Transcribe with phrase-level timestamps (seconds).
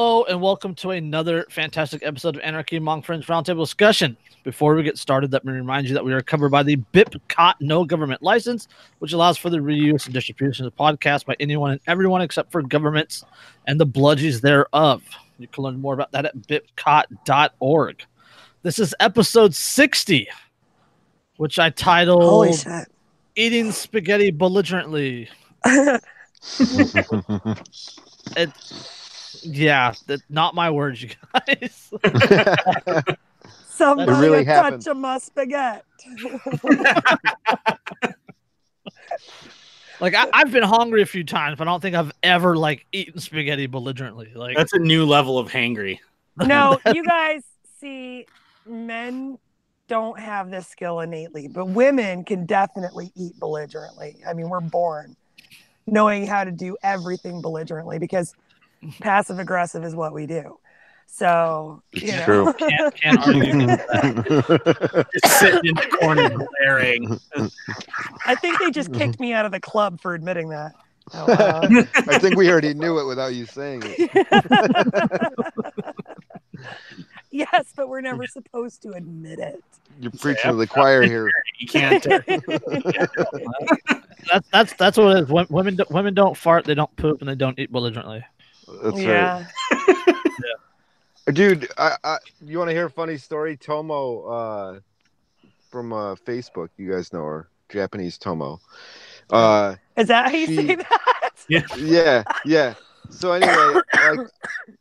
[0.00, 4.16] Hello and welcome to another fantastic episode of Anarchy Among Friends Roundtable Discussion.
[4.44, 7.56] Before we get started, let me remind you that we are covered by the BIPCOT
[7.60, 8.66] No Government License,
[9.00, 12.62] which allows for the reuse and distribution of podcasts by anyone and everyone except for
[12.62, 13.26] governments
[13.66, 15.02] and the bludgies thereof.
[15.38, 18.02] You can learn more about that at bipcot.org.
[18.62, 20.28] This is episode 60,
[21.36, 22.56] which I titled
[23.36, 25.28] Eating Spaghetti Belligerently.
[28.36, 28.50] It,
[29.42, 31.92] yeah, that, not my words, you guys.
[33.68, 34.86] Somebody really touch happened.
[34.86, 35.82] of my spaghetti.
[40.00, 42.86] like I, I've been hungry a few times, but I don't think I've ever like
[42.92, 44.32] eaten spaghetti belligerently.
[44.34, 45.98] Like That's a new level of hangry.
[46.36, 47.42] no, you guys
[47.80, 48.26] see,
[48.66, 49.38] men
[49.88, 54.16] don't have this skill innately, but women can definitely eat belligerently.
[54.26, 55.16] I mean, we're born
[55.86, 58.34] knowing how to do everything belligerently because
[59.00, 60.58] passive aggressive is what we do.
[61.06, 62.52] So, you It's know, true.
[62.54, 65.04] can't, can't argue.
[65.20, 67.18] Just sitting in the corner glaring.
[68.26, 70.72] I think they just kicked me out of the club for admitting that.
[71.12, 71.66] Oh, uh,
[72.06, 74.10] I think we already knew it without you saying it.
[77.32, 79.60] yes, but we're never supposed to admit it.
[80.00, 81.32] You're preaching to the choir here.
[81.58, 82.06] You can't.
[82.06, 82.20] uh,
[84.30, 85.28] That's that's that's what it is.
[85.50, 88.24] Women women don't fart, they don't poop, and they don't eat belligerently.
[88.82, 89.46] That's yeah.
[89.72, 90.16] right.
[91.34, 93.56] Dude, I, I, you want to hear a funny story?
[93.56, 94.80] Tomo uh,
[95.70, 98.60] from uh, Facebook, you guys know her, Japanese Tomo.
[99.30, 101.00] Uh, Is that how you She- say that?
[101.78, 102.74] yeah, yeah.
[103.10, 104.28] So anyway, like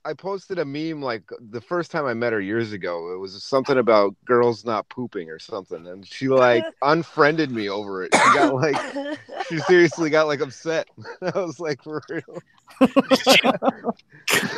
[0.06, 3.12] I posted a meme like the first time I met her years ago.
[3.14, 8.04] It was something about girls not pooping or something, and she like unfriended me over
[8.04, 8.14] it.
[8.14, 10.88] She got like she seriously got like upset.
[11.22, 12.42] I was like, for real.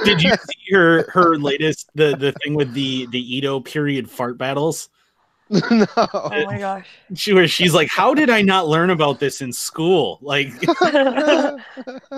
[0.03, 4.37] Did you see her her latest the the thing with the the Edo period fart
[4.37, 4.89] battles?
[5.69, 5.85] no.
[5.97, 6.87] oh my gosh.
[7.15, 10.17] She where she's like, how did I not learn about this in school?
[10.21, 10.53] Like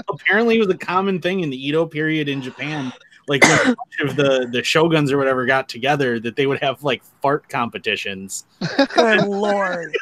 [0.08, 2.94] apparently it was a common thing in the Edo period in Japan.
[3.28, 6.62] Like when a bunch of the the shoguns or whatever got together, that they would
[6.62, 8.46] have like fart competitions.
[8.94, 9.96] Good lord.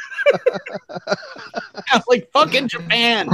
[2.09, 3.29] like fucking Japan.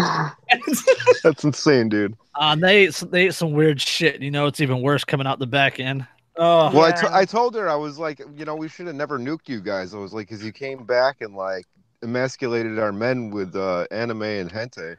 [1.24, 2.16] That's insane, dude.
[2.36, 4.22] Uh, they they ate some weird shit.
[4.22, 6.06] You know, it's even worse coming out the back end.
[6.38, 9.18] Oh, Well, I, I told her I was like, you know, we should have never
[9.20, 9.94] nuked you guys.
[9.94, 11.66] I was like, because you came back and like
[12.02, 14.98] emasculated our men with uh, anime and hentai.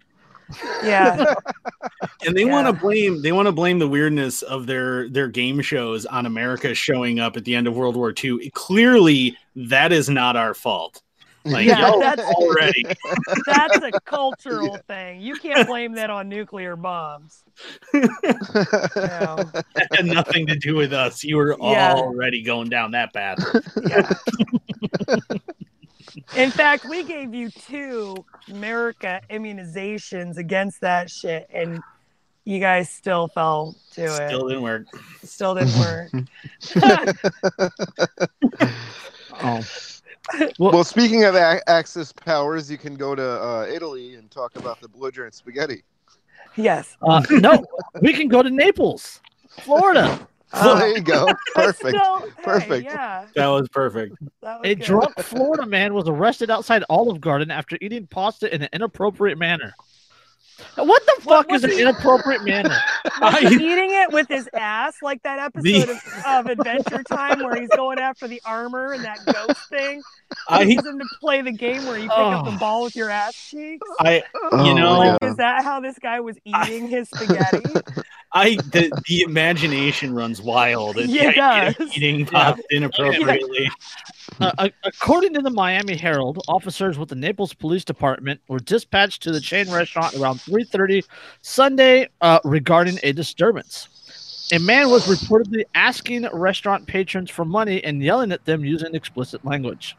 [0.82, 1.34] Yeah.
[2.26, 5.60] and they want to blame they want to blame the weirdness of their their game
[5.60, 8.50] shows on America showing up at the end of World War II.
[8.55, 11.03] Clearly, that is not our fault.
[11.49, 12.85] Like Yeah, y'all that's- already.
[13.47, 15.21] That's a cultural thing.
[15.21, 17.43] You can't blame that on nuclear bombs.
[17.95, 18.03] No.
[18.95, 21.23] That had nothing to do with us.
[21.25, 21.95] You were Yeah.
[21.95, 23.39] already going down that path.
[23.87, 24.11] Yeah.
[26.37, 31.81] In fact, we gave you two America immunizations against that shit, and
[32.45, 34.11] you guys still fell to it.
[34.29, 34.87] Still didn't work.
[35.23, 36.11] Still didn't work.
[39.41, 39.61] Oh,
[40.59, 44.81] well, speaking of a- Axis powers, you can go to uh, Italy and talk about
[44.81, 45.83] the belligerent spaghetti.
[46.56, 46.97] yes.
[47.03, 47.65] uh, no,
[48.03, 50.19] we can go to Naples, Florida.
[50.50, 51.27] So Uh, there you go.
[51.55, 51.88] but Perfect.
[51.99, 52.84] still, hey, Perfect.
[52.87, 53.27] yeah.
[53.34, 54.15] That was perfect.
[54.41, 54.83] That was A good.
[54.87, 59.75] drunk Florida man was arrested outside Olive Garden after eating pasta in an inappropriate manner.
[60.75, 62.71] What the fuck is an he- inappropriate manner?
[63.21, 67.43] Was he I- eating it with his ass like that episode of, of Adventure Time
[67.43, 70.03] where he's going after the armor and that ghost thing?
[70.49, 72.59] I, He's in to play the game where you pick up the Oh.
[72.59, 73.87] ball with your ass cheeks.
[74.01, 75.31] I, Oh You know- Like, God.
[75.31, 77.63] is that how this guy was eating his spaghetti?
[78.33, 80.99] I, the, the imagination runs wild.
[80.99, 81.97] and Yeah, it the idea of does.
[81.97, 83.71] Eating pasta inappropriately.
[84.41, 89.33] Uh, according to the Miami Herald, officers with the Naples Police Department were dispatched to
[89.33, 91.05] the chain restaurant around 3:30
[91.41, 93.88] Sunday uh, regarding a disturbance.
[94.53, 99.44] A man was reportedly asking restaurant patrons for money and yelling at them using explicit
[99.44, 99.97] language.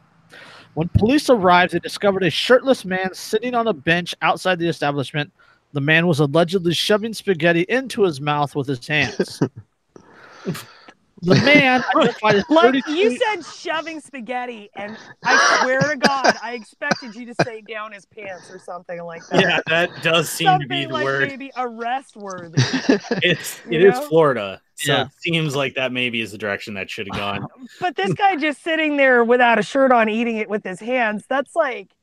[0.74, 5.32] When police arrived, they discovered a shirtless man sitting on a bench outside the establishment.
[5.72, 9.40] The man was allegedly shoving spaghetti into his mouth with his hands.
[11.22, 16.34] the man identified as Like 32 you said, shoving spaghetti, and I swear to God,
[16.42, 19.40] I expected you to say down his pants or something like that.
[19.40, 21.28] Yeah, that does seem something to be the like word.
[21.28, 22.58] maybe arrest worthy.
[23.22, 24.08] It's You it is know?
[24.08, 25.02] Florida, so Yeah.
[25.02, 27.46] it seems like that maybe is the direction that should have gone.
[27.80, 31.24] But this guy just sitting there without a shirt on, eating it with his hands.
[31.28, 31.94] That's like,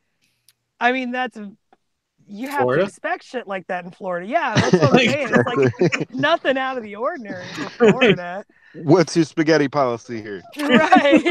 [0.80, 1.38] I mean, that's
[2.28, 2.84] you have Florida?
[2.84, 4.26] to expect shit like that in Florida.
[4.28, 5.30] Yeah, that's what I'm Like- saying.
[5.32, 8.46] It's like nothing out of the ordinary for Florida.
[8.84, 10.42] What's your spaghetti policy here?
[10.60, 11.24] right.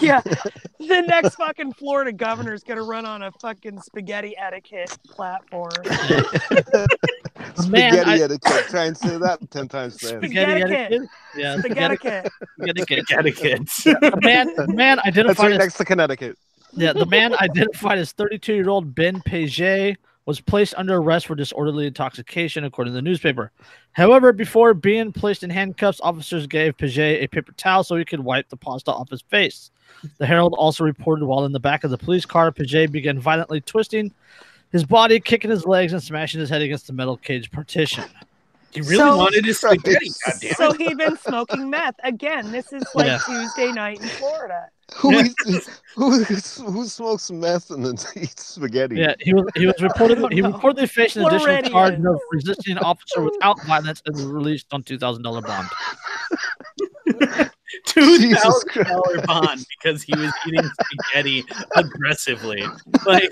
[0.00, 0.20] yeah.
[0.78, 5.70] The next fucking Florida governor is gonna run on a fucking spaghetti etiquette platform.
[7.68, 8.64] Man, spaghetti I- etiquette.
[8.68, 10.14] Try and say that ten times fast.
[10.16, 11.08] Spaghetti Spaghetti etiquette.
[11.36, 12.30] Yeah, Spaghetti spaghetti
[12.62, 12.98] etiquette.
[12.98, 13.06] etiquette.
[13.06, 13.66] Connecticut.
[14.00, 16.36] The man, the man That's right as next to Connecticut.
[16.76, 21.36] Yeah, the man identified as 32 year old Ben Paget was placed under arrest for
[21.36, 23.52] disorderly intoxication, according to the newspaper.
[23.92, 28.20] However, before being placed in handcuffs, officers gave Paget a paper towel so he could
[28.20, 29.70] wipe the pasta off his face.
[30.18, 33.60] The Herald also reported while in the back of the police car, Paget began violently
[33.60, 34.12] twisting
[34.72, 38.04] his body, kicking his legs, and smashing his head against the metal cage partition.
[38.76, 40.10] He really So- wanted his spaghetti.
[40.26, 40.52] goddamn.
[40.52, 41.94] So he'd been smoking meth.
[42.04, 43.18] Again, this is like Yeah.
[43.26, 44.66] Tuesday night in Florida.
[44.98, 48.96] Who, eats, who who smokes meth and then eats spaghetti?
[48.96, 50.58] Yeah, he was he was reported he don't know.
[50.58, 51.72] reportedly faced an additional Floridian.
[51.72, 55.68] charge of resisting an officer without violence and was released on two thousand dollar bond.
[57.84, 58.88] two Jesus thousand Christ.
[58.88, 61.44] dollar bond because he was eating spaghetti
[61.76, 62.64] aggressively.
[63.04, 63.30] Like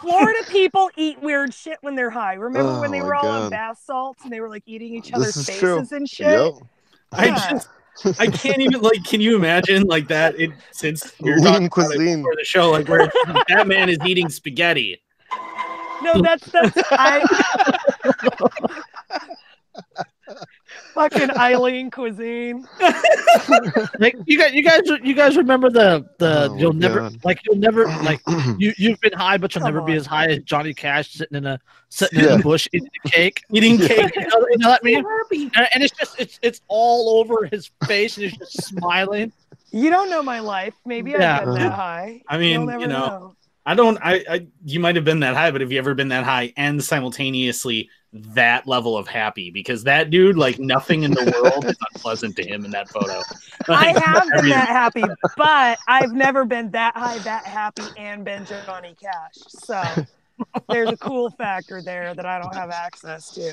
[0.00, 2.34] Florida people eat weird shit when they're high.
[2.34, 3.50] Remember when Oh they were all on God.
[3.50, 5.86] bath salts and they were like eating each other's faces true.
[5.96, 6.26] and shit?
[6.26, 6.52] Yep.
[7.12, 7.34] I Yeah.
[7.50, 7.68] just
[8.18, 9.04] I can't even like.
[9.04, 10.38] Can you imagine like that?
[10.38, 12.16] It since you're Lean talking cuisine.
[12.18, 13.10] before the show, like where
[13.48, 15.00] that man is eating spaghetti.
[16.02, 17.24] No, that's that's I
[20.94, 22.66] fucking Eileen cuisine.
[23.98, 27.24] Like you guys, you guys, you guys remember the the Oh you'll my never God.
[27.24, 28.20] like you'll never like
[28.58, 31.36] you you've been high, but you'll Come never be as high as Johnny Cash sitting
[31.36, 33.42] in a sitting in a bush eating a cake.
[33.52, 34.14] Eating cake.
[34.14, 35.50] You know, you know what I mean?
[35.56, 39.32] And, and it's just it's it's all over his face, and he's just smiling.
[39.72, 40.74] You don't know my life.
[40.86, 41.38] Maybe Yeah.
[41.40, 41.76] I've been that uh-huh.
[41.76, 42.22] high.
[42.28, 43.34] I mean, You'll never you know,
[43.66, 43.98] I don't.
[44.02, 44.46] I, I.
[44.64, 47.90] You might have been that high, but have you ever been that high and simultaneously
[48.14, 49.50] that level of happy?
[49.50, 53.20] Because that dude, like nothing in the world, is unpleasant to him in that photo.
[53.68, 55.04] I have been everything- that happy,
[55.36, 59.34] but I've never been that high, that happy, and been Johnny Cash.
[59.48, 59.82] So
[60.68, 63.52] there's a cool factor there that I don't have access to.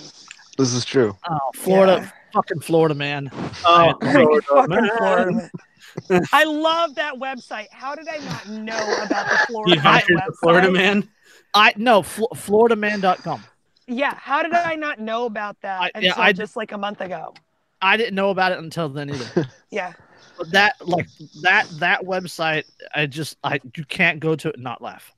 [0.57, 1.17] This is true.
[1.29, 3.29] Oh, Florida, fucking Florida man.
[3.65, 4.89] Oh, Fucking Florida, man.
[4.97, 6.23] Florida man.
[6.31, 7.67] I love that website.
[7.71, 10.27] How did I not know about the The Florida Adventures website?
[10.27, 11.09] of Florida man.
[11.53, 13.43] I no Fl- FloridaMan.com.
[13.93, 17.01] Yeah, how did I not know about that I- yeah, I- just like a month
[17.01, 17.33] ago?
[17.81, 19.47] I didn't know about it until then either.
[19.71, 19.93] Yeah.
[20.37, 21.07] But that like
[21.41, 22.63] that that website,
[22.95, 25.13] I just I you can't go to it and not laugh.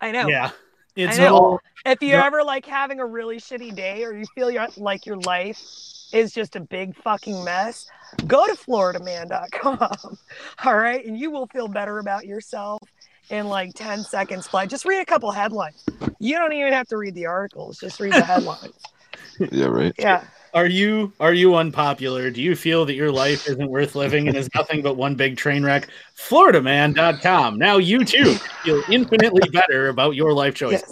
[0.00, 0.28] I know.
[0.28, 0.50] Yeah,
[0.96, 1.34] it's I know.
[1.36, 2.26] all If you're Yeah.
[2.26, 5.58] ever like having a really shitty day or you feel your, like your life
[6.12, 7.86] is just a big fucking mess,
[8.26, 9.78] go to floridaman.com.
[10.64, 11.04] All right.
[11.04, 12.80] And you will feel better about yourself
[13.30, 14.68] in like 10 seconds flat.
[14.68, 15.84] Just read a couple headlines.
[16.18, 18.74] You don't even have to read the articles, just read the headlines.
[19.38, 19.92] Yeah, right.
[19.98, 20.24] Yeah.
[20.52, 22.30] Are you are you unpopular?
[22.30, 25.36] Do you feel that your life isn't worth living and is nothing but one big
[25.36, 25.88] train wreck?
[26.16, 27.58] FloridaMan.com.
[27.58, 30.82] Now you too feel infinitely better about your life choices.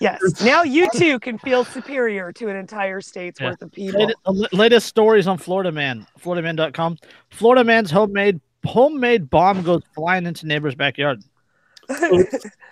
[0.00, 0.18] Yes.
[0.22, 0.42] Yes.
[0.42, 3.48] Now you too can feel superior to an entire state's Yeah.
[3.50, 4.00] worth of people.
[4.00, 6.06] Latest, uh, latest stories on Florida Man.
[6.20, 6.98] FloridaMan.com.
[7.30, 11.22] Florida Man's homemade homemade bomb goes flying into neighbor's backyard.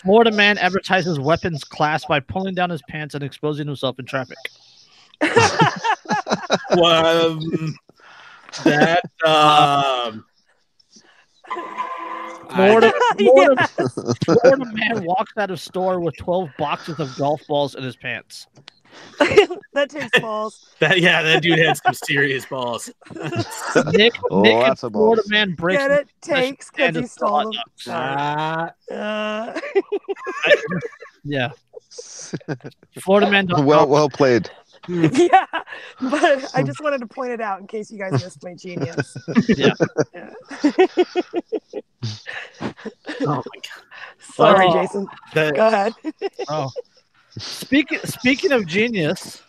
[0.03, 4.37] Florida Man advertises weapons class by pulling down his pants and exposing himself in traffic.
[6.77, 7.75] Well, um,
[8.65, 10.25] that um,
[12.51, 13.69] Florida, I- Florida,
[14.25, 18.47] Florida man walks out of store with 12 boxes of golf balls in his pants.
[19.73, 20.75] that takes balls.
[20.81, 22.91] that yeah, that dude had some serious balls.
[23.93, 25.31] Nick, Oh, Nick and lots of Florida balls.
[25.31, 26.09] man breaks Get it?
[26.21, 27.63] Takes because standards he stole them.
[27.89, 29.61] Uh, Uh,
[31.25, 31.51] Yeah.
[33.01, 33.49] Florida man.
[33.65, 34.51] well, well played.
[34.89, 35.47] yeah,
[36.01, 39.17] but I just wanted to point it out in case you guys missed my genius.
[39.49, 39.73] Yeah.
[40.15, 40.31] Yeah.
[43.23, 43.43] oh my god.
[44.19, 44.73] Sorry, Oh.
[44.73, 45.07] Jason.
[45.35, 45.93] That, Go ahead.
[46.49, 46.71] Oh.
[47.39, 49.43] Speaking speaking of genius,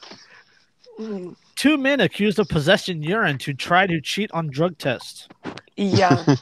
[1.56, 5.27] two men accused of possessing urine to try to cheat on drug tests.
[5.75, 6.24] Yeah.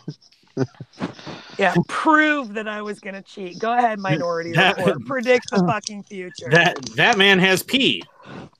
[1.58, 3.60] Yeah, prove that I was gonna cheat.
[3.60, 5.06] Go ahead, Minority That- Report.
[5.06, 6.50] Predict the fucking future.
[6.50, 8.02] that that man has pee.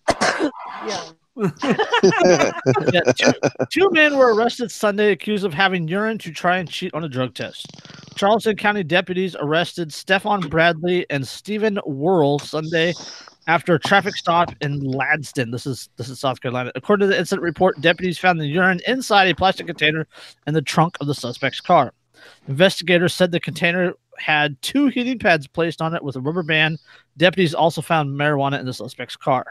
[0.10, 1.04] yeah.
[1.36, 3.34] Yeah, two,
[3.72, 7.10] two men were arrested Sunday accused of having urine to try and cheat on a
[7.10, 7.68] drug test.
[8.16, 12.94] Charleston County deputies arrested Stefan Bradley and Stephen Worrell Sunday
[13.48, 15.52] after a traffic stop in Ladson.
[15.52, 16.72] This is this is South Carolina.
[16.76, 20.08] According to the incident report, deputies found the urine inside a plastic container
[20.48, 21.94] in the trunk of the suspect's car.
[22.48, 26.80] Investigators said the container had two heating pads placed on it with a rubber band.
[27.18, 29.46] Deputies also found marijuana in the suspect's car.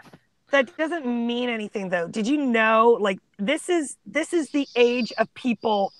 [0.54, 2.06] That doesn't mean anything though.
[2.06, 5.92] Did you know like this is this is the age of people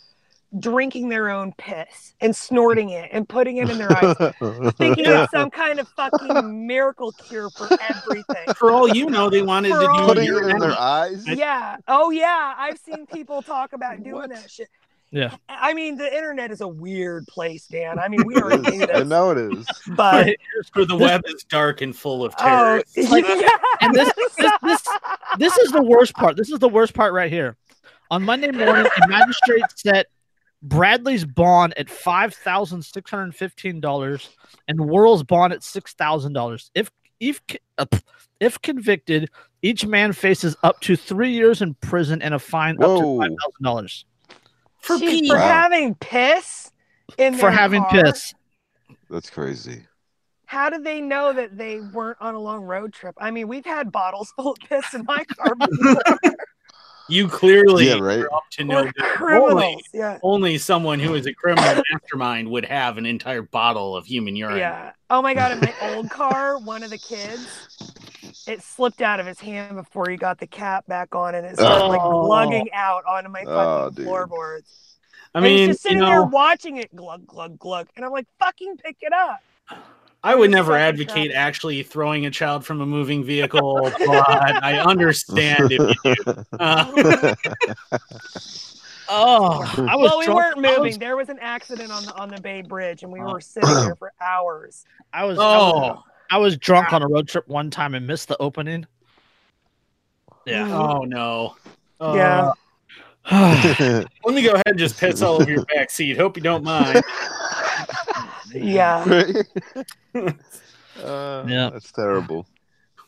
[0.61, 4.15] drinking their own piss and snorting it and putting it in their eyes,
[4.77, 5.25] thinking Yeah.
[5.25, 8.55] it's some kind of fucking miracle cure for everything.
[8.57, 11.27] For all you know, they wanted For to all do it in their eyes.
[11.27, 11.79] Yeah.
[11.89, 12.55] Oh yeah.
[12.57, 14.31] I've seen people talk about doing What?
[14.31, 14.69] that shit.
[15.15, 15.37] Yeah.
[15.49, 18.01] I mean, the internet is a weird place, Dan.
[18.01, 18.91] I mean, we It already knew is.
[18.93, 19.65] I know it is.
[19.95, 20.35] but
[20.73, 22.83] For the web is dark and full of oh, terror.
[23.11, 23.49] like- yeah.
[23.81, 24.89] and this, this, this,
[25.39, 26.37] this is the worst part.
[26.37, 27.57] This is the worst part right here.
[28.11, 30.07] On Monday morning, a magistrate set
[30.63, 34.31] Bradley's bond at five thousand six hundred fifteen dollars
[34.67, 36.71] and Worrell's bond at six thousand dollars.
[36.75, 36.91] If
[37.21, 37.41] if
[37.79, 37.87] uh,
[38.41, 39.31] if convicted,
[39.63, 43.19] each man faces up to three years in prison and a fine up to Whoa.
[43.21, 44.05] five thousand dollars
[44.85, 45.49] For Jeez, for Wow.
[45.49, 46.71] having piss
[47.17, 48.03] in for their having car?
[48.03, 48.35] piss.
[49.09, 49.87] That's crazy.
[50.47, 53.15] How did they know that they weren't on a long road trip?
[53.19, 56.03] I mean, we've had bottles full of piss in my car before.
[57.07, 58.21] You clearly Yeah, right.
[58.21, 58.95] are up to no good.
[58.97, 59.53] criminals.
[59.53, 60.19] Only, Yeah.
[60.23, 64.57] only someone who is a criminal mastermind would have an entire bottle of human urine.
[64.57, 64.93] Yeah.
[65.11, 67.47] Oh my god, in my old car, one of the kids,
[68.47, 71.57] it slipped out of his hand before he got the cap back on and it
[71.57, 72.21] started like Oh.
[72.23, 74.07] lugging out onto my Oh, fucking dude.
[74.07, 74.97] floorboards.
[75.35, 77.89] I and he's mean, just you sitting there watching it glug glug glug.
[77.97, 79.41] And I'm like, fucking pick it up.
[80.23, 84.79] I would never advocate traffic- actually throwing a child from a moving vehicle, but I
[84.79, 86.45] understand if you do.
[86.59, 87.35] Uh,
[89.07, 90.83] Oh, I was well, we drunk- weren't moving.
[90.83, 93.33] was- There was an accident on the on the Bay Bridge and we Oh.
[93.35, 94.87] were sitting there for hours.
[95.13, 98.07] I was, I was oh, I was drunk on a road trip one time and
[98.07, 98.87] missed the opening.
[100.47, 100.69] Yeah.
[100.77, 101.57] oh no.
[102.01, 102.51] Uh, Yeah.
[104.25, 106.17] Let me go ahead and just piss all over your back seat.
[106.19, 107.03] Hope you don't mind.
[108.55, 109.05] Yeah.
[111.03, 111.71] Uh, Yeah.
[111.71, 112.47] That's terrible.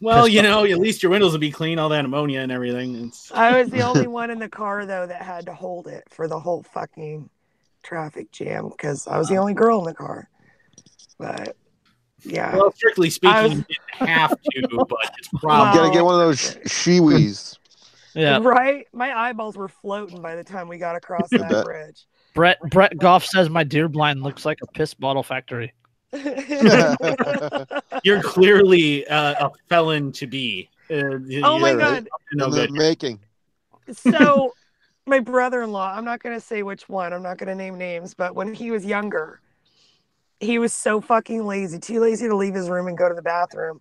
[0.01, 2.97] Well, you know, at least your windows will be clean, all that ammonia and everything.
[3.07, 6.03] It's, I was the only one in the car though that had to hold it
[6.11, 7.31] for the whole fucking
[7.83, 10.29] traffic jam because I was the only girl in the car.
[11.19, 11.57] But
[12.27, 13.65] yeah, well, strictly speaking, was- you
[13.99, 15.79] didn't have to, but it's You probably.
[15.79, 16.57] gotta get one of those sh-
[16.99, 17.59] Shewees.
[18.15, 18.39] Yeah.
[18.43, 18.87] right.
[18.95, 21.65] My eyeballs were floating by the time we got across that bet.
[21.65, 22.07] bridge.
[22.35, 25.73] Brett Brett Goff says my deer blind looks like a piss bottle factory.
[28.05, 30.69] You're clearly uh, a felon to be.
[30.91, 32.09] Uh, oh my god!
[32.33, 32.73] No In the good.
[32.73, 33.21] making.
[33.91, 34.55] So
[35.07, 37.13] my brother-in-law, I'm not gonna say which one.
[37.13, 39.41] I'm not gonna name names, but when he was younger,
[40.41, 43.23] he was so fucking lazy, too lazy to leave his room and go to the
[43.23, 43.81] bathroom.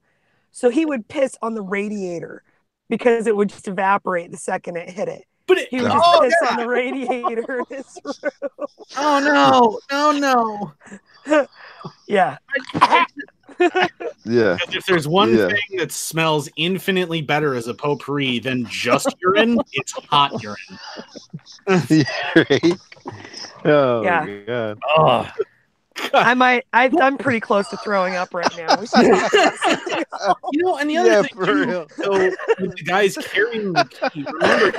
[0.52, 2.44] So he would piss on the radiator
[2.90, 5.26] because it would just evaporate the second it hit it.
[5.48, 6.52] But it, He would oh, just oh, piss God.
[6.52, 8.68] on the radiator in his room.
[8.98, 10.74] oh no, no,
[11.26, 11.48] no.
[12.08, 12.38] Yeah.
[14.26, 14.58] Yeah.
[14.72, 15.48] If there's one Yeah.
[15.48, 20.58] thing that smells infinitely better as a potpourri than just urine, it's hot urine.
[22.36, 22.78] right?
[23.66, 24.26] Oh, Yeah.
[24.26, 24.80] my God.
[24.98, 25.28] Oh,
[26.14, 28.80] I might I I'm pretty close to throwing up right now.
[28.80, 30.38] We should talk about something else.
[30.52, 31.88] You know, and the other Yeah, thing too, real.
[31.98, 32.12] so
[32.60, 34.72] with the guys carrying the key, remember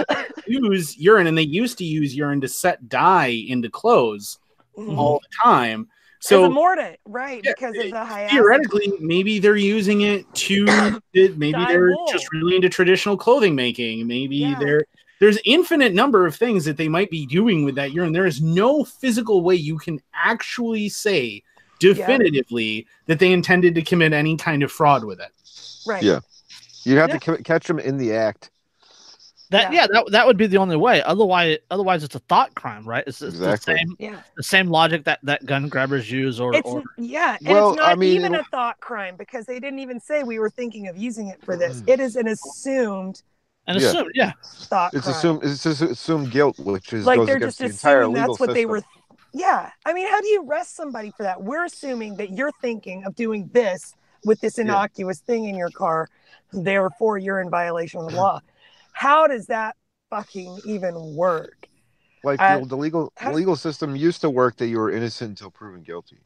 [0.47, 4.39] use urine, and they used to use urine to set dye into clothes
[4.79, 4.97] Mhm.
[4.99, 5.89] all the time.
[6.25, 7.41] As a So mordant, right?
[7.45, 10.67] Yeah, because of the high theoretically, maybe they're using it to
[11.15, 12.07] maybe Dye they're wool.
[12.11, 14.07] just really into traditional clothing making.
[14.07, 14.59] Maybe Yeah.
[14.59, 14.85] they're
[15.21, 18.13] there's infinite number of things that they might be doing with that urine.
[18.13, 21.43] There is no physical way you can actually say
[21.79, 25.31] definitively that they intended to commit any kind of fraud with it.
[25.87, 26.03] right.
[26.03, 26.21] Yeah.
[26.85, 27.19] You have Yeah.
[27.19, 28.51] to ca- catch them in the act.
[29.51, 29.83] that Yeah.
[29.83, 31.01] yeah, that, that would be the only way.
[31.03, 33.05] Otherwise, otherwise it's a thought crime, right?
[33.07, 33.75] It's, it's Exactly.
[33.75, 34.21] the same Yeah.
[34.37, 37.77] the same logic that that gun grabbers use, or, It's or yeah, and Well, it's
[37.79, 40.51] not I mean, even it- a thought crime because they didn't even say we were
[40.51, 41.81] thinking of using it for this.
[41.83, 41.89] Mm.
[41.91, 43.23] It is an assumed
[43.67, 43.89] and Yeah.
[43.89, 45.17] assume, yeah, thought It's crime.
[45.17, 48.49] assumed it's just assumed guilt, which is like goes they're just the assuming that's what
[48.51, 48.71] they system.
[48.71, 48.83] were.
[49.33, 51.43] Yeah, I mean, how do you arrest somebody for that?
[51.43, 53.95] We're assuming that you're thinking of doing this
[54.25, 54.65] with this Yeah.
[54.65, 56.09] innocuous thing in your car,
[56.53, 58.41] therefore you're in violation of the law.
[58.93, 59.77] How does that
[60.11, 61.69] fucking even work?
[62.25, 65.31] Like Uh, the, the legal how- legal system used to work that you were innocent
[65.31, 66.19] until proven guilty.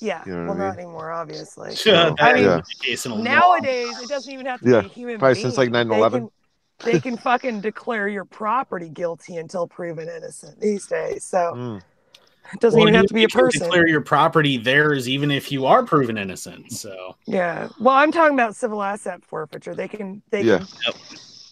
[0.00, 0.58] Yeah, You know well, I mean?
[0.58, 1.74] not anymore, obviously.
[1.86, 4.68] Yeah, I mean, is the case in a long- Nowadays, it doesn't even have to
[4.68, 5.44] Yeah, be a human probably being.
[5.46, 6.12] since, like, They 9/11.
[6.22, 6.30] can-
[6.84, 11.24] They can fucking declare your property guilty until proven innocent these days.
[11.24, 11.82] So Mm.
[12.52, 13.62] it doesn't Well, even you- have to be a person.
[13.62, 16.72] Declare your property theirs, even if you are proven innocent.
[16.72, 17.68] So Yeah.
[17.80, 19.74] Well, I'm talking about civil asset forfeiture.
[19.74, 20.58] They can they Yeah.
[20.58, 20.94] can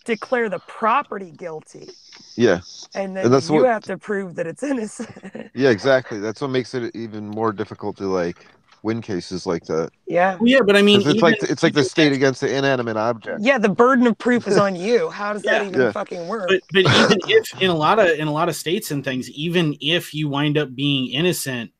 [0.05, 1.89] declare the property guilty,
[2.37, 2.61] Yeah,
[2.95, 5.09] and then And that's you what- have to prove that it's innocent.
[5.55, 6.19] yeah, exactly.
[6.21, 8.47] That's what makes it even more difficult to like
[8.85, 9.91] win cases like that.
[10.07, 10.37] Yeah.
[10.43, 13.41] Yeah, but I mean, it's like it's like the state if- against the inanimate object.
[13.41, 15.09] Yeah, the burden of proof is on you.
[15.09, 15.69] How does that Yeah.
[15.69, 15.93] even Yeah.
[15.93, 16.49] fucking work?
[16.51, 19.29] but but even if in a lot of in a lot of states and things
[19.31, 21.71] even if you wind up being innocent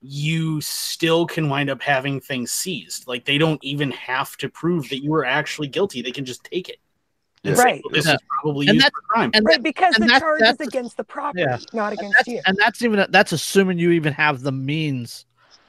[0.00, 4.88] you still can wind up having things seized like they don't even have to prove
[4.90, 6.76] that you were actually guilty they can just take it
[7.44, 7.80] and Right.
[7.84, 8.14] "Well, this Yeah.
[8.14, 10.96] is probably And used that- crime And, right, because and the that's- charge is against
[10.96, 11.58] the property, Yeah.
[11.72, 12.40] not against that's, you.
[12.46, 15.24] and that's even that's assuming you even have the means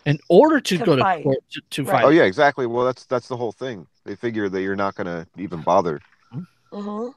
[0.06, 1.18] in order to, To go fight.
[1.18, 1.91] to court to, to Right.
[1.91, 2.06] fight.
[2.06, 2.65] Oh yeah, exactly.
[2.65, 3.86] Well, that's that's the whole thing.
[4.06, 6.00] They figure that you're not gonna even bother.
[6.72, 7.13] Mhm.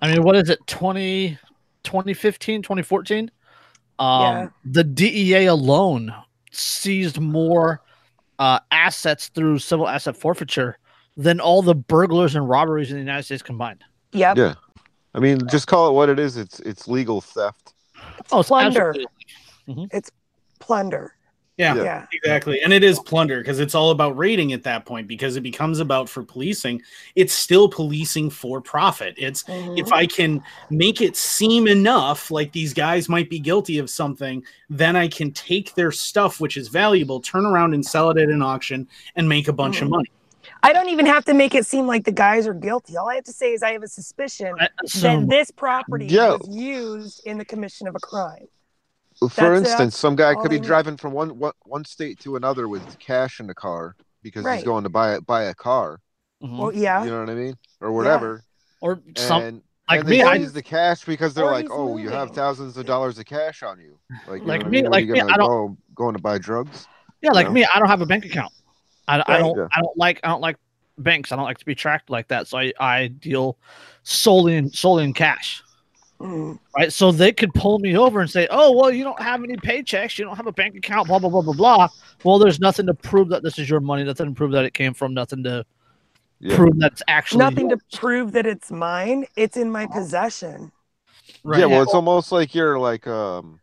[0.00, 0.66] I mean, what is it?
[0.66, 1.38] 20,
[1.84, 3.30] 2015, 2014?
[3.98, 4.48] Um, Yeah.
[4.64, 6.12] The DEA alone
[6.50, 7.82] seized more
[8.38, 10.78] uh, assets through civil asset forfeiture
[11.16, 13.84] than all the burglars and robberies in the United States combined.
[14.12, 14.36] Yep.
[14.38, 14.54] Yeah.
[15.14, 16.36] I mean, just call it what it is.
[16.38, 17.74] It's it's legal theft.
[18.32, 18.94] Oh, it's Plunder.
[19.68, 20.02] absolutely-
[20.58, 21.14] Plunder.
[21.58, 21.82] Yeah, Yeah.
[21.82, 22.06] Yeah.
[22.12, 25.42] exactly and it is plunder because it's all about rating at that point because it
[25.42, 26.80] becomes about for policing
[27.14, 29.78] it's still policing for profit it's Mhm.
[29.78, 34.42] if I can make it seem enough like these guys might be guilty of something,
[34.70, 38.28] then I can take their stuff, which is valuable, turn around and sell it at
[38.30, 39.92] an auction and make a bunch of Mhm.
[39.92, 40.10] money.
[40.62, 42.96] I don't even have to make it seem like the guys are guilty.
[42.96, 44.68] All I have to say is I have a suspicion I
[45.00, 46.36] that this property Yeah.
[46.36, 48.46] was used in the commission of a crime.
[49.28, 52.68] For That's- instance, some guy could be driving from one, one one state to another
[52.68, 54.56] with cash in the car because Right.
[54.56, 56.00] he's going to buy buy a car.
[56.42, 56.58] Mhm.
[56.58, 57.04] Well, yeah.
[57.04, 58.42] You know what I mean, or whatever.
[58.80, 61.70] or some And like and me, they I seize the cash because they're like, he's
[61.72, 64.70] "Oh, you have thousands of dollars of cash on you." Like, you Like what I
[64.70, 64.90] me- mean?
[64.90, 66.88] Like me, gonna I don't- go going to buy drugs.
[67.20, 67.52] yeah, like know?
[67.52, 68.52] me, I don't have a bank account.
[69.06, 69.68] I, I don't Yeah.
[69.74, 70.56] I don't like I don't like
[70.98, 71.30] banks.
[71.32, 72.48] I don't like to be tracked like that.
[72.48, 73.56] So I, I deal
[74.02, 75.62] solely in solely in cash.
[76.22, 76.58] Mm.
[76.76, 76.92] right?
[76.92, 80.18] So they could pull me over and say, "Oh, well, you don't have any paychecks,
[80.18, 81.88] you don't have a bank account, blah blah blah blah blah."
[82.22, 84.72] Well, there's nothing to prove that this is your money, nothing to prove that it
[84.72, 85.64] came from, nothing to
[86.38, 86.56] Yeah.
[86.56, 89.26] prove that it's actually Nothing to prove that it's mine.
[89.36, 90.70] It's in my possession.
[91.44, 91.60] Right.
[91.60, 93.58] Yeah, well, it's almost like you're like um,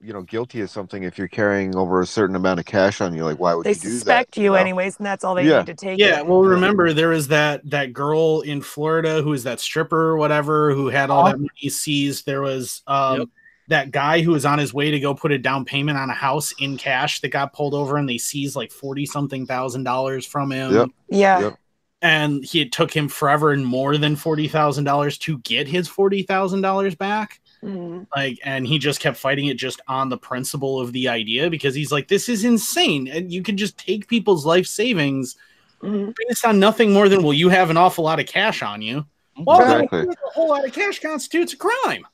[0.00, 3.12] you know, guilty of something if you're carrying over a certain amount of cash on
[3.14, 3.24] you.
[3.24, 3.94] Like, why would They you do that?
[3.94, 4.54] suspect you know?
[4.54, 5.58] anyways, and that's all they Yeah.
[5.58, 5.98] need to take.
[5.98, 6.26] Yeah, it.
[6.26, 10.72] well, remember there was that that girl in Florida who was that stripper or whatever
[10.72, 11.32] who had all Uh-huh.
[11.32, 12.26] that money seized.
[12.26, 13.28] There was um Yep.
[13.68, 16.14] that guy who was on his way to go put a down payment on a
[16.14, 20.24] house in cash that got pulled over and they seized like 40 something thousand dollars
[20.24, 20.72] from him.
[20.74, 20.88] Yep.
[21.10, 21.40] yeah.
[21.40, 21.54] Yep.
[22.02, 25.88] And he it took him forever and more than forty thousand dollars to get his
[25.88, 27.40] forty thousand dollars back.
[27.62, 28.06] Mhm.
[28.14, 31.74] like and he just kept fighting it just on the principle of the idea because
[31.74, 35.36] he's like this is insane and you can just take people's life savings
[35.82, 36.14] Mhm.
[36.28, 39.04] based on nothing more than well you have an awful lot of cash on you
[39.38, 40.02] well Exactly.
[40.02, 42.06] a whole lot of cash constitutes a crime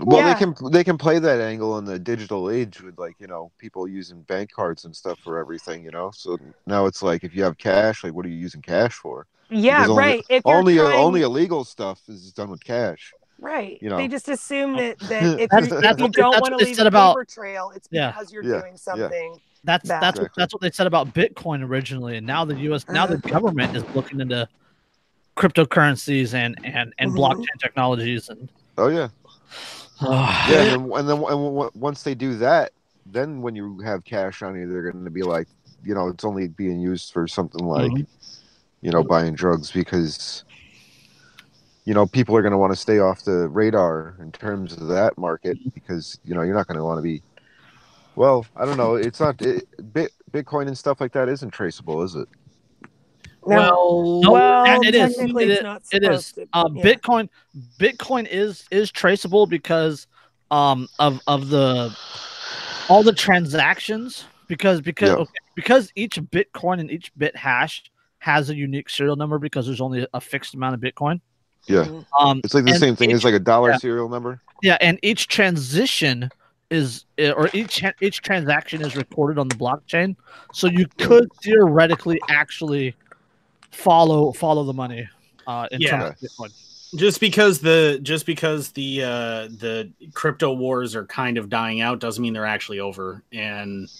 [0.00, 0.32] Well, Yeah.
[0.34, 3.52] they can they can play that angle in the digital age with like you know
[3.58, 5.84] people using bank cards and stuff for everything.
[5.84, 8.60] You know, so now it's like if you have cash, like what are you using
[8.60, 9.28] cash for?
[9.50, 10.24] Yeah, only- right.
[10.28, 13.12] If Only trying, only illegal stuff is done with cash.
[13.44, 13.96] Right, you know.
[13.96, 16.76] they just assume that that if, That's- you, that's if you don't want to leave
[16.76, 18.10] said a about- paper trail, it's Yeah.
[18.10, 18.76] because you're Yeah, doing yeah.
[18.76, 19.40] something.
[19.64, 20.02] That's Bad.
[20.02, 20.40] that's what, Exactly.
[20.42, 22.84] that's what they said about Bitcoin originally, and now the U.S.
[22.88, 24.46] now the government is looking into
[25.36, 27.16] cryptocurrencies and and and Mhm.
[27.16, 29.08] blockchain technologies and Oh yeah,
[30.00, 30.74] Ah, yeah.
[30.74, 32.72] And then, and then and w- once they do that,
[33.06, 35.46] then when you have cash on you, they're going to be like,
[35.84, 38.06] you know, it's only being used for something like, Mhm.
[38.82, 40.44] you know, buying drugs because,
[41.84, 44.88] you know, people are going to want to stay off the radar in terms of
[44.88, 47.22] that market because you know you're not going to want to be.
[48.16, 48.94] Well, I don't know.
[48.94, 52.28] It's not it, Bit, Bitcoin and stuff like that isn't traceable, is it?
[53.46, 54.20] No.
[54.20, 55.18] well No, well, it is.
[55.18, 55.92] It, it's is.
[55.92, 56.32] it is.
[56.32, 56.48] to.
[56.54, 56.84] Uh, yeah.
[56.84, 57.28] Bitcoin,
[57.78, 60.06] Bitcoin is is traceable because
[60.50, 61.94] um of of the
[62.88, 65.16] all the transactions because because Yeah.
[65.16, 67.82] okay, because each Bitcoin and each bit hash
[68.18, 71.20] has a unique serial number because there's only a fixed amount of Bitcoin.
[71.66, 71.84] Yeah.
[71.84, 72.04] Mhm.
[72.18, 73.76] Um, It's like the same thing each- as like a dollar yeah.
[73.78, 74.40] serial number.
[74.62, 76.30] Yeah, and each transition
[76.70, 80.16] is eh, or each each transaction is recorded on the blockchain,
[80.52, 82.94] so you could theoretically actually
[83.70, 85.08] follow follow the money.
[85.46, 85.90] Uh, in Yeah.
[85.90, 86.52] terms of Bitcoin.
[86.96, 91.98] just because the just because the uh the crypto wars are kind of dying out
[91.98, 93.90] doesn't mean they're actually over and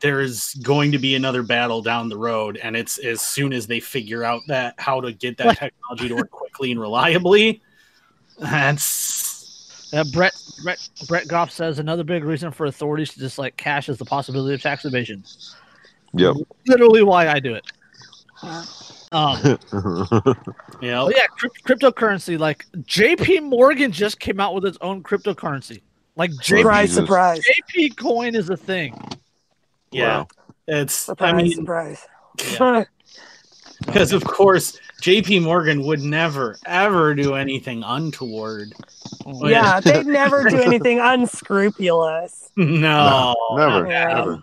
[0.00, 3.78] there's going to be another battle down the road and it's as soon as they
[3.80, 7.60] figure out that how to get that technology to work quickly and reliably
[8.38, 13.88] that's Uh, Brett Brett Brett Goff says another big reason for authorities to dislike cash
[13.88, 15.22] is the possibility of tax evasion.
[16.14, 16.36] Yep.
[16.66, 17.64] Literally, why I do it.
[19.12, 19.38] Um,
[20.80, 22.38] you know oh yeah, crypt- cryptocurrency.
[22.38, 23.40] Like J.P.
[23.40, 25.82] Morgan just came out with its own cryptocurrency.
[26.16, 27.44] Like J- Surprise, surprise.
[27.76, 28.98] JP coin is a thing.
[29.94, 30.28] Yeah Wow.
[30.66, 32.06] It's Surprise, I mean surprise.
[32.52, 32.84] Yeah.
[33.86, 38.72] because of course JP Morgan would never ever do anything untoward.
[39.42, 42.50] Yeah, they'd never do anything unscrupulous.
[42.56, 44.14] No, never, Yeah.
[44.14, 44.42] never.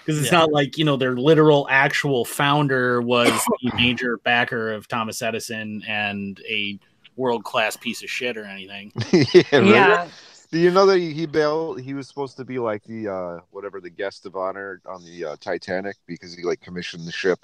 [0.00, 0.38] because it's Yeah.
[0.40, 3.30] not like you know their literal actual founder was
[3.62, 6.78] the major backer of Thomas Edison and a
[7.16, 8.92] world class piece of shit or anything.
[9.10, 9.64] yeah, right?
[9.64, 10.08] Yeah.
[10.52, 11.80] Do you know that he, he bailed?
[11.80, 15.24] He was supposed to be like the uh, whatever the guest of honor on the
[15.24, 17.40] uh, Titanic because he like commissioned the ship,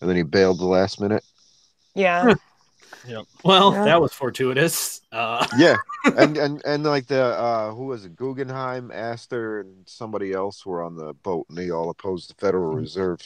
[0.00, 1.24] and then he bailed the last minute.
[1.94, 2.34] Yeah.
[3.06, 3.24] yep.
[3.44, 3.84] Well, Yeah.
[3.84, 5.00] that was fortuitous.
[5.12, 5.76] Uh, Yeah,
[6.16, 8.16] and and and like the uh, who was it?
[8.16, 12.74] Guggenheim, Astor, and somebody else were on the boat, and they all opposed the Federal
[12.74, 13.20] Reserve.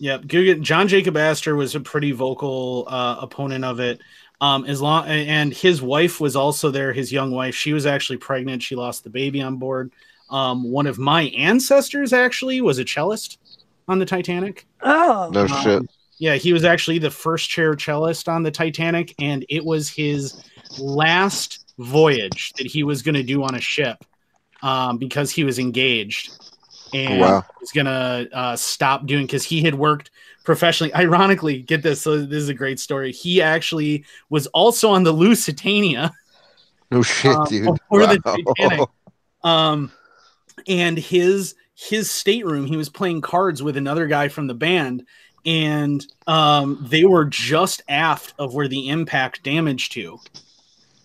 [0.00, 4.00] Yep, Guggen, John Jacob Astor was a pretty vocal uh, opponent of it.
[4.40, 6.92] Um, as long and his wife was also there.
[6.92, 8.62] His young wife, she was actually pregnant.
[8.62, 9.90] She lost the baby on board.
[10.30, 13.38] Um, one of my ancestors actually was a cellist
[13.88, 14.66] on the Titanic.
[14.82, 15.30] Oh.
[15.32, 15.82] No Um, shit.
[16.18, 20.34] Yeah, he was actually the first chair cellist on the Titanic, and it was his
[20.78, 24.04] last voyage that he was going to do on a ship
[24.62, 26.30] um, because he was engaged
[26.92, 27.44] and Wow.
[27.60, 30.10] was going to uh, stop doing because he had worked
[30.48, 30.94] professionally.
[30.94, 32.00] Ironically, get this.
[32.00, 33.12] So this is a great story.
[33.12, 36.10] He actually was also on the Lusitania
[36.90, 37.66] No shit, um, dude.
[37.66, 38.18] before the
[38.56, 38.88] Titanic.
[39.44, 39.92] um
[40.66, 45.04] and his his stateroom he was playing cards with another guy from the band
[45.44, 50.18] and um they were just aft of where the impact damaged to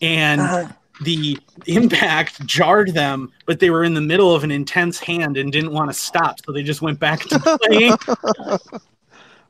[0.02, 0.68] and Uh,
[1.02, 5.52] the impact jarred them but they were in the middle of an intense hand and
[5.52, 7.94] didn't want to stop so they just went back to playing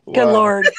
[0.05, 0.33] good Wow.
[0.33, 0.69] lord.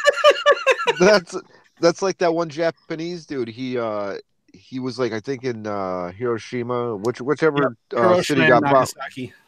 [0.98, 1.36] That's
[1.80, 3.48] that's like that one Japanese dude.
[3.48, 4.18] He uh
[4.52, 8.92] he was like I think in uh Hiroshima, which whichever uh, city got bombed.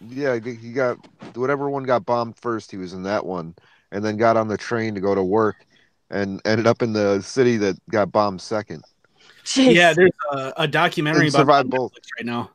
[0.09, 0.99] Yeah, he got
[1.35, 2.71] whatever one got bombed first.
[2.71, 3.55] He was in that one,
[3.93, 5.57] and then got on the train to go to work,
[6.11, 8.83] and ended up in the city that got bombed second.
[9.45, 9.75] Jeez.
[9.75, 11.93] yeah there's a, a documentary And about survived both.
[12.19, 12.51] Right now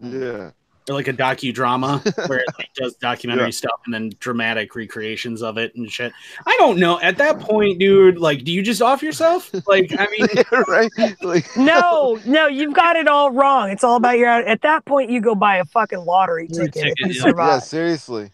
[0.00, 0.50] Yeah,
[0.88, 3.50] or like a docudrama where it like, does documentary Yeah.
[3.50, 6.12] stuff and then dramatic recreations of it and shit.
[6.46, 7.00] I don't know.
[7.00, 9.50] At that point, dude, like, do you just off yourself?
[9.66, 10.26] Like, I mean,
[10.68, 10.90] right.
[11.22, 13.70] Like, No, no, you've got it all wrong.
[13.70, 14.28] It's all about your.
[14.28, 17.46] At that point, you go buy a fucking lottery Lottery ticket if ticket, you yeah.
[17.46, 18.30] yeah, seriously.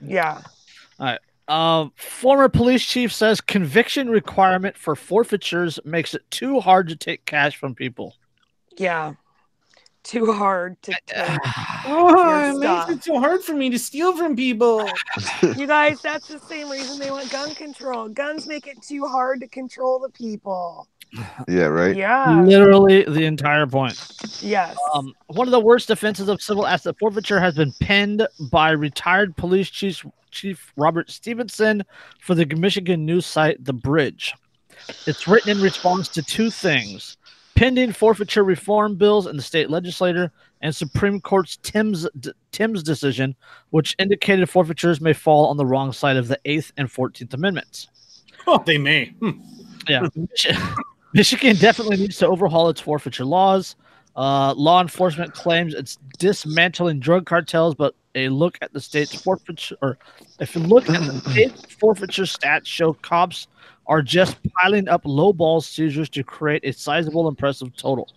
[0.00, 0.42] Yeah.
[1.48, 7.24] Uh, former police chief says conviction requirement for forfeitures makes it too hard to take
[7.24, 8.14] cash from people.
[8.76, 9.14] Yeah.
[10.06, 10.94] Too hard to
[11.86, 14.88] oh, Your it makes it so hard for me to steal from people.
[15.42, 18.08] You guys, that's the same reason they want gun control.
[18.08, 20.86] Guns make it too hard to control the people.
[21.48, 21.96] Yeah, right.
[21.96, 22.42] Yeah.
[22.42, 23.96] Literally the entire point.
[24.40, 24.76] Yes.
[24.94, 29.36] Um, one of the worst offenses of civil asset forfeiture has been penned by retired
[29.36, 31.82] police chief Chief Robert Stevenson
[32.20, 34.34] for the Michigan news site The Bridge.
[35.06, 37.16] It's written in response to two things:
[37.56, 43.34] pending forfeiture reform bills in the state legislature and Supreme Court's Timbs d- Timbs decision,
[43.70, 47.88] which indicated forfeitures may fall on the wrong side of the Eighth and Fourteenth Amendments.
[48.46, 49.06] Oh, they may.
[49.20, 49.30] Hmm.
[49.88, 50.06] Yeah,
[51.12, 53.76] Michigan definitely needs to overhaul its forfeiture laws.
[54.16, 59.76] Uh, law enforcement claims it's dismantling drug cartels, but a look at the state's forfeiture,
[59.82, 59.98] or
[60.40, 63.46] if you look at the state's forfeiture stats, show cops
[63.88, 68.08] are just piling up lowball seizures to create a sizable, impressive total.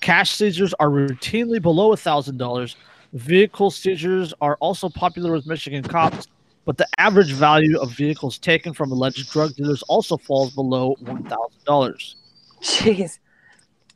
[0.00, 2.76] Cash seizures are routinely below a thousand dollars.
[3.12, 6.26] Vehicle seizures are also popular with Michigan cops,
[6.64, 11.22] but the average value of vehicles taken from alleged drug dealers also falls below one
[11.24, 12.16] thousand dollars.
[12.60, 13.18] Jeez.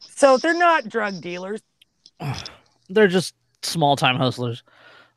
[0.00, 1.60] So they're not drug dealers.
[2.88, 4.64] They're just small time hustlers.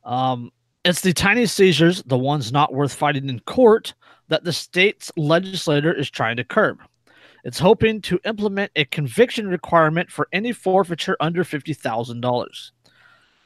[0.04, 0.52] Um,
[0.84, 3.94] it's the tiny seizures, the ones not worth fighting in court,
[4.28, 6.80] that the state's legislator is trying to curb.
[7.44, 12.72] It's hoping to implement a conviction requirement for any forfeiture under fifty thousand dollars.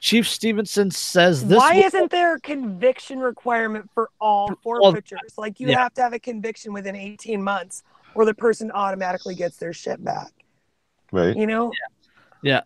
[0.00, 1.58] Chief Stevenson says this.
[1.58, 5.36] Why will- isn't there a conviction requirement for all forfeitures?
[5.36, 5.78] Like you yeah.
[5.78, 7.82] have to have a conviction within 18 months
[8.14, 10.30] or the person automatically gets their shit back.
[11.10, 11.36] Right.
[11.36, 11.72] You know?
[11.72, 11.97] Yeah,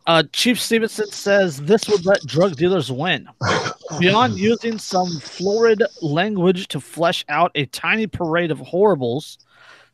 [0.07, 3.29] uh, Chief Stevenson says this would let drug dealers win.
[3.99, 9.39] Beyond using some florid language to flesh out a tiny parade of horribles,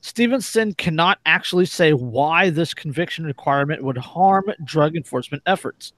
[0.01, 5.93] Stevenson cannot actually say why this conviction requirement would harm drug enforcement efforts.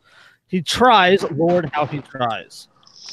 [0.47, 2.69] He tries, Lord, how he tries.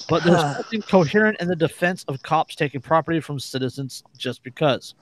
[0.10, 4.96] But there's nothing coherent in the defense of cops taking property from citizens just because.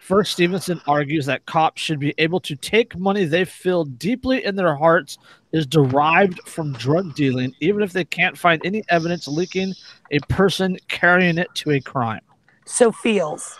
[0.00, 4.56] First, Stevenson argues that cops should be able to take money they feel deeply in
[4.56, 5.18] their hearts
[5.52, 9.74] is derived from drug dealing, even if they can't find any evidence linking
[10.10, 12.22] a person carrying it to a crime.
[12.66, 13.58] So feels.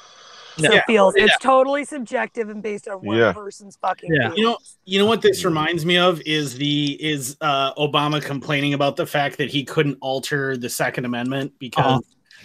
[0.58, 0.82] So Yeah.
[0.86, 1.14] feels.
[1.16, 1.24] Yeah.
[1.24, 3.32] It's totally subjective and based on one Yeah.
[3.32, 4.22] person's fucking Yeah.
[4.30, 4.38] feelings.
[4.38, 8.74] You know, you know what this reminds me of is the is uh, Obama complaining
[8.74, 12.00] about the fact that he couldn't alter the Second Amendment because Uh-huh.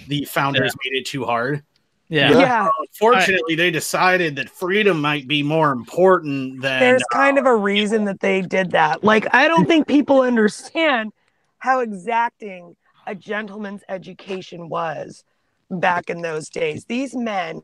[0.08, 1.64] the founders made it too hard.
[2.10, 2.32] Yeah.
[2.32, 2.40] Yeah.
[2.40, 2.70] yeah.
[2.80, 7.56] Unfortunately, they decided that freedom might be more important than there's uh, kind of a
[7.56, 9.04] reason that they did that.
[9.04, 11.12] Like, I don't think people understand
[11.58, 12.76] how exacting
[13.08, 15.24] a gentleman's education was
[15.72, 16.86] back in those days.
[16.86, 17.62] These men,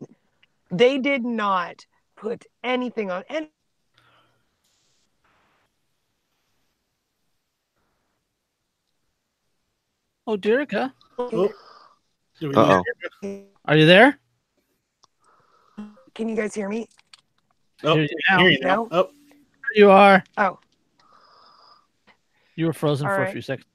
[0.72, 3.50] they did not put anything on any.
[10.28, 11.52] Oh, Derica, Oh.
[12.40, 12.84] Do we Uh-oh.
[13.22, 14.20] lose- are you there?
[16.14, 16.88] Can you guys hear me?
[17.84, 18.38] Oh, Hear you now.
[18.40, 18.76] hear you now.
[18.76, 18.88] No?
[18.92, 19.10] Oh,
[19.76, 20.24] You are.
[20.38, 20.60] Oh,
[22.56, 23.32] You were frozen All for a right.
[23.32, 23.66] few seconds.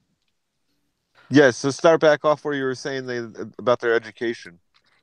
[1.29, 3.19] Yeah, so start back off where you were saying they
[3.59, 4.61] about their education.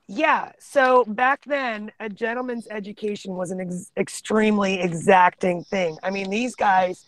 [0.08, 0.52] yeah.
[0.60, 5.98] So back then, a gentleman's education was an ex- extremely exacting thing.
[6.02, 7.06] I mean, these guys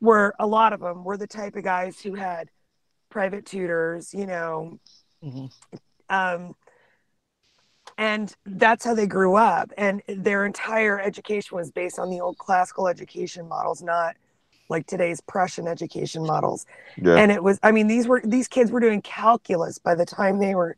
[0.00, 2.48] were, a lot of them were the type of guys who had
[3.10, 4.78] private tutors, you know,
[5.22, 5.50] Mhm.
[6.08, 6.54] um,
[8.00, 12.38] and that's how they grew up and their entire education was based on the old
[12.38, 14.16] classical education models not
[14.70, 17.16] like today's prussian education models Yeah.
[17.16, 20.38] and it was i mean these were these kids were doing calculus by the time
[20.38, 20.76] they were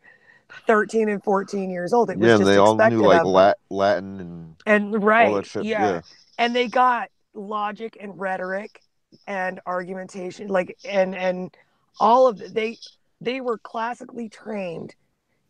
[0.66, 3.24] 13 and 14 years old it was yeah, just they all expected knew like.
[3.24, 5.64] Lat- Latin and and right all that shit.
[5.64, 5.90] yeah.
[5.92, 6.00] Yeah.
[6.38, 8.82] and they got logic and rhetoric
[9.26, 11.56] and argumentation like and and
[12.00, 12.76] all of they
[13.20, 14.94] they were classically trained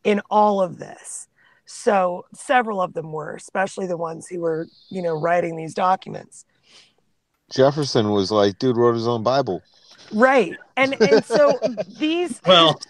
[0.04, 1.28] in all of this
[1.66, 6.44] so several of them were especially the ones who were you know writing these documents.
[7.50, 9.62] Jefferson was like, dude wrote his own Bible.
[10.12, 10.56] right.
[10.76, 11.58] And and so
[11.98, 12.80] these well,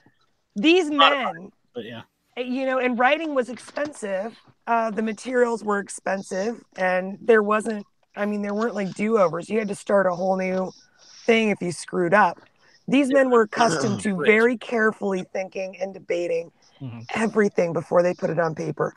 [0.57, 2.03] these men but yeah.
[2.37, 4.39] you know and writing was expensive.
[4.67, 9.49] Uh the materials were expensive and there wasn't i mean there weren't like do-overs.
[9.49, 10.73] You had to start a whole new
[11.25, 12.41] thing if you screwed up.
[12.89, 16.51] These men were accustomed to very carefully thinking and debating
[16.83, 17.05] Mhm.
[17.14, 18.92] everything before they put it on paper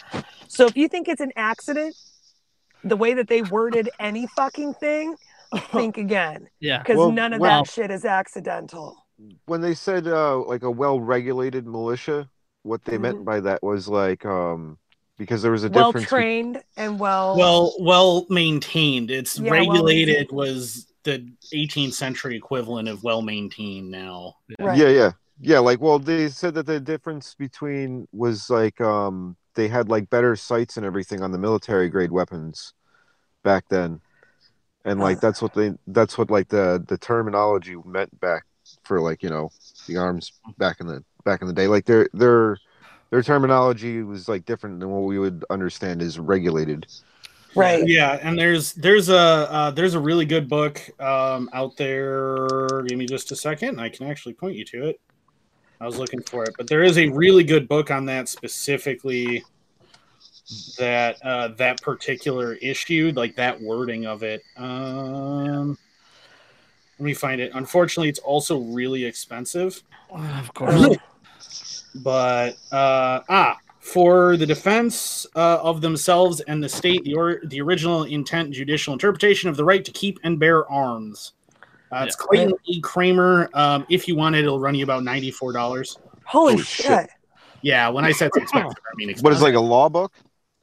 [0.47, 1.95] so if you think it's an accident
[2.83, 5.15] the way that they worded any fucking thing
[5.71, 6.79] think again Yeah.
[6.79, 8.97] because Well, none of well- that shit is accidental
[9.45, 12.27] When they said uh like a well regulated militia,
[12.63, 13.25] what they meant Mhm.
[13.25, 14.77] by that was like um
[15.17, 16.05] because there was a well difference.
[16.07, 19.09] be- trained and well Well, well maintained.
[19.11, 24.35] It's Yeah, well regulated was the 18th century equivalent of well maintained now.
[24.59, 24.77] right.
[24.77, 25.11] Yeah, yeah.
[25.39, 30.09] Yeah, like well they said that the difference between was like um they had like
[30.09, 32.73] better sights and everything on the military grade weapons
[33.43, 34.01] back then.
[34.85, 38.45] And like that's what they that's what like the the terminology meant back
[38.83, 39.51] for like, you know,
[39.87, 41.67] the arms back in the back in the day.
[41.67, 42.57] Like their their
[43.11, 46.87] their terminology was like different than what we would understand as regulated.
[47.55, 52.83] right Yeah, and there's there's a uh, there's a really good book um, out there.
[52.83, 53.79] Give me just a second.
[53.79, 54.99] I can actually point you to it.
[55.79, 59.43] I was looking for it, but there is a really good book on that specifically.
[60.77, 64.43] That uh, that particular issue, like that wording of it.
[64.57, 65.75] Um,
[66.99, 67.51] let me find it.
[67.55, 69.81] Unfortunately, it's also really expensive.
[70.11, 71.83] Of course.
[71.95, 77.61] but uh, ah, for the defense uh, of themselves and the state, the or, the
[77.61, 81.33] original intent, judicial interpretation of the right to keep and bear arms.
[81.91, 82.81] Uh, it's Clayton E.
[82.81, 83.49] Cramer.
[83.53, 85.97] Um, if you want it, it'll run you about ninety four dollars.
[86.25, 86.85] Holy, Holy shit.
[86.85, 87.09] shit.
[87.61, 89.23] Yeah, when I said it's expensive, I mean expensive.
[89.23, 90.11] What is like a law book?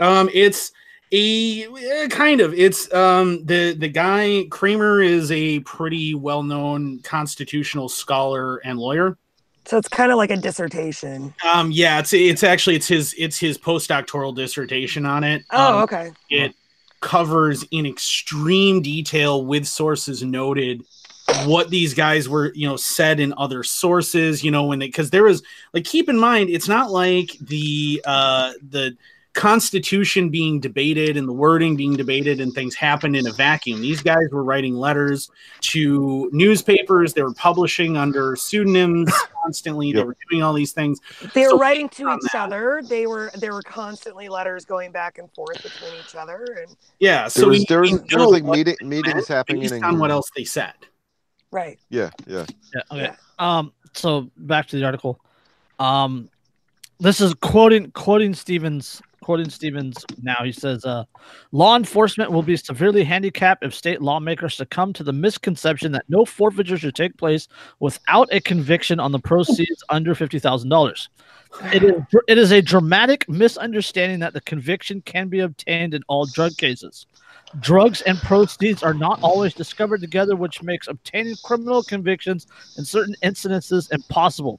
[0.01, 0.73] Um, it's
[1.13, 2.55] a eh, kind of.
[2.55, 9.17] It's um the the guy Cramer is a pretty well known constitutional scholar and lawyer.
[9.65, 11.33] So it's kind of like a dissertation.
[11.45, 15.45] Um, yeah, it's it's actually it's his it's his postdoctoral dissertation on it.
[15.51, 16.11] Oh, Um, okay.
[16.31, 16.55] it
[17.01, 20.83] covers in extreme detail with sources noted
[21.47, 25.11] what these guys were you know said in other sources you know when they because
[25.11, 25.43] there was
[25.73, 28.97] like keep in mind it's not like the uh the
[29.35, 33.81] constitution being debated and the wording being debated and things happened in a vacuum.
[33.81, 35.31] These guys were writing letters
[35.63, 37.15] to newspapers.
[37.15, 39.11] They were publishing under pseudonyms
[39.43, 39.93] constantly.
[39.93, 41.01] They were doing all these things.
[41.33, 42.83] They were So writing to on each other.
[42.85, 47.23] They were there were constantly letters going back and forth between each other and yeah
[47.23, 50.11] There so was we- there was, there was like meeting, meetings happening based on what
[50.11, 50.75] else they said
[51.53, 51.79] right.
[51.89, 52.47] Yeah, yeah.
[52.75, 52.83] Yeah.
[52.91, 53.03] Okay.
[53.03, 53.15] Yeah.
[53.39, 53.73] Um.
[53.95, 55.21] So back to the article.
[55.79, 56.29] Um,
[56.99, 60.37] this is quoting quoting Stevens quoting Stevens now.
[60.45, 61.05] He says, uh,
[61.53, 66.25] "Law enforcement will be severely handicapped if state lawmakers succumb to the misconception that no
[66.25, 67.49] forfeiture should take place
[67.81, 71.09] without a conviction on the proceeds under fifty thousand dollars.
[71.73, 71.95] It is
[72.29, 77.07] it is a dramatic misunderstanding that the conviction can be obtained in all drug cases."
[77.61, 82.47] Drugs and proceeds are not always discovered together, which makes obtaining criminal convictions
[82.79, 84.59] in certain incidences impossible.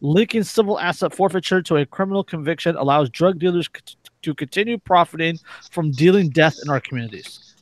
[0.00, 5.38] Linking civil asset forfeiture to a criminal conviction allows drug dealers c- to continue profiting
[5.70, 7.54] from dealing death in our communities.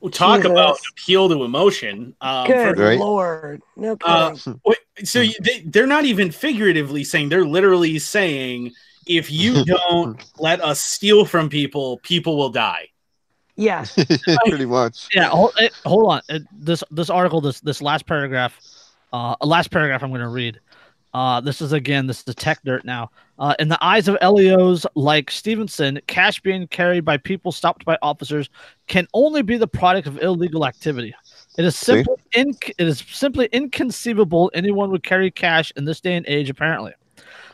[0.00, 0.50] We'll talk Jesus.
[0.52, 2.14] about appeal to emotion.
[2.20, 2.98] Um, Good for- Right.
[2.98, 3.62] lord.
[3.76, 4.60] No Uh, kidding.
[4.64, 8.72] Wait, so you, they, they're not even figuratively saying; they're literally saying,
[9.06, 12.88] "If you don't let us steal from people, people will die."
[13.56, 13.86] yeah.
[14.48, 15.08] Pretty much.
[15.14, 16.20] Yeah, hold, eh, hold on.
[16.28, 18.60] Eh, This this article, this this last paragraph,
[19.14, 20.60] uh, last paragraph I'm going to read.
[21.16, 23.10] Uh, this is again, this is the Techdirt now.
[23.38, 27.96] Uh, in the eyes of LEOs like Stevenson, cash being carried by people stopped by
[28.02, 28.50] officers
[28.86, 31.14] can only be the product of illegal activity.
[31.56, 36.16] It is simply inc- it is simply inconceivable anyone would carry cash in this day
[36.16, 36.50] and age.
[36.50, 36.92] Apparently,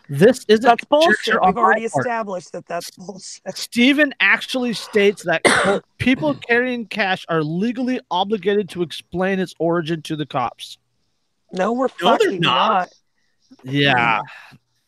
[0.09, 1.35] this isn't That's bullshit.
[1.35, 3.57] We've already established that that's bullshit.
[3.57, 10.17] Stephen actually states that people carrying cash are legally obligated to explain its origin to
[10.17, 10.79] the cops.
[11.53, 12.69] No, we're No, fucking not.
[12.69, 12.93] not.
[13.65, 14.21] Yeah.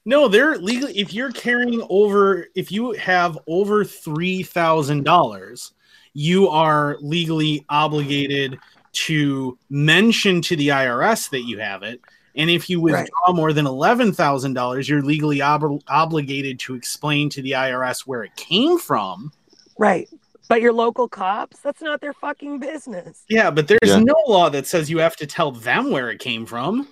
[0.05, 0.91] No, they're legal.
[0.95, 5.73] If you're carrying over, if you have over three thousand dollars,
[6.13, 8.59] you are legally obligated
[8.93, 12.01] to mention to the IRS that you have it.
[12.37, 13.35] And if you withdraw Right.
[13.37, 18.25] more than eleven thousand dollars, you're legally ob- obligated to explain to the IRS where
[18.25, 19.33] it came from.
[19.79, 20.09] Right.
[20.49, 23.25] But your local cops, that's not their fucking business.
[23.31, 24.01] Yeah, but there's Yeah.
[24.01, 26.89] no law that says you have to tell them where it came from.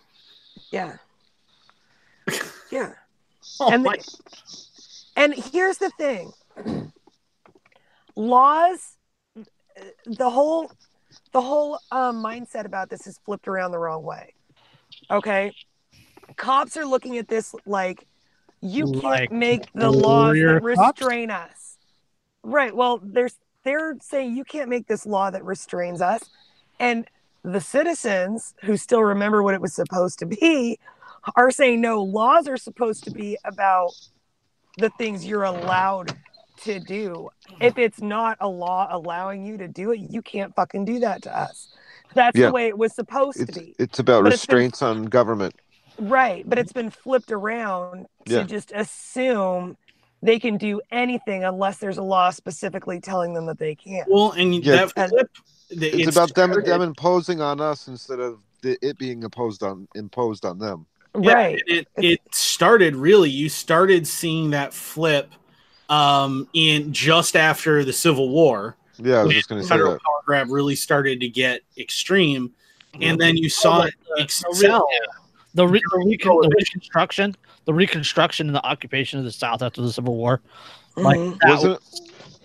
[0.70, 0.96] Yeah.
[2.70, 2.92] Yeah.
[3.60, 3.98] Oh And my-
[5.16, 6.32] And here's the thing.
[8.16, 8.96] Laws
[10.06, 10.70] the whole
[11.32, 14.34] the whole um, mindset about this is flipped around the wrong way.
[15.10, 15.52] Okay?
[16.36, 18.06] Cops are looking at this like
[18.60, 20.64] you can't Like make the laws that cops?
[21.00, 21.78] restrain us.
[22.44, 22.74] Right.
[22.74, 26.22] Well, there's they're saying you can't make this law that restrains us.
[26.78, 27.06] And
[27.42, 30.78] the citizens who still remember what it was supposed to be
[31.36, 33.90] are saying no, laws are supposed to be about
[34.78, 36.16] the things you're allowed
[36.62, 37.28] to do.
[37.60, 41.22] If it's not a law allowing you to do it, you can't fucking do that
[41.22, 41.68] to us.
[42.14, 42.46] That's Yeah.
[42.46, 43.74] the way it was supposed It's to be.
[43.78, 45.54] it's about But it's been- restraints on government.
[45.98, 46.48] Right.
[46.48, 48.42] But it's been flipped around to Yeah.
[48.44, 49.76] just assume
[50.22, 54.08] they can do anything unless there's a law specifically telling them that they can't.
[54.10, 54.86] well, and Yeah.
[54.86, 55.30] that flip,
[55.70, 59.62] the- It's it about them them imposing on us instead of the, it being imposed
[59.64, 60.86] on imposed on them.
[61.20, 61.62] Yeah, right.
[61.66, 63.28] It, it started really.
[63.30, 65.30] You started seeing that flip
[65.90, 68.76] um, in just after the Civil War.
[68.98, 70.00] Yeah, I was just gonna say federal that.
[70.02, 72.52] power grab really started to get extreme,
[73.00, 74.86] and then you saw it the, excel.
[75.54, 79.82] the, re- the, recon- the reconstruction, the reconstruction and the occupation of the South after
[79.82, 80.40] the Civil War,
[80.96, 81.38] like Mhm.
[81.40, 82.02] that Wasn't was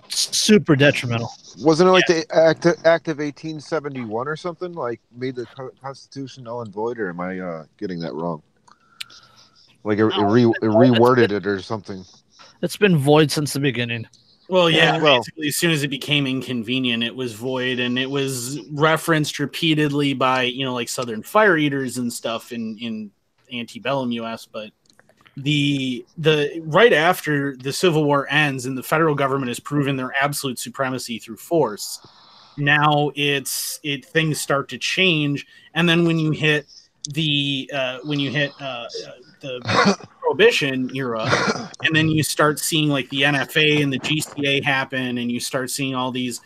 [0.09, 1.31] super detrimental.
[1.59, 4.73] wasn't it like the act act of eighteen seventy one or something?
[4.73, 5.45] Like made the
[5.81, 8.41] Constitution null and void, or am I uh, getting that wrong?
[9.87, 12.03] Like it, it, re, it reworded it or something.
[12.61, 14.05] It's been void since the beginning.
[14.49, 15.01] Well, yeah, Yeah.
[15.01, 19.39] Well- basically, as soon as it became inconvenient, it was void, and it was referenced
[19.39, 23.11] repeatedly by you know like Southern Fire Eaters and stuff in in
[23.53, 24.45] antebellum U.S.
[24.45, 24.71] But
[25.37, 30.11] the the right after the Civil War ends and the federal government has proven their
[30.19, 32.05] absolute supremacy through force,
[32.57, 36.67] now it's it things start to change, and then when you hit
[37.13, 41.27] the uh, when you hit uh, uh, the prohibition era
[41.83, 45.69] and then you start seeing like the NFA and the GCA happen, and you start
[45.71, 46.41] seeing all these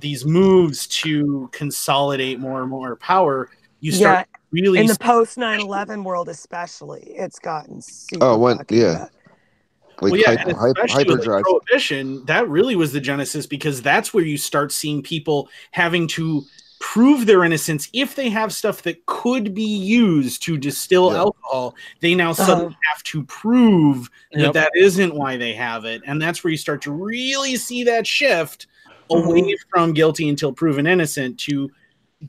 [0.00, 3.50] these moves to consolidate more and more power.
[3.80, 8.24] You Yeah, start really in the post 9/11 world, especially, it's gotten super.
[8.24, 8.92] Oh, when- yeah.
[8.98, 9.10] bad.
[10.00, 12.24] Like well, yeah, hype, and hype, especially with, like, prohibition.
[12.26, 16.44] That really was the genesis because that's where you start seeing people having to
[16.80, 21.18] prove their innocence if they have stuff that could be used to distill Yeah.
[21.18, 21.74] alcohol.
[22.00, 22.46] They now uh-huh.
[22.46, 24.52] suddenly have to prove Yep.
[24.52, 27.84] that that isn't why they have it, and that's where you start to really see
[27.84, 28.66] that shift
[29.10, 29.70] away mm-hmm.
[29.70, 31.70] from guilty until proven innocent to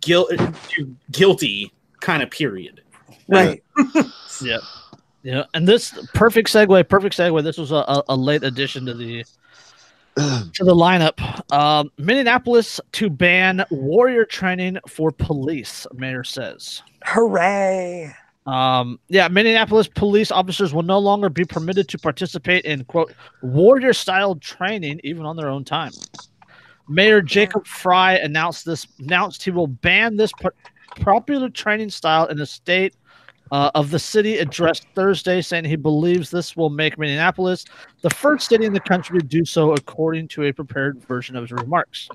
[0.01, 0.31] guilt
[0.69, 2.81] to guilty kind of period.
[3.27, 3.63] Right.
[4.41, 4.59] Yeah.
[5.21, 5.43] Yeah.
[5.53, 7.43] And this perfect segue, perfect segue.
[7.43, 9.25] This was a, a, a late addition to the
[10.53, 11.19] to the lineup.
[11.53, 16.81] Um, Minneapolis to ban warrior training for police, mayor says.
[17.05, 18.13] Hooray.
[18.45, 23.93] Um, yeah, Minneapolis police officers will no longer be permitted to participate in quote warrior
[23.93, 25.91] style training even on their own time.
[26.89, 30.49] Mayor Jacob Frey announced this announced he will ban this po-
[30.99, 32.95] popular training style in the state
[33.51, 37.65] uh, of the city addressed Thursday, saying he believes this will make Minneapolis
[38.01, 41.43] the first city in the country to do so, according to a prepared version of
[41.43, 42.09] his remarks.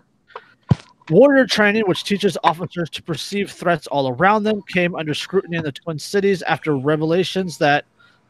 [1.11, 5.63] Warrior training, which teaches officers to perceive threats all around them, came under scrutiny in
[5.63, 7.85] the Twin Cities after revelations that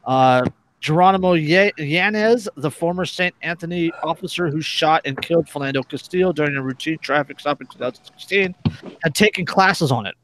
[0.06, 0.44] uh,
[0.80, 3.34] Jeronimo Ye- Yanez, the former St.
[3.42, 8.54] Anthony officer who shot and killed Philando Castillo during a routine traffic stop in 2016,
[9.02, 10.14] had taken classes on it.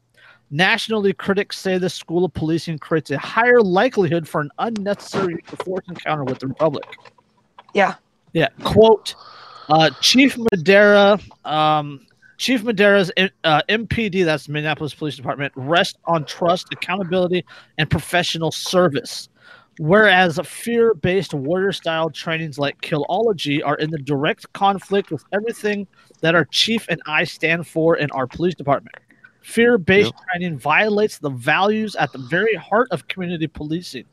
[0.51, 5.53] Nationally, critics say the school of policing creates a higher likelihood for an unnecessary use
[5.53, 6.85] of force encounter with the Republic.
[7.73, 7.95] Yeah.
[8.33, 8.49] Yeah.
[8.65, 9.15] Quote
[9.69, 12.05] uh, Chief Madera, um,
[12.39, 13.13] Chief Madera's
[13.45, 17.45] uh, MPD, that's Minneapolis Police Department, rest on trust, accountability,
[17.79, 19.29] and professional service.
[19.79, 25.87] Whereas fear based warrior style trainings like Killology are in the direct conflict with everything
[26.21, 28.97] that our chief and I stand for in our police department.
[29.43, 30.25] Fear based Yep.
[30.27, 34.05] training violates the values at the very heart of community policing.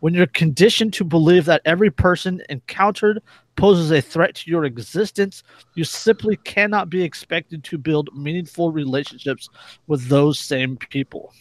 [0.00, 3.22] When you're conditioned to believe that every person encountered
[3.56, 5.42] poses a threat to your existence,
[5.74, 9.48] you simply cannot be expected to build meaningful relationships
[9.86, 11.32] with those same people.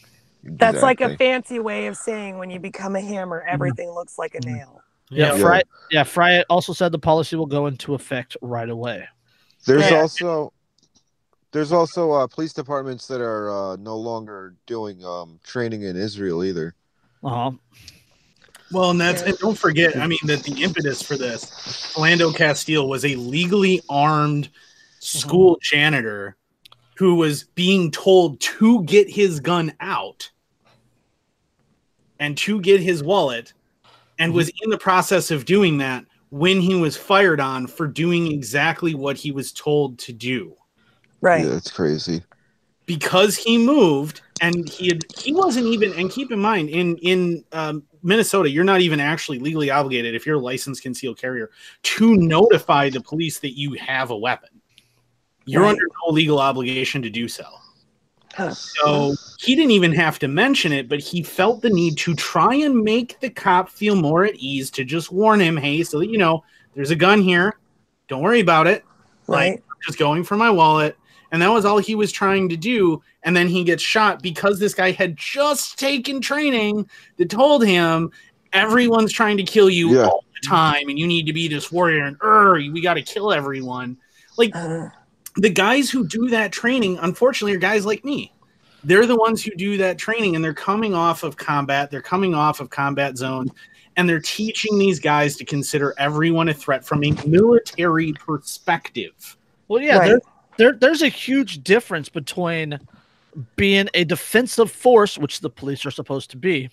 [0.44, 3.54] That's like a fancy way of saying when you become a hammer, mm-hmm.
[3.54, 4.56] everything looks like a mm-hmm.
[4.56, 4.82] nail.
[5.10, 5.40] Yeah, Yeah.
[5.40, 5.62] Frey.
[5.92, 9.08] Yeah, Frey also said the policy will go into effect right away.
[9.66, 10.02] There's Yeah.
[10.02, 10.54] also
[11.52, 16.44] there's also uh, police departments that are uh, no longer doing um, training in Israel
[16.44, 16.76] either.
[17.24, 17.52] Uh huh.
[18.72, 22.88] Well, and that's and don't forget, I mean, that the impetus for this, Philando Castile
[22.88, 24.50] was a legally armed
[25.00, 26.36] school janitor
[26.96, 30.30] who was being told to get his gun out
[32.20, 33.54] and to get his wallet,
[34.20, 38.32] and was in the process of doing that when he was fired on for doing
[38.32, 40.56] exactly what he was told to do
[41.22, 41.46] Right.
[41.46, 42.24] Yeah, it's crazy.
[42.86, 47.44] because he moved and he had he wasn't even and keep in mind in in
[47.52, 51.52] um, minnesota you're not even actually legally obligated if you're a licensed concealed carrier
[51.84, 54.50] to notify the police that you have a weapon
[55.46, 55.72] you're Right.
[55.72, 57.44] under no legal obligation to do so
[58.34, 58.54] Huh.
[58.56, 62.56] so he didn't even have to mention it but he felt the need to try
[62.56, 66.08] and make the cop feel more at ease to just warn him hey so that
[66.08, 66.44] you know
[66.76, 67.54] there's a gun here
[68.08, 68.86] don't worry about it
[69.28, 69.52] Right.
[69.52, 70.96] like just going for my wallet
[71.32, 73.02] and that was all he was trying to do.
[73.24, 78.12] And then he gets shot because this guy had just taken training that told him
[78.54, 80.06] everyone's trying to kill you Yeah.
[80.08, 83.02] all the time and you need to be this warrior and er, we got to
[83.02, 83.98] kill everyone.
[84.38, 84.88] Like Uh,
[85.36, 88.34] the guys who do that training unfortunately are guys like me.
[88.84, 92.34] They're the ones who do that training and they're coming off of combat they're coming
[92.34, 93.52] off of combat zones
[93.98, 99.36] and they're teaching these guys to consider everyone a threat from a military perspective.
[99.68, 100.08] Well, yeah, Right.
[100.10, 100.22] there,
[100.60, 102.78] there, there's a huge difference between
[103.56, 106.70] being a defensive force, which the police are supposed to be,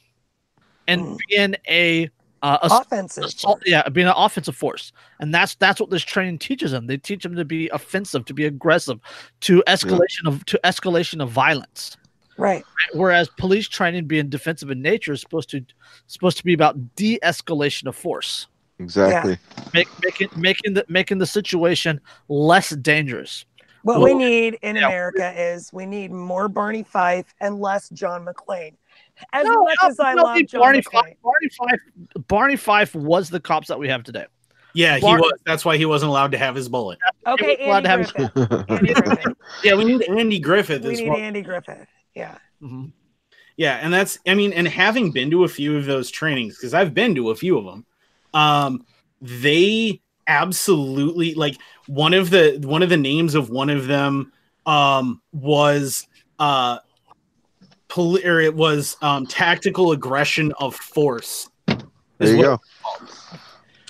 [0.88, 1.18] and Mm.
[1.28, 2.10] being a
[2.42, 3.24] uh, ass- offensive.
[3.24, 6.86] assault, yeah, being an offensive force, and that's that's what this training teaches them.
[6.86, 8.98] They teach them to be offensive, to be aggressive,
[9.42, 11.96] to escalation of to escalation of violence.
[12.38, 12.64] Right.
[12.92, 15.64] Whereas police training, being defensive in nature, is supposed to
[16.08, 18.46] supposed to be about de-escalation of force,
[18.78, 19.38] Exactly.
[19.72, 23.46] make, making making the making the situation less dangerous.
[23.86, 24.86] What we need in yeah.
[24.86, 28.74] America is we need more Barney Fife and less John McClane.
[29.32, 30.92] As No, much no, as I no, love John Barney McClane.
[30.92, 31.80] Fife, Barney Fife,
[32.28, 34.26] Barney Fife was the cops that we have today.
[34.74, 37.80] yeah he was that's why he wasn't allowed to have his bullet Okay, He allowed
[37.84, 38.12] to have his-
[38.68, 39.32] Andy Griffith.
[39.64, 41.88] yeah we need andy griffith We as need well Andy Griffith.
[42.14, 42.36] Yeah.
[42.62, 42.92] Mhm.
[43.56, 46.74] Yeah, and that's I mean, and having been to a few of those trainings because
[46.74, 47.86] I've been to a few of them,
[48.34, 48.84] um,
[49.22, 51.56] they absolutely like
[51.86, 54.32] one of the one of the names of one of them
[54.66, 56.06] um was
[56.38, 56.78] uh
[57.88, 61.78] poli- or it was um tactical aggression of force There
[62.20, 62.60] is you go.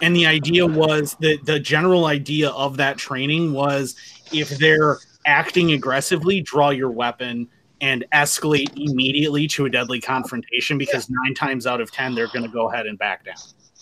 [0.02, 3.96] and the idea was that the general idea of that training was
[4.32, 7.48] if they're acting aggressively, draw your weapon
[7.80, 12.42] and escalate immediately to a deadly confrontation because nine times out of ten they're going
[12.44, 13.34] to go ahead and back down.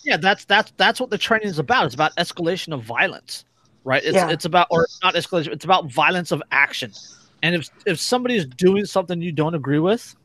[0.03, 1.85] Yeah, that's that's that's what the training is about.
[1.85, 3.45] It's about escalation of violence,
[3.85, 4.03] right?
[4.03, 4.29] It's Yeah.
[4.29, 5.53] it's about or not escalation.
[5.53, 6.91] It's about violence of action.
[7.41, 10.15] And if if somebody is doing something you don't agree with,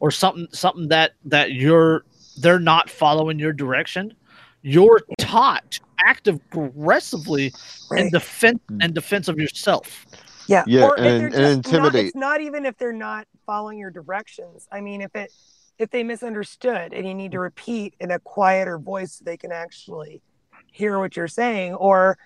[0.00, 2.04] or something something that that you're
[2.38, 4.14] they're not following your direction,
[4.62, 7.52] you're taught to act aggressively in
[7.90, 8.12] Right.
[8.12, 8.78] defense hmm.
[8.80, 10.06] and defense of yourself.
[10.46, 10.64] Yeah.
[10.66, 12.06] Yeah, or if and- they're and just not, intimidate.
[12.06, 14.68] it's not even if they're not following your directions.
[14.70, 15.32] I mean, if it
[15.78, 19.50] if they misunderstood and you need to repeat in a quieter voice so they can
[19.50, 20.22] actually
[20.70, 22.16] hear what you're saying or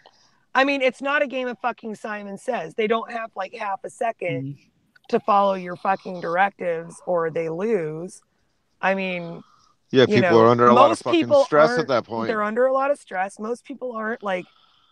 [0.58, 2.74] I mean, it's not a game of fucking Simon Says.
[2.74, 4.58] They don't have like half a 2nd Mhm.
[5.08, 8.20] to follow your fucking directives or they lose.
[8.80, 9.44] I mean,
[9.92, 12.26] Yeah, you people know, are under a lot of fucking stress at that point.
[12.26, 13.38] they're under a lot of stress.
[13.38, 14.46] Most people aren't like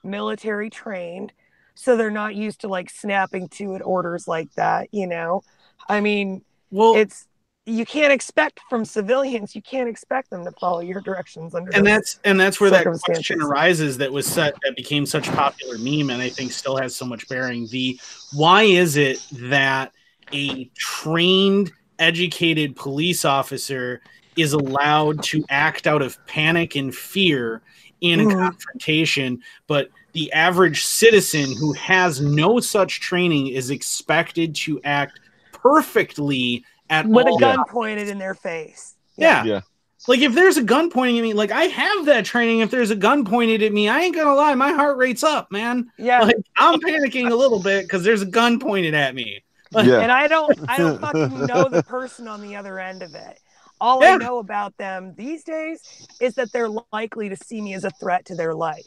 [0.05, 1.33] military trained,
[1.75, 5.43] so they're not used to like snapping to at orders like that, you know.
[5.89, 7.27] I mean, Well, it's
[7.69, 11.85] you can't expect from civilians, you can't expect them to follow your directions under and
[11.85, 15.77] that's and that's where that question arises that was set that became such a popular
[15.79, 17.99] meme and i think still has so much bearing the
[18.33, 19.93] why is it that
[20.33, 24.01] a trained educated police officer
[24.37, 27.63] is allowed to act out of panic and fear
[28.01, 28.39] in a Mhm.
[28.39, 35.19] confrontation but the average citizen who has no such training is expected to act
[35.53, 37.69] perfectly at with all a gun times.
[37.71, 38.95] pointed in their face.
[39.17, 39.61] yeah Yeah.
[40.09, 42.61] like if there's a gun pointing at me, like I have that training.
[42.61, 45.51] If there's a gun pointed at me, I ain't gonna lie, my heart rate's up,
[45.51, 45.91] man.
[45.99, 46.21] Yeah.
[46.21, 49.43] Like I'm panicking a little bit because there's a gun pointed at me.
[49.73, 49.99] Like, Yeah.
[50.01, 53.41] and I don't I don't fucking know the person on the other end of it.
[53.81, 54.15] All Yeah.
[54.15, 57.91] I know about them these days is that they're likely to see me as a
[57.91, 58.87] threat to their life.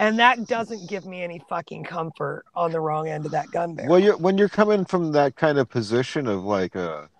[0.00, 3.74] And that doesn't give me any fucking comfort on the wrong end of that gun
[3.74, 3.90] barrel.
[3.90, 7.10] Well, you're, when you're coming from that kind of position of like a,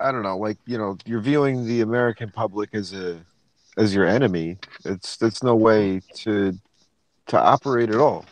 [0.00, 3.20] I don't know, like you know, you're viewing the American public as a,
[3.76, 4.58] as your enemy.
[4.84, 6.58] It's it's no way to,
[7.28, 8.24] to operate at all.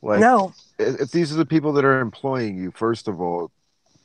[0.00, 0.54] Like no.
[0.78, 3.50] if if these are the people that are employing you, first of all,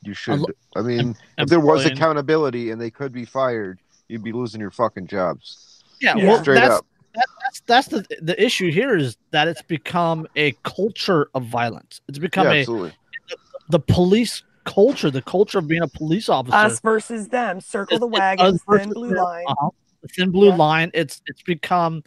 [0.02, 0.40] you should.
[0.40, 3.78] lo- I mean, em- if there was accountability and they could be fired,
[4.08, 5.82] you'd be losing your fucking jobs.
[6.02, 6.26] Yeah, Yeah.
[6.26, 6.86] well, Straight that's, up.
[7.16, 12.00] That, that's that's the the issue here is that it's become a culture of violence.
[12.08, 12.92] It's become Yeah, a absolutely.
[13.70, 16.56] the police culture, the culture of being a police officer.
[16.56, 17.60] Us versus them.
[17.60, 19.24] Circle the It's- it's wagons, thin blue them.
[19.24, 19.44] line.
[19.48, 19.70] Uh-huh.
[20.14, 20.56] Thin blue Yeah.
[20.56, 20.90] line.
[20.94, 22.02] It's it's become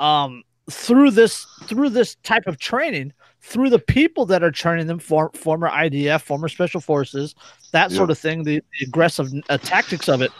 [0.00, 4.98] um through this through this type of training, through the people that are training them,
[4.98, 7.34] for, former IDF, former special forces,
[7.72, 8.12] that sort Yeah.
[8.12, 10.30] of thing, the, the aggressive uh, tactics of it.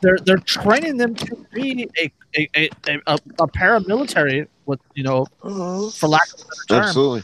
[0.00, 5.04] They're they're training them to be a a, a, a, a, a paramilitary with you
[5.04, 5.26] know
[5.94, 7.22] for lack of a better term Absolutely.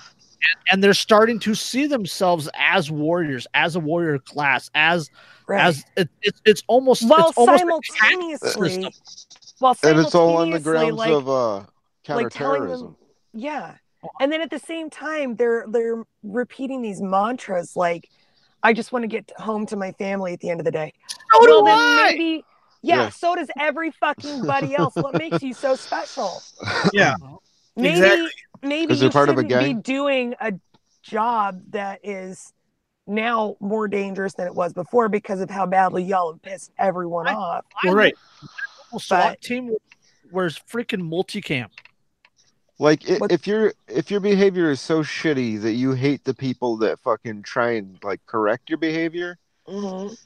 [0.71, 5.11] and they're starting to see themselves as warriors as a warrior class as
[5.49, 5.65] Right.
[5.65, 8.93] as it, it's it's almost while it's almost a tax simultaneously system.
[9.83, 11.67] And it's all on the grounds like, of uh, like
[12.05, 12.87] counterterrorism.
[12.87, 12.97] them
[13.33, 13.75] yeah
[14.21, 18.09] and then at the same time they're they're repeating these mantras like
[18.63, 20.93] i just want to get home to my family at the end of the day
[21.33, 22.11] So do well then I.
[22.13, 22.45] maybe
[22.83, 23.09] yeah, Yeah.
[23.11, 26.43] so does every fucking buddy else what makes you so special
[26.93, 27.15] yeah,
[27.77, 28.29] maybe Exactly.
[28.63, 29.81] maybe 'Cause you they're part of a shouldn't be gang?
[29.81, 30.53] doing a
[31.03, 32.53] job that is
[33.07, 37.27] now more dangerous than it was before because of how badly y'all have pissed everyone
[37.27, 38.15] I- off well, right.
[38.93, 39.75] Well, SWAT team
[40.31, 41.69] wears freaking multicam.
[42.79, 46.35] Like i What- if your if your behavior is so shitty that you hate the
[46.35, 49.37] people that fucking try and like correct your behavior,
[49.69, 50.17] Mhm.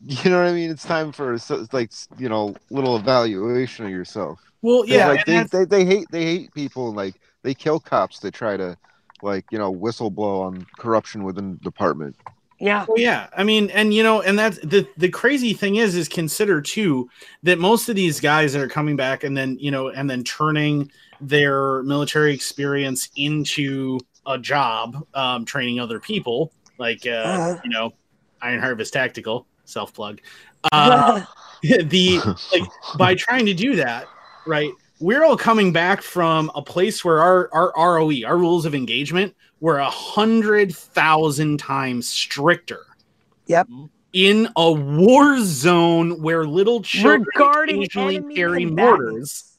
[0.06, 0.70] you know what I mean?
[0.70, 4.38] It's time for so- like you know little evaluation of yourself.
[4.62, 7.80] Well, Yeah, yeah, like they, they they hate they hate people and like they kill
[7.80, 8.76] cops that try to
[9.22, 12.16] like you know whistleblow on corruption within the department.
[12.60, 15.94] yeah Well, yeah, I mean, and you know, and that's the the crazy thing is,
[15.96, 17.08] is consider too
[17.42, 20.22] that most of these guys that are coming back and then you know, and then
[20.24, 20.90] turning
[21.20, 27.60] their military experience into a job, um, training other people, like uh, Uh-huh.
[27.64, 27.92] you know,
[28.42, 30.20] Iron Harvest Tactical self plug.
[30.72, 31.22] Uh,
[31.62, 32.18] the
[32.52, 32.62] like
[32.96, 34.06] by trying to do that,
[34.46, 34.70] right?
[34.98, 39.34] We're all coming back from a place where our our ROE, our rules of engagement,
[39.60, 42.80] were a hundred thousand times stricter.
[43.46, 43.68] Yep.
[44.14, 48.96] In a war zone where little children regarding occasionally carry combatants.
[48.96, 49.53] mortars.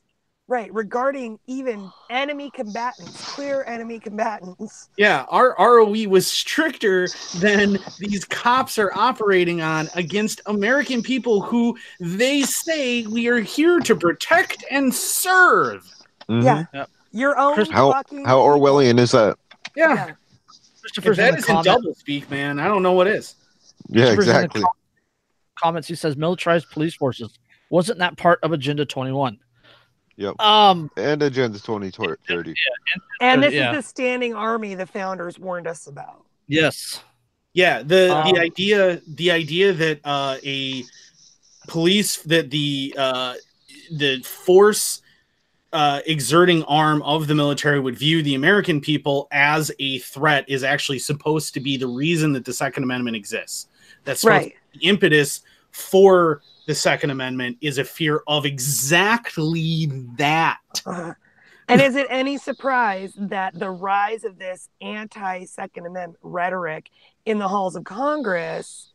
[0.48, 4.90] Right, regarding even enemy combatants, clear enemy combatants.
[4.98, 11.76] Yeah, our ROE was stricter than these cops are operating on against American people who
[12.00, 15.84] they say we are here to protect and serve.
[16.30, 16.46] Mm-hmm.
[16.46, 16.66] Yeah.
[16.74, 16.90] Yep.
[17.12, 17.94] Your own How
[18.26, 19.38] how Orwellian is that?
[19.76, 19.94] Yeah.
[19.94, 20.08] Yeah.
[20.10, 23.36] If Christopher's in isn't double speak, man, I don't know what is.
[23.88, 24.62] Yeah, Christopher's in the exactly.
[24.62, 24.72] com-
[25.58, 27.40] comments he says militarized police forces
[27.70, 29.40] wasn't that part of agenda 21
[30.18, 30.40] Yep.
[30.42, 32.54] um And Agenda 2030.
[33.22, 33.72] And this Yeah.
[33.72, 36.24] is the standing army the founders warned us about.
[36.48, 37.02] yes
[37.54, 40.84] Yeah, the Um, the idea the idea that uh, a
[41.68, 43.34] police that the uh,
[43.92, 45.02] the force
[45.74, 50.64] uh, exerting arm of the military would view the American people as a threat is
[50.64, 53.68] actually supposed to be the reason that the Second Amendment exists.
[54.06, 54.54] That's Right.
[54.74, 55.42] the impetus
[55.72, 59.88] for the Second Amendment is a fear of exactly
[60.18, 60.60] that.
[61.68, 66.92] And is it any surprise that the rise of this anti Second Amendment rhetoric
[67.26, 68.94] in the halls of Congress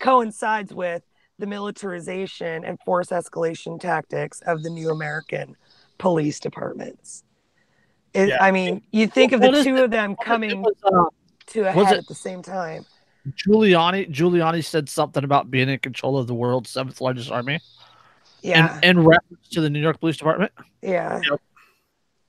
[0.00, 1.02] coincides with
[1.38, 5.56] the militarization and force escalation tactics of the new American
[5.96, 7.24] police departments?
[8.12, 8.44] It, Yeah.
[8.44, 11.04] I mean, you think of the two it- of them coming was, uh,
[11.54, 12.84] to a head it- at the same time.
[13.36, 17.60] Giuliani Giuliani said something about being in control of the world's seventh largest army,
[18.42, 20.52] Yeah, in, in reference to the New York Police Department.
[20.82, 21.20] yeah,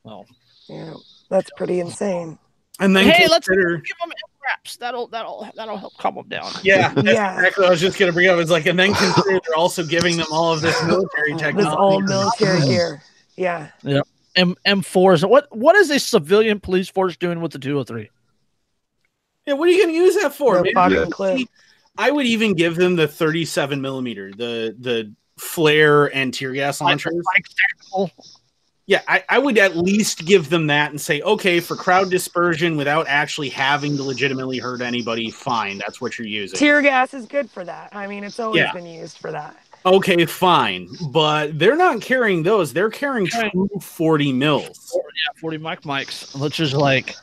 [0.03, 0.25] Well,
[0.67, 0.93] yeah.
[1.29, 2.37] That's pretty insane.
[2.79, 4.11] And then hey, let's give them
[4.43, 4.75] raps.
[4.77, 6.51] That'll that'll that'll help calm them down.
[6.63, 7.35] yeah, that's Yeah.
[7.35, 8.39] exactly what I was just gonna bring up.
[8.39, 11.57] It's like, and then consider they're also giving them all of this military technology.
[11.57, 11.95] This technology.
[11.95, 13.01] old military gear.
[13.37, 13.69] Yeah.
[14.35, 15.29] M M4s.
[15.29, 18.09] What what is a civilian police force doing with the 203?
[19.45, 20.55] Yeah, what are you going to use that for?
[20.55, 21.09] No man?
[21.11, 21.47] fucking
[21.97, 27.13] I would even give them the 37 millimeter, the the flare and tear gas launchers.
[27.93, 28.11] Like.
[28.87, 32.75] Yeah, I, I would at least give them that and say, okay, for crowd dispersion
[32.75, 36.57] without actually having to legitimately hurt anybody, fine, that's what you're using.
[36.57, 37.95] Tear gas is good for that.
[37.95, 38.73] I mean, it's always Yeah.
[38.73, 39.55] been used for that.
[39.85, 44.91] okay, fine, but they're not carrying those; they're carrying true 40 mils.
[44.93, 47.15] Yeah, 40 mike mikes, which is like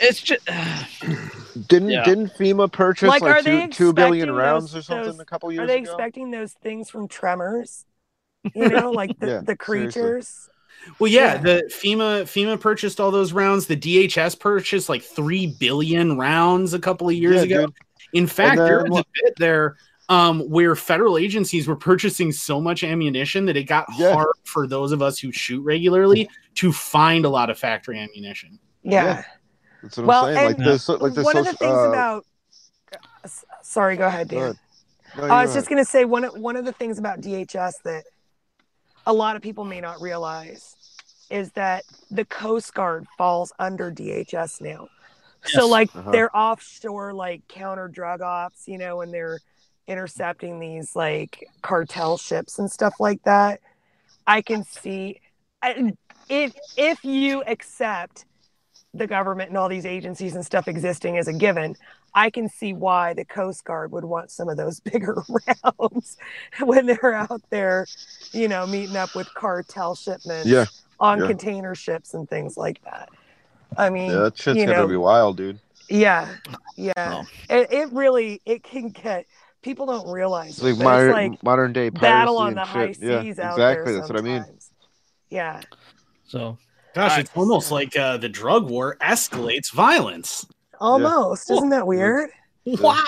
[0.00, 0.44] it's just
[1.68, 2.04] Didn't Yeah.
[2.04, 5.06] didn't FEMA purchase Like, are like, they two, two billion expecting rounds those- or something
[5.12, 5.64] those- a couple years ago?
[5.64, 5.90] Are they ago?
[5.92, 7.84] expecting those things from Tremors?
[8.54, 9.56] You know, like the, Yeah, the seriously.
[9.56, 10.50] creatures.
[10.98, 11.38] Well, yeah, Yeah.
[11.40, 13.66] the FEMA FEMA purchased all those rounds.
[13.66, 17.66] The DHS purchased like three billion rounds a couple of years Yeah, ago.
[17.66, 17.74] dude.
[18.12, 19.76] In fact, then there was a bit there
[20.10, 24.12] um, where federal agencies were purchasing so much ammunition that it got Yeah.
[24.12, 28.58] hard for those of us who shoot regularly to find a lot of factory ammunition.
[28.82, 29.04] Yeah.
[29.04, 29.24] Yeah.
[29.84, 30.46] That's what Well, I'm saying.
[30.46, 31.24] Like this, like this.
[31.24, 32.26] one of the things uh, about.
[33.62, 34.44] Sorry, go ahead, go Dan.
[34.44, 34.58] ahead.
[35.16, 37.20] No, I was go just going to say one of, one of the things about
[37.20, 38.04] DHS that
[39.06, 40.76] a lot of people may not realize
[41.30, 44.88] is that the Coast Guard falls under DHS now.
[45.44, 46.10] So like Uh-huh.
[46.12, 49.40] they're offshore like counter drug ops, you know, and they're
[49.86, 53.60] intercepting these like cartel ships and stuff like that.
[54.26, 55.20] I can see
[55.62, 55.92] I,
[56.28, 58.24] if if you accept
[58.94, 61.76] the government and all these agencies and stuff existing as a given,
[62.14, 65.22] I can see why the Coast Guard would want some of those bigger
[65.80, 66.16] rounds
[66.62, 67.86] when they're out there,
[68.32, 70.66] you know, meeting up with cartel shipments Yeah,
[71.00, 71.26] on yeah.
[71.26, 73.08] container ships and things like that.
[73.76, 75.58] I mean, Yeah, that shit's you gonna know, be wild, dude.
[75.88, 76.28] yeah,
[76.76, 76.92] yeah.
[76.96, 77.24] Oh.
[77.50, 79.26] It, it really it can get
[79.62, 82.68] people don't realize It's like but modern, it's like modern day battle on the and
[82.70, 83.02] high shit.
[83.02, 83.92] Yeah, seas out exactly.
[83.92, 84.00] there.
[84.00, 84.44] That's what I mean.
[85.30, 85.62] Yeah,
[86.28, 86.58] so
[86.94, 90.46] Gosh, it's almost like uh, the drug war escalates violence.
[90.80, 91.50] almost.
[91.50, 92.30] Isn't that weird?
[92.66, 93.02] wow.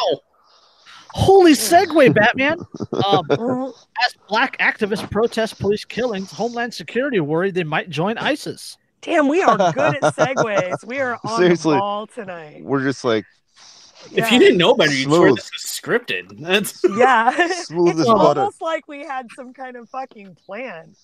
[1.13, 2.59] Holy segue, Batman.
[2.93, 3.73] Um, Mhm.
[4.05, 8.77] as black activists protest police killings, Homeland Security worried they might join ISIS.
[9.01, 10.85] Damn, we are good at segues.
[10.87, 11.75] We are on Seriously.
[11.75, 12.63] the ball tonight.
[12.65, 13.25] We're just like
[14.07, 14.31] If Yeah.
[14.31, 16.39] you didn't know better, you'd swear this was scripted.
[16.41, 17.31] That's yeah,
[17.63, 18.41] Smooth it's as butter.
[18.41, 20.95] almost like we had some kind of fucking plan,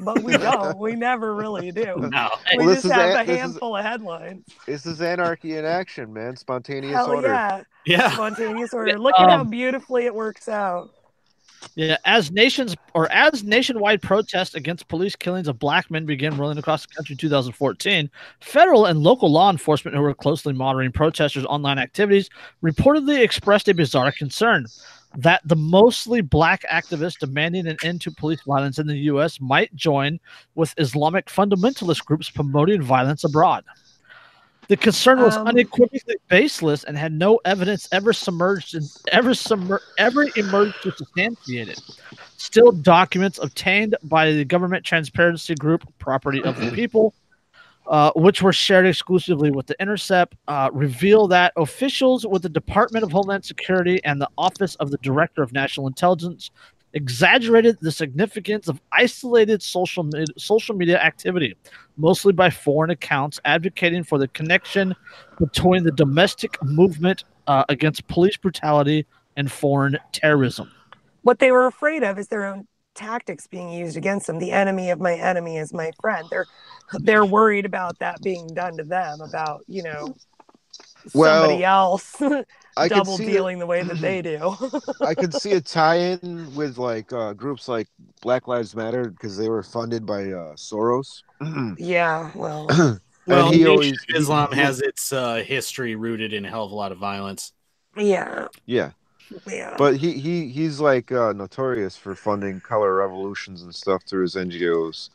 [0.00, 0.78] but we don't.
[0.78, 1.94] we never really do.
[2.10, 2.30] no.
[2.58, 4.44] We Well, just have a- a this is- handful of headlines.
[4.66, 6.36] this is anarchy in action, man.
[6.36, 7.28] Spontaneous Hell order.
[7.28, 8.10] yeah, Yeah.
[8.12, 8.98] spontaneous order.
[8.98, 10.90] Look at how Um, beautifully it works out.
[11.76, 16.58] Yeah, as nations or as nationwide protests against police killings of black men began rolling
[16.58, 21.44] across the country in 2014, federal and local law enforcement who were closely monitoring protesters'
[21.44, 22.28] online activities
[22.64, 24.66] reportedly expressed a bizarre concern
[25.16, 29.40] that the mostly black activists demanding an end to police violence in the U.S.
[29.40, 30.18] might join
[30.54, 33.64] with Islamic fundamentalist groups promoting violence abroad.
[34.68, 39.80] The concern was Um, unequivocally baseless and had no evidence ever submerged in, ever submer-
[39.98, 41.80] ever emerged to substantiate it.
[42.36, 47.12] Still, documents obtained by the government transparency group, Property of the People,
[47.86, 53.04] uh, which were shared exclusively with the Intercept, uh, reveal that officials with the Department
[53.04, 56.50] of Homeland Security and the Office of the Director of National Intelligence
[56.94, 61.56] exaggerated the significance of isolated social med- social media activity,
[61.96, 64.94] mostly by foreign accounts advocating for the connection
[65.38, 69.06] between the domestic movement uh, against police brutality
[69.36, 70.70] and foreign terrorism.
[71.22, 74.38] What they were afraid of is their own tactics being used against them.
[74.38, 76.26] The enemy of my enemy is my friend.
[76.30, 76.46] They're
[77.00, 79.20] they're worried about that being done to them.
[79.20, 80.14] About you know
[81.14, 82.16] Well, somebody else
[82.76, 84.54] I double see dealing the way that they do.
[85.00, 87.88] I could see a tie-in with like uh, groups like
[88.22, 91.22] Black Lives Matter because they were funded by uh, Soros.
[91.78, 92.66] yeah, well,
[93.26, 96.72] Well, he Nation always- of Islam has its uh, history rooted in a hell of
[96.72, 97.52] a lot of violence.
[97.96, 98.48] yeah.
[98.66, 98.90] yeah,
[99.46, 99.74] Yeah.
[99.78, 104.34] But he he he's like uh, notorious for funding color revolutions and stuff through his
[104.34, 105.08] NGOs.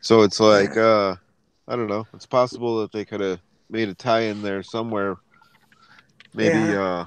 [0.00, 1.16] So it's like uh,
[1.68, 2.06] I don't know.
[2.14, 3.40] It's possible that they could have
[3.70, 5.16] made a tie in there somewhere.
[6.34, 7.04] Maybe uh,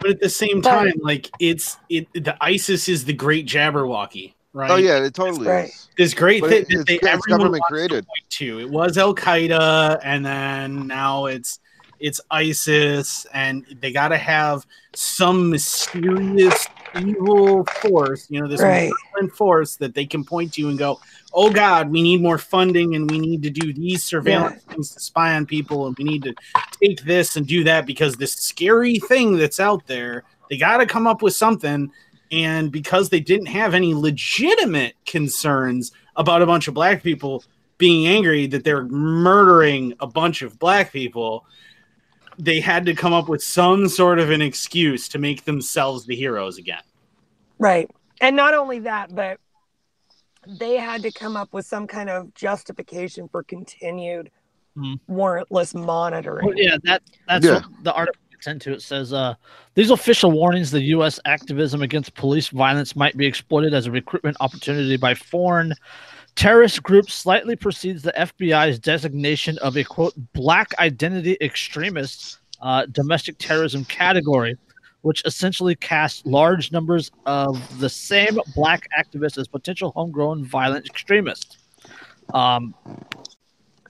[0.00, 4.34] But at the same But- time, like it's it the ISIS is the great Jabberwocky,
[4.52, 4.70] right?
[4.70, 5.68] oh yeah, it totally right.
[5.68, 5.88] is.
[5.96, 8.06] This great thing it- that it's, they it's everyone government wants to created.
[8.06, 8.60] point to.
[8.60, 11.60] It was Al Qaeda, and then now it's
[12.00, 16.66] it's ISIS, and they got to have some mysterious
[16.98, 18.90] evil force, you know, this Right.
[19.34, 21.00] force that they can point to and go,
[21.32, 25.00] "Oh God, we need more funding, and we need to do these surveillance things to
[25.00, 26.34] spy on people, and we need to
[26.82, 30.86] take this and do that because this scary thing that's out there, they got to
[30.86, 31.90] come up with something."
[32.32, 37.44] And because they didn't have any legitimate concerns about a bunch of black people
[37.78, 41.44] being angry that they're murdering a bunch of black people,
[42.38, 46.14] they had to come up with some sort of an excuse to make themselves the
[46.16, 46.82] heroes again.
[47.58, 47.90] Right.
[48.20, 49.38] And not only that, but
[50.46, 54.30] they had to come up with some kind of justification for continued
[54.76, 54.94] Hmm.
[55.08, 56.46] warrantless monitoring.
[56.46, 57.54] Well, yeah, that that's Yeah.
[57.54, 58.74] what the article gets into.
[58.74, 59.34] It says uh,
[59.74, 61.18] these official warnings: the U.S.
[61.24, 65.72] activism against police violence might be exploited as a recruitment opportunity by foreign
[66.36, 73.36] terrorist group Slightly precedes the FBI's designation of a quote black identity extremist uh, domestic
[73.38, 74.56] terrorism category,
[75.02, 81.58] which essentially casts large numbers of the same black activists as potential homegrown violent extremists.
[82.34, 82.74] Um,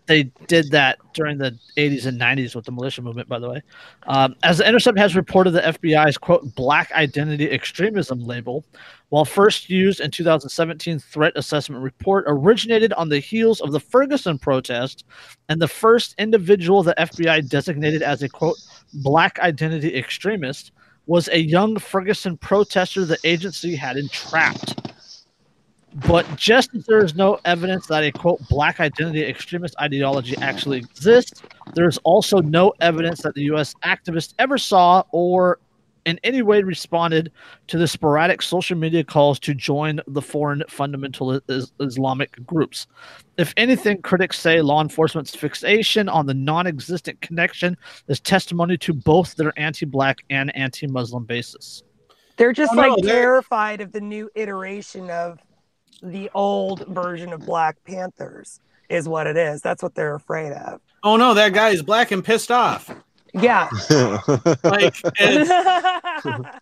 [0.07, 3.62] they did that during the 80s and 90s with the militia movement, by the way.
[4.07, 8.64] Um, as the Intercept has reported, the FBI's quote black identity extremism label,
[9.09, 14.38] while first used in 2017 threat assessment report, originated on the heels of the Ferguson
[14.38, 15.04] protest,
[15.48, 18.57] and the first individual the FBI designated as a quote
[18.94, 20.72] black identity extremist
[21.07, 24.92] was a young Ferguson protester the agency had entrapped.
[25.95, 30.78] But just as there is no evidence that a quote black identity extremist ideology actually
[30.78, 31.43] exists,
[31.74, 33.74] there is also no evidence that the U.S.
[33.84, 35.59] activists ever saw or
[36.05, 37.32] in any way responded
[37.66, 42.87] to the sporadic social media calls to join the foreign fundamental is- Islamic groups.
[43.39, 47.76] If anything, critics say law enforcement's fixation on the non existent connection
[48.09, 51.82] is testimony to both their anti black and anti Muslim basis.
[52.37, 55.39] They're just Oh, no, like they're- terrified of the new iteration of
[56.03, 59.61] the old version of Black Panthers, is what it is.
[59.62, 60.80] That's what they're afraid of.
[61.03, 62.90] Oh no, that guy is black and pissed off.
[63.34, 63.68] Yeah.
[64.64, 65.51] Like it's,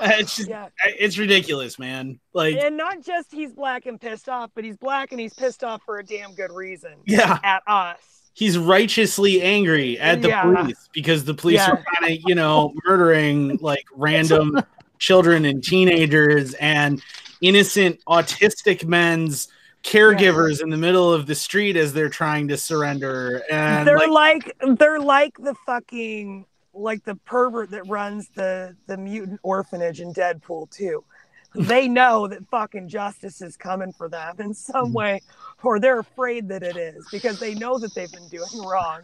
[0.00, 0.68] it's just yeah.
[0.86, 2.18] it's ridiculous, man.
[2.32, 5.62] Like And not just he's black and pissed off, but he's black and he's pissed
[5.62, 7.98] off for a damn good reason yeah, at us.
[8.34, 10.42] he's righteously angry at the Yeah.
[10.42, 11.72] police because the police Yeah.
[11.72, 14.60] are kind of you know murdering like random
[14.98, 17.02] children and teenagers and
[17.44, 19.48] innocent autistic men's
[19.82, 24.54] caregivers in the middle of the street as they're trying to surrender and they're like,
[24.62, 30.12] like, they're like the fucking like the pervert that runs the the mutant orphanage in
[30.14, 31.04] Deadpool too.
[31.56, 35.20] They know that fucking justice is coming for them in some way,
[35.62, 39.02] or they're afraid that it is because they know that they've been doing wrong.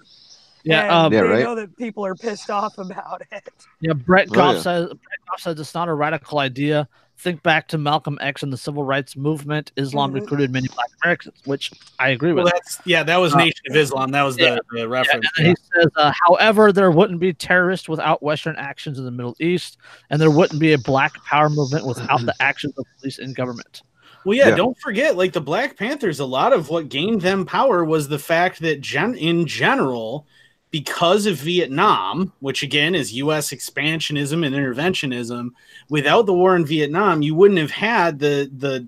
[0.64, 1.44] Yeah, and um, they Yeah, right.
[1.44, 3.48] know that people are pissed off about it.
[3.80, 4.60] Yeah, Brett Oh, Goff yeah.
[4.62, 6.88] says Brett Goff says it's not a radical idea.
[7.20, 9.72] Think back to Malcolm X and the civil rights movement.
[9.76, 10.22] Islam Mhm.
[10.22, 12.54] recruited many black Americans, which I agree well, with.
[12.54, 14.58] that's yeah that was Uh, nation of islam that was the, yeah.
[14.72, 18.56] the Yeah, reference and then he says, uh, however, there wouldn't be terrorists without Western
[18.56, 19.76] actions in the Middle East,
[20.08, 23.82] and there wouldn't be a black power movement without the actions of police and government.
[24.24, 24.56] Well, yeah, Yeah.
[24.56, 28.18] don't forget, like the Black Panthers, a lot of what gained them power was the
[28.18, 30.26] fact that, gen- in general,
[30.70, 33.50] because of Vietnam, which again is U.S.
[33.50, 35.50] expansionism and interventionism,
[35.88, 38.86] without the war in Vietnam, you wouldn't have had the the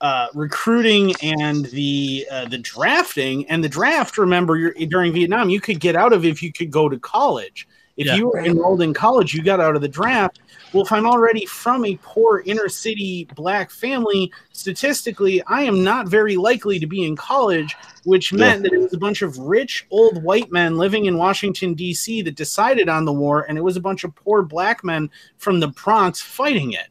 [0.00, 4.18] uh, recruiting and the uh, the drafting and the draft.
[4.18, 7.66] Remember, during Vietnam, you could get out of if you could go to college.
[7.96, 8.16] If Yeah.
[8.16, 10.40] you were enrolled in college, you got out of the draft.
[10.72, 16.08] Well, if I'm already from a poor inner city black family, statistically, I am not
[16.08, 18.38] very likely to be in college, which Yeah.
[18.38, 22.22] meant that it was a bunch of rich old white men living in Washington, D.C.
[22.22, 25.60] that decided on the war, and it was a bunch of poor black men from
[25.60, 26.88] the Bronx fighting it.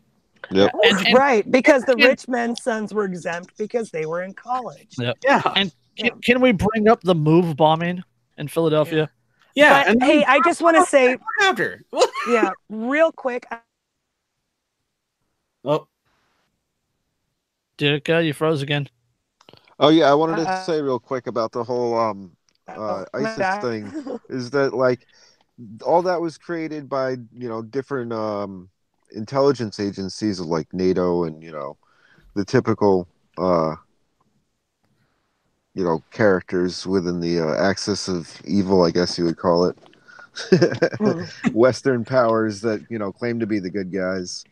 [0.51, 0.71] Yep.
[0.85, 4.21] And- oh, and- right, because the and- rich men's sons were exempt because they were
[4.23, 4.95] in college.
[4.97, 5.13] Yeah.
[5.23, 5.41] Yeah.
[5.55, 6.09] And Yeah.
[6.09, 8.03] can, can we bring up the move bombing
[8.37, 8.97] in Philadelphia?
[8.99, 9.07] Yeah.
[9.55, 11.83] But, and hey, I just want to say, after.
[12.27, 13.45] yeah, real quick.
[15.63, 15.87] oh,
[17.77, 18.89] Dirica, you froze again.
[19.79, 22.35] Oh yeah, I wanted to Uh, say real quick about the whole um
[22.67, 23.93] Uh, my ISIS thing.
[24.29, 25.05] is that like
[25.85, 28.69] all that was created by you know different um,
[29.11, 31.77] intelligence agencies like NATO and you know
[32.35, 33.75] the typical uh,
[35.73, 39.77] you know characters within the uh, axis of evil, I guess you would call it.
[41.53, 44.45] Western powers that you know claim to be the good guys,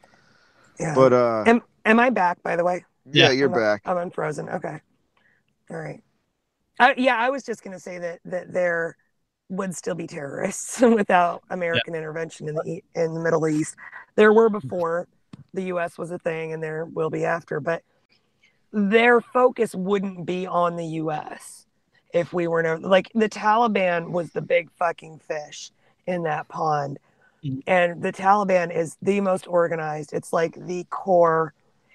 [0.79, 0.93] Yeah.
[0.95, 2.41] but uh, am am I back?
[2.43, 3.31] By the way, yeah, Yeah.
[3.31, 3.81] you're I'm, back.
[3.85, 4.49] I'm unfrozen.
[4.49, 4.79] Okay.
[5.69, 6.01] All right.
[6.79, 8.95] I, yeah, I was just gonna say that that there
[9.49, 13.75] would still be terrorists without American intervention in the E- in the Middle East.
[14.15, 15.07] There were before
[15.53, 15.97] the U.S.
[15.97, 17.59] was a thing, and there will be after.
[17.59, 17.83] But
[18.71, 21.65] their focus wouldn't be on the U.S.
[22.13, 25.71] if we were no like the Taliban was the big fucking fish
[26.07, 26.99] in that pond.
[27.43, 27.63] Mhm.
[27.67, 30.13] And the Taliban is the most organized.
[30.13, 31.53] It's like the core,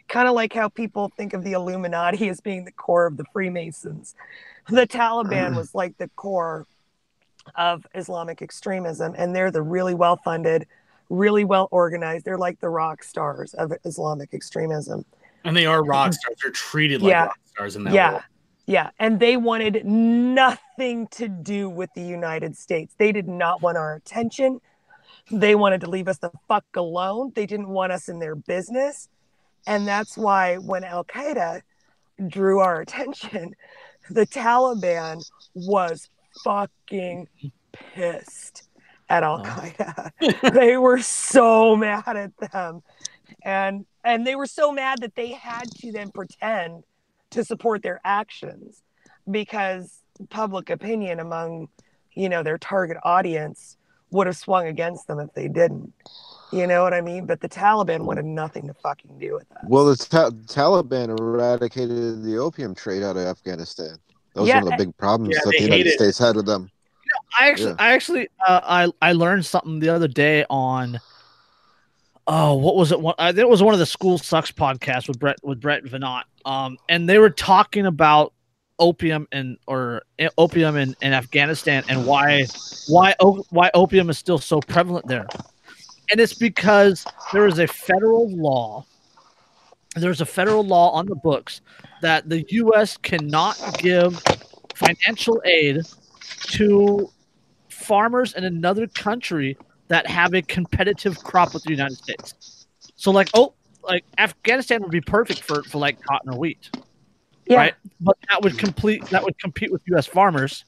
[0.08, 3.24] kind of like how people think of the Illuminati as being the core of the
[3.32, 4.14] Freemasons.
[4.68, 6.66] The Taliban was like the core
[7.54, 10.66] of Islamic extremism, and they're the really well funded,
[11.08, 12.24] really well organized.
[12.24, 15.04] They're like the rock stars of Islamic extremism.
[15.46, 16.12] And they are rock mm-hmm.
[16.12, 16.36] stars.
[16.42, 17.24] They're treated like Yeah.
[17.26, 18.10] rock stars in that yeah.
[18.12, 18.22] world.
[18.66, 18.90] yeah.
[18.98, 22.94] And they wanted nothing to do with the united states.
[22.98, 24.60] They did not want our attention.
[25.30, 27.32] They wanted to leave us the fuck alone.
[27.34, 29.08] They didn't want us in their business.
[29.66, 31.62] And that's why when al-qaeda
[32.28, 33.54] drew our attention
[34.10, 35.22] the taliban
[35.54, 36.08] was
[36.44, 37.28] fucking
[37.72, 38.68] pissed
[39.08, 40.50] at al-qaeda oh.
[40.50, 42.82] they were so mad at them.
[43.44, 46.84] And and they were so mad that they had to then pretend
[47.32, 48.82] to support their actions
[49.30, 50.00] because
[50.30, 51.68] public opinion among
[52.14, 53.76] you know their target audience
[54.10, 55.92] would have swung against them if they didn't
[56.52, 59.68] you know what i mean but the taliban wanted nothing to fucking do with that
[59.68, 63.96] Well, the ta- Taliban eradicated the opium trade out of Afghanistan.
[64.34, 65.92] That was Yeah, one of the big problems yeah, that the United hate it.
[65.94, 66.70] States had with them.
[67.38, 67.76] I actually, Yeah.
[67.78, 71.00] I actually, uh, I I learned something the other day on.
[72.28, 73.00] Oh, what was it?
[73.00, 76.24] One, uh, it was one of the School Sucks podcasts with Brett with Brett Veinotte.
[76.44, 78.32] Um, and they were talking about
[78.78, 82.46] opium and or uh, opium in, in Afghanistan and why
[82.88, 83.14] why
[83.50, 85.26] why opium is still so prevalent there.
[86.10, 88.84] And it's because there is a federal law.
[89.94, 91.60] There's a federal law on the books
[92.02, 92.96] that the U.S.
[92.96, 94.22] cannot give
[94.74, 95.80] financial aid
[96.20, 97.10] to
[97.68, 99.56] farmers in another country
[99.88, 102.34] that have a competitive crop with the United States.
[102.96, 106.70] So like oh like Afghanistan would be perfect for, for like cotton or wheat.
[107.46, 107.74] yeah Right.
[108.00, 110.64] But that would complete that would compete with US farmers.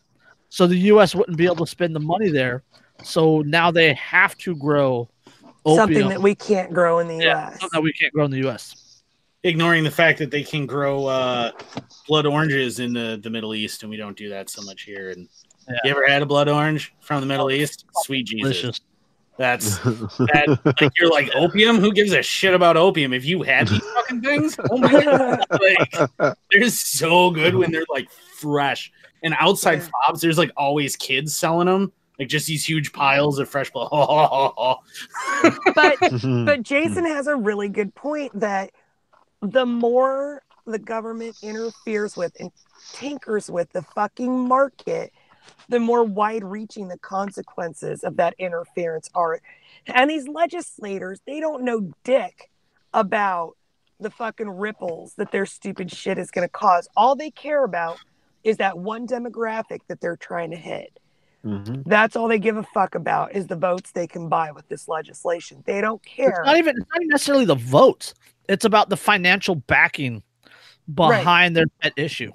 [0.50, 2.62] So the US wouldn't be able to spend the money there.
[3.02, 5.08] So now they have to grow
[5.64, 5.76] opium.
[5.76, 8.30] something that we can't grow in the yeah, us something that we can't grow in
[8.30, 9.02] the US.
[9.44, 11.52] Ignoring the fact that they can grow uh,
[12.08, 15.10] blood oranges in the, the Middle East, and we don't do that so much here.
[15.10, 15.28] And
[15.68, 15.76] Yeah.
[15.84, 17.84] you ever had a blood orange from the Middle East?
[18.02, 18.80] Sweet Jesus, Delicious.
[19.38, 20.58] That's that.
[20.64, 21.78] Like you're like opium.
[21.78, 23.12] Who gives a shit about opium?
[23.12, 27.86] If you had these fucking things, oh my god, like they're so good when they're
[27.88, 28.92] like fresh.
[29.22, 33.48] And outside fobs, there's like always kids selling them, like just these huge piles of
[33.48, 33.88] fresh blood.
[35.74, 38.70] but but Jason has a really good point that
[39.40, 42.50] the more the government interferes with and
[42.92, 45.12] tinkers with the fucking market,
[45.68, 49.40] the more wide reaching the consequences of that interference are.
[49.86, 52.50] And these legislators, they don't know dick
[52.94, 53.56] about
[54.00, 56.88] the fucking ripples that their stupid shit is going to cause.
[56.96, 57.98] All they care about
[58.44, 60.98] is that one demographic that they're trying to hit.
[61.44, 61.84] Mhm.
[61.86, 64.88] That's all they give a fuck about is the votes they can buy with this
[64.88, 65.62] legislation.
[65.66, 66.30] They don't care.
[66.30, 68.14] It's not even it's not even necessarily the votes.
[68.48, 70.22] It's about the financial backing
[70.92, 72.32] behind their pet issue.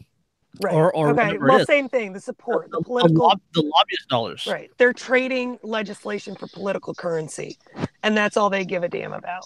[0.62, 0.74] Right.
[0.74, 1.38] or- or okay.
[1.38, 2.14] Well, same thing.
[2.14, 3.16] The support, the The, political.
[3.28, 4.48] lob- the lobbyist dollars.
[4.50, 4.70] Right.
[4.78, 7.58] They're trading legislation for political currency,
[8.04, 9.46] and that's all they give a damn about.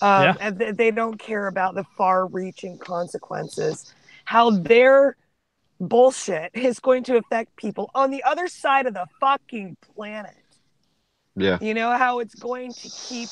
[0.00, 0.34] Um, Yeah.
[0.40, 3.92] And they, they don't care about the far-reaching consequences,
[4.24, 5.16] how their
[5.80, 10.34] bullshit is going to affect people on the other side of the fucking planet.
[11.36, 11.56] yeah.
[11.60, 13.28] You know how it's going to keep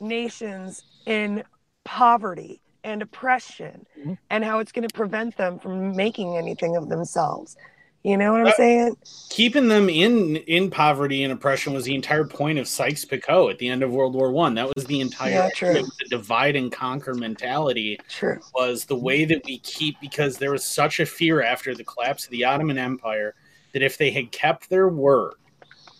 [0.00, 1.42] nations in
[1.84, 4.18] poverty and oppression, Mhm.
[4.30, 7.56] and how it's going to prevent them from making anything of themselves.
[8.02, 8.96] You know what I'm Uh, saying?
[9.30, 13.66] Keeping them in in poverty and oppression was the entire point of Sykes-Picot at the
[13.68, 14.54] end of World War One.
[14.54, 15.70] That was the entire Yeah, true.
[15.70, 17.98] idea the divide and conquer mentality.
[18.10, 18.38] True.
[18.54, 22.26] was the way that we keep because there was such a fear after the collapse
[22.26, 23.34] of the Ottoman Empire
[23.72, 25.34] that if they had kept their word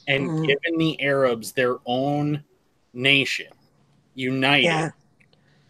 [0.07, 0.47] and Mhm.
[0.47, 2.45] given the Arabs their own
[2.93, 3.47] nation
[4.15, 4.91] united, Yeah.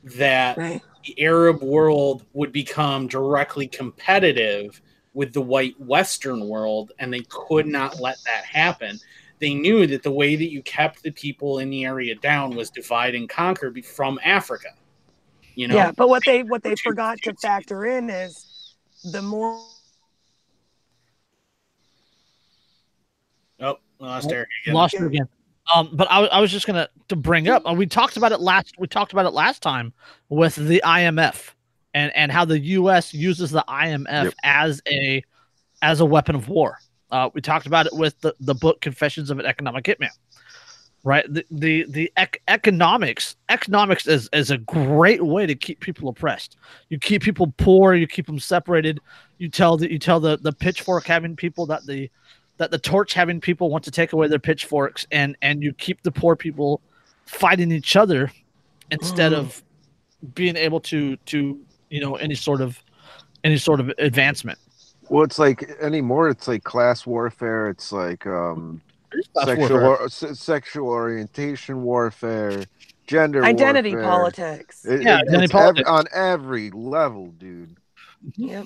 [0.02, 0.82] that Right.
[1.04, 4.80] The Arab world would become directly competitive
[5.12, 8.98] with the white Western world, and they could not let that happen.
[9.40, 12.70] they knew that the way that you kept the people in the area down was
[12.70, 14.68] divide and conquer from Africa.
[15.54, 18.74] You know, Yeah, but what they what they forgot to factor in is
[19.12, 19.60] the more
[23.60, 24.74] oh, lost Eric again.
[24.74, 25.28] Lost her again.
[25.72, 27.62] Um, but I, I was just gonna to bring up.
[27.68, 28.74] Uh, we talked about it last.
[28.78, 29.92] We talked about it last time
[30.28, 31.52] with the IMF
[31.94, 33.14] and and how the U.S.
[33.14, 34.34] uses the IMF Yep.
[34.42, 35.22] as a
[35.82, 36.78] as a weapon of war.
[37.10, 40.08] Uh, we talked about it with the, the book Confessions of an Economic Hitman.
[41.04, 41.24] Right.
[41.32, 46.56] The the the ec- economics economics is is a great way to keep people oppressed.
[46.88, 47.94] You keep people poor.
[47.94, 49.00] You keep them separated.
[49.36, 52.10] You tell the you tell the the pitchfork having people that the
[52.58, 56.02] that the torch having people want to take away their pitchforks and and you keep
[56.02, 56.80] the poor people
[57.26, 58.30] fighting each other
[58.90, 59.38] instead Mm.
[59.38, 59.62] of
[60.34, 61.58] being able to to
[61.90, 62.82] you know any sort of
[63.44, 64.58] any sort of advancement
[65.10, 66.28] Well, it's like anymore.
[66.30, 67.68] It's like class warfare.
[67.68, 68.80] It's like um,
[69.34, 70.06] Class sexual warfare.
[70.06, 72.64] or, sexual orientation warfare,
[73.06, 74.10] gender identity warfare.
[74.10, 74.84] politics.
[74.86, 77.76] It- Yeah, it- identity it's ev- on every level, dude.
[78.36, 78.64] Yep.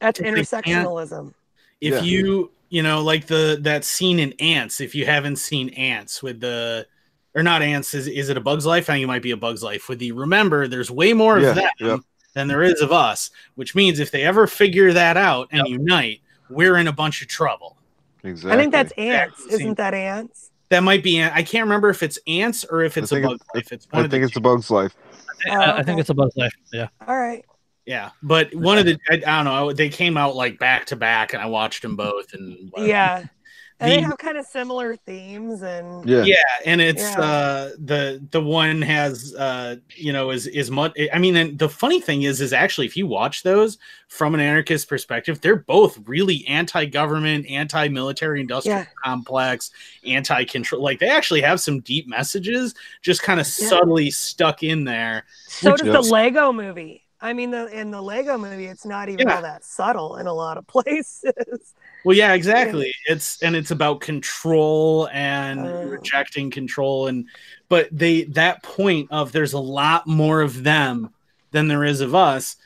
[0.00, 1.32] That's If they can't- intersectionalism.
[1.80, 2.00] If Yeah.
[2.02, 6.40] you you know like the that scene in Antz if you haven't seen Antz with
[6.40, 6.86] the
[7.34, 9.36] or not Antz is, is it a bug's life i think it might be a
[9.38, 12.00] bug's life with the remember there's way more Yeah, of them yep.
[12.34, 16.20] than there is of us which means if they ever figure that out and unite
[16.50, 17.76] we're in a bunch of trouble
[18.24, 18.52] Exactly.
[18.52, 19.34] I think that's Antz.
[19.44, 19.54] Exactly.
[19.62, 20.50] Isn't that Antz?
[20.68, 23.40] that might be i can't remember if it's Antz or if it's a think bug's
[23.40, 24.94] it's- life it's I think it's a bug's life.
[25.48, 27.46] Oh, I, I think it's a bug's life yeah All right.
[27.88, 30.96] Yeah but one of the I, I don't know they came out like back to
[30.96, 33.24] back and i watched them both and Yeah.
[33.80, 36.24] And they have kind of similar themes and Yeah.
[36.24, 36.34] yeah
[36.66, 37.20] and it's Yeah.
[37.20, 41.68] uh the the one has uh you know is is much i mean and the
[41.68, 43.78] funny thing is is actually if you watch those
[44.08, 48.86] from an anarchist perspective they're both really anti-government anti-military industrial Yeah.
[49.04, 49.70] complex
[50.04, 53.68] anti-control like they actually have some deep messages just kind of Yeah.
[53.68, 57.04] subtly stuck in there so does the Lego movie.
[57.20, 59.36] I mean the in the Lego movie it's not even Yeah.
[59.36, 61.74] all that subtle in a lot of places.
[62.04, 65.82] well yeah exactly it's and it's about control and Oh.
[65.88, 67.26] rejecting control and
[67.68, 71.12] but they that point of there's a lot more of them
[71.50, 72.56] than there is of us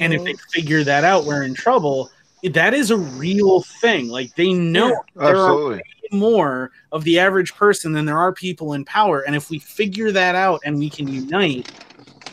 [0.00, 2.10] and if they figure that out we're in trouble
[2.52, 5.22] that is a real thing like they know Yeah.
[5.32, 5.80] there are
[6.12, 10.10] more of the average person than there are people in power and if we figure
[10.10, 11.70] that out and we can unite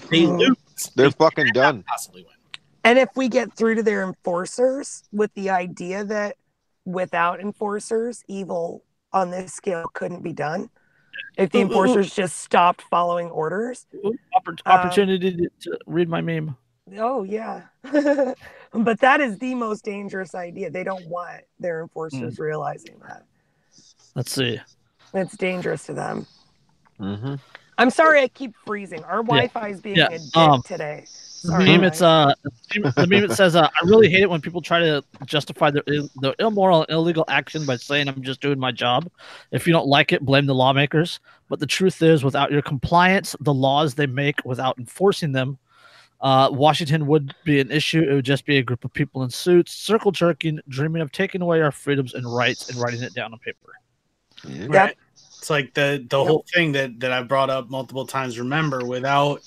[0.09, 0.39] they Mhm.
[0.39, 0.55] lose
[0.95, 1.84] They're They fucking done.
[1.88, 2.34] possibly win
[2.84, 6.36] And if we get through to their enforcers with the idea that
[6.86, 10.69] without enforcers, evil on this scale couldn't be done.
[11.38, 11.67] If the Ooh, ooh, ooh.
[11.67, 16.55] enforcers just stopped following orders, Ooh, oppor- Um, opportunity to, to read my meme
[16.97, 17.63] oh yeah.
[18.71, 20.69] but that is the most dangerous idea.
[20.69, 23.25] They don't want their enforcers realizing that.
[24.15, 24.59] let's see
[25.13, 26.25] It's dangerous to them.
[26.99, 27.36] Mm-hmm.
[27.78, 29.03] I'm sorry I keep freezing.
[29.03, 31.05] Our Wi-Fi is being Yeah, a dick um, today.
[31.43, 32.34] The Sorry, meme it's uh
[32.73, 35.84] the meme- it says uh, I really hate it when people try to justify their
[35.86, 39.07] ill- their immoral and illegal action by saying I'm just doing my job.
[39.51, 41.19] If you don't like it, blame the lawmakers.
[41.47, 45.59] But the truth is, without your compliance, the laws they make without enforcing them,
[46.21, 48.01] uh, Washington would be an issue.
[48.01, 51.43] It would just be a group of people in suits, circle jerking, dreaming of taking
[51.43, 53.73] away our freedoms and rights and writing it down on paper.
[54.43, 54.67] Yeah.
[54.86, 54.97] Yep.
[55.38, 55.42] Right.
[55.42, 56.28] It's like the the Yep.
[56.28, 58.40] whole thing that that I brought up multiple times.
[58.40, 59.42] Remember, without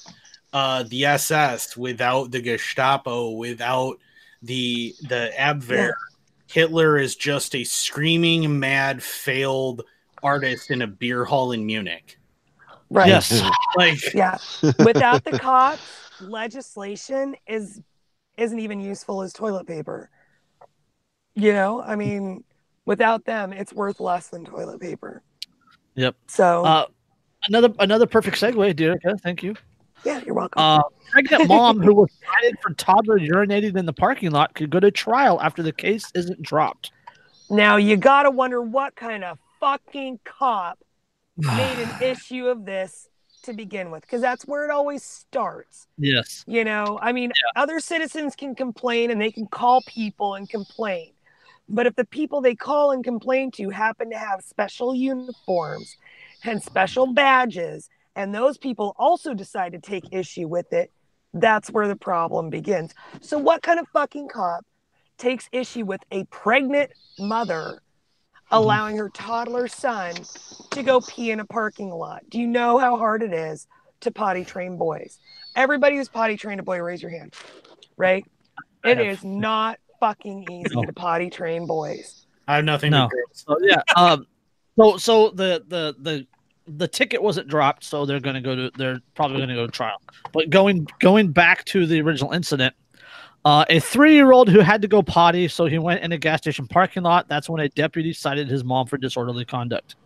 [0.53, 3.99] uh, the SS, without the Gestapo, without
[4.43, 5.91] the the Abwehr, Yeah.
[6.49, 9.83] Hitler is just a screaming mad failed
[10.23, 12.19] artist in a beer hall in Munich.
[12.91, 13.09] right.
[13.09, 13.43] Yes.
[13.77, 14.39] Like Yeah.
[14.79, 15.81] Without the cops,
[16.21, 17.81] legislation is
[18.37, 20.11] isn't even useful as toilet paper.
[21.35, 22.43] You know, I mean,
[22.85, 25.23] without them, it's worth less than toilet paper.
[26.01, 26.17] Yep.
[26.29, 26.87] So Uh,
[27.49, 29.21] another another perfect segue, Derica.
[29.21, 29.55] Thank you.
[30.05, 30.61] yeah, you're welcome.
[30.63, 30.81] Uh,
[31.11, 34.91] pregnant mom who was cited for toddler urinating in the parking lot could go to
[34.91, 36.91] trial after the case isn't dropped.
[37.51, 40.79] now you gotta wonder what kind of fucking cop
[41.37, 43.09] made an issue of this
[43.43, 45.87] to begin with, because that's where it always starts.
[45.99, 46.45] yes.
[46.47, 51.13] You know, I mean, other citizens can complain and they can call people and complain.
[51.71, 55.97] But if the people they call and complain to happen to have special uniforms
[56.45, 60.91] and special badges, and those people also decide to take issue with it,
[61.33, 62.93] that's where the problem begins.
[63.21, 64.67] So, what kind of fucking cop
[65.17, 66.91] takes issue with a pregnant
[67.21, 68.57] mother mm-hmm.
[68.57, 70.15] allowing her toddler son
[70.71, 72.29] to go pee in a parking lot?
[72.29, 73.69] Do you know how hard it is
[74.01, 75.19] to potty train boys?
[75.55, 77.33] Everybody who's potty trained a boy, raise your hand.
[77.97, 78.27] Right?
[78.83, 80.83] It is not fucking easy No.
[80.83, 82.27] to potty train boys.
[82.49, 82.91] I have nothing.
[82.91, 83.09] No.
[83.11, 83.37] but.
[83.37, 83.83] So yeah.
[83.97, 84.27] Um.
[84.77, 86.27] So so the the the
[86.67, 89.67] the ticket wasn't dropped, so they're going to go to they're probably going to go
[89.67, 90.01] to trial.
[90.33, 92.75] But going going back to the original incident,
[93.45, 96.19] uh, a three year old who had to go potty, so he went in a
[96.19, 97.29] gas station parking lot.
[97.29, 99.97] That's when a deputy cited his mom for disorderly conduct.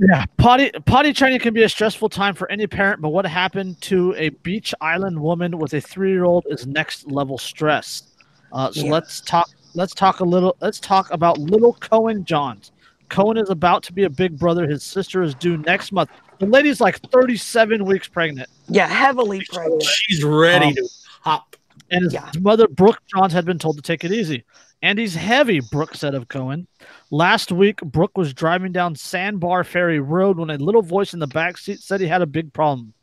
[0.00, 0.08] Fuck.
[0.08, 3.80] Yeah, potty potty training can be a stressful time for any parent, but what happened
[3.82, 8.04] to a Beech Island woman with a three year old is next level stress.
[8.52, 8.92] Uh, so Yeah.
[8.92, 9.48] let's talk.
[9.74, 10.56] Let's talk a little.
[10.60, 12.72] Let's talk about little Cohen Johns.
[13.08, 14.66] Cohen is about to be a big brother.
[14.66, 16.10] His sister is due next month.
[16.38, 19.82] The lady's like 37 weeks pregnant, Yeah, heavily pregnant.
[19.82, 20.88] She's ready Um, to
[21.22, 21.56] hop.
[21.90, 22.30] And his Yeah.
[22.40, 24.44] mother, Brooke Johns, had been told to take it easy.
[24.82, 26.66] And he's heavy, Brooke said of Cohen.
[27.10, 31.26] Last week, Brooke was driving down Sandbar Ferry Road when a little voice in the
[31.26, 32.94] back seat said he had a big problem.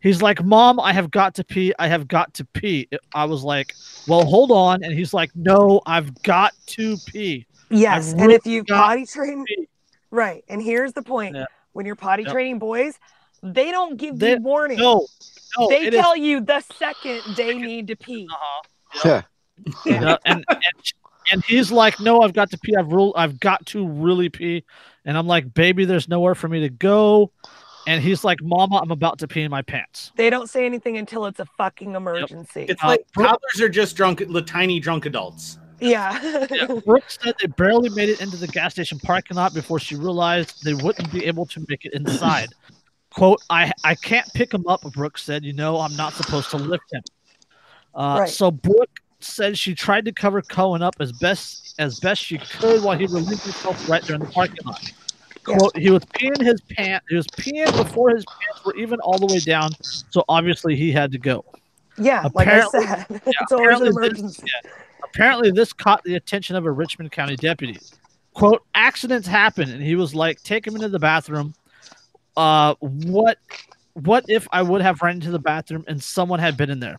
[0.00, 1.72] He's like, Mom, I have got to pee.
[1.78, 2.88] I have got to pee.
[3.14, 3.72] I was like,
[4.08, 4.82] Well, hold on.
[4.82, 7.46] And he's like, No, I've got to pee.
[7.70, 9.44] Yes, I've and if you potty train,
[10.10, 10.44] right?
[10.48, 11.46] And here's the point: Yeah.
[11.72, 12.32] when you're potty Yep.
[12.32, 12.98] training boys,
[13.44, 14.78] they don't give They- you warning.
[14.78, 15.06] No,
[15.58, 15.68] no.
[15.68, 18.28] they it is- tell you the second they need to pee.
[18.30, 18.62] Uh-huh.
[19.04, 19.22] Yeah.
[19.86, 20.64] Yeah, and, and
[21.30, 22.74] and he's like, "No, I've got to pee.
[22.74, 23.12] I've rule.
[23.16, 24.64] I've got to really pee."
[25.04, 27.30] And I'm like, "Baby, there's nowhere for me to go."
[27.86, 30.96] And he's like, "Mama, I'm about to pee in my pants." They don't say anything
[30.98, 32.66] until it's a fucking emergency.
[32.68, 35.58] It's Uh, like Brooke- toddlers are just drunk, the tiny drunk adults.
[35.80, 36.46] Yeah.
[36.50, 39.94] Yeah, Brooke said they barely made it into the gas station parking lot before she
[39.96, 42.48] realized they wouldn't be able to make it inside.
[43.12, 46.56] "Quote: I I can't pick him up." Brooke said, "You know, I'm not supposed to
[46.56, 47.02] lift him."
[47.94, 48.28] Uh, Right.
[48.28, 52.82] So Brooke said she tried to cover Cohen up as best as best she could
[52.82, 54.82] while he relieved himself right there in the parking lot.
[55.48, 55.56] Yeah.
[55.58, 57.04] Quote, he was peeing his pants.
[57.08, 59.70] He was peeing before his pants were even all the way down.
[59.82, 61.44] So obviously he had to go.
[61.98, 64.46] yeah, like I Apparently- said, it's always an apparently this- emergency.
[65.04, 67.78] Apparently, this caught the attention of a Richmond County deputy.
[68.32, 71.54] Quote: Accidents happen, and he was like, "Take him into the bathroom."
[72.36, 73.38] Uh, what?
[73.94, 76.98] What if I would have ran into the bathroom and someone had been in there?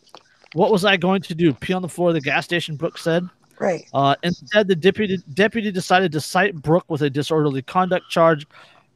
[0.54, 1.54] What was I going to do?
[1.54, 2.76] Pee on the floor of the gas station?
[2.76, 3.28] Brooke said.
[3.60, 3.88] Right.
[3.94, 8.46] Uh, instead, the deputy deputy decided to cite Brooke with a disorderly conduct charge.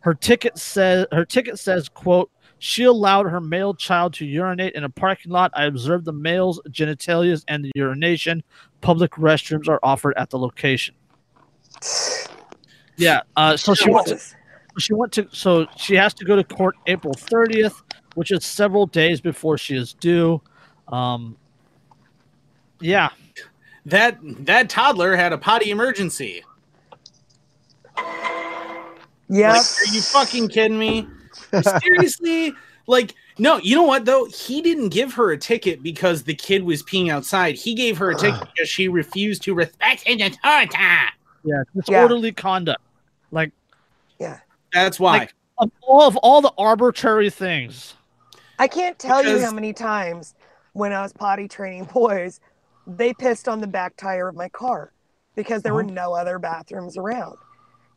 [0.01, 2.29] Her ticket says her ticket says, "quote
[2.59, 5.51] She allowed her male child to urinate in a parking lot.
[5.55, 8.43] I observed the male's genitalia and the urination.
[8.81, 10.95] Public restrooms are offered at the location."
[12.97, 13.21] Yeah.
[13.35, 14.07] Uh, so she went.
[14.07, 14.19] To.
[14.77, 15.27] She went to.
[15.31, 17.81] So she has to go to court April 30th,
[18.15, 20.41] which is several days before she is due.
[20.87, 21.37] Um.
[22.79, 23.09] Yeah.
[23.85, 26.43] That that toddler had a potty emergency.
[29.29, 29.53] Yeah.
[29.53, 31.07] Like, are you fucking kidding me?
[31.81, 32.53] Seriously?
[32.89, 34.25] Like, no, you know what though?
[34.25, 37.55] He didn't give her a ticket because the kid was peeing outside.
[37.55, 40.77] He gave her a ticket because she refused to respect his authority.
[41.43, 41.63] Yeah.
[41.75, 42.81] Disorderly conduct.
[43.31, 43.51] Like
[44.73, 45.17] That's why.
[45.19, 47.95] Like- of all of all the arbitrary things.
[48.59, 50.35] I can't tell you how many times
[50.73, 52.39] when I was potty training boys,
[52.85, 54.91] they pissed on the back tire of my car
[55.35, 55.93] because there were uh-huh.
[55.93, 57.37] no other bathrooms around.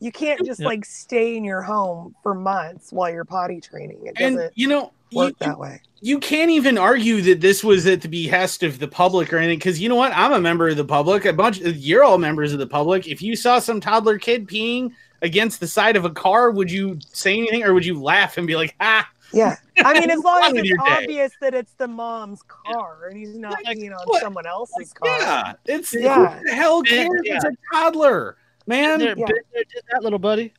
[0.00, 0.66] You can't just Yep.
[0.66, 4.06] like stay in your home for months while you're potty training.
[4.06, 5.82] It and doesn't you know, work you, that way.
[6.00, 9.58] you can't even argue that this was at the behest of the public or anything
[9.58, 12.16] because you know what i'm a member of the public a bunch of you're all
[12.18, 14.92] members of the public if you saw some toddler kid peeing
[15.22, 18.46] against the side of a car would you say anything or would you laugh and
[18.46, 19.56] be like ah Yeah.
[19.78, 20.84] I mean, as long as it's your day.
[21.02, 24.20] obvious that it's the mom's car and he's not Like, peeing on what?
[24.22, 25.08] someone else's car.
[25.20, 26.38] yeah it's Yeah.
[26.38, 27.36] who the hell Yeah, cares yeah.
[27.36, 29.24] it's a toddler man There, Yeah.
[29.28, 30.52] there, did that little buddy.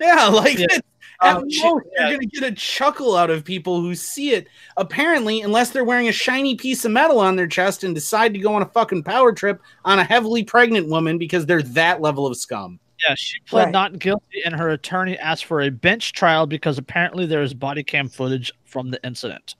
[0.00, 0.64] yeah like Yeah.
[0.64, 0.80] it's-
[1.20, 2.10] at Um, most, she- you're yeah.
[2.12, 4.46] gonna get a chuckle out of people who see it.
[4.76, 8.38] Apparently, unless they're wearing a shiny piece of metal on their chest and decide to
[8.38, 12.24] go on a fucking power trip on a heavily pregnant woman because they're that level
[12.24, 12.78] of scum.
[13.06, 13.72] Yeah, she pled Right.
[13.72, 17.82] not guilty, and her attorney asked for a bench trial because apparently there is body
[17.82, 19.54] cam footage from the incident.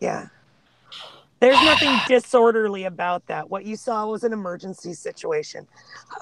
[0.00, 0.26] Yeah.
[1.40, 3.50] There's nothing disorderly about that.
[3.50, 5.66] What you saw was an emergency situation.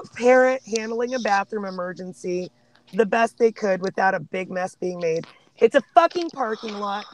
[0.03, 2.51] A parent handling a bathroom emergency
[2.93, 5.27] the best they could without a big mess being made.
[5.59, 7.05] It's a fucking parking lot.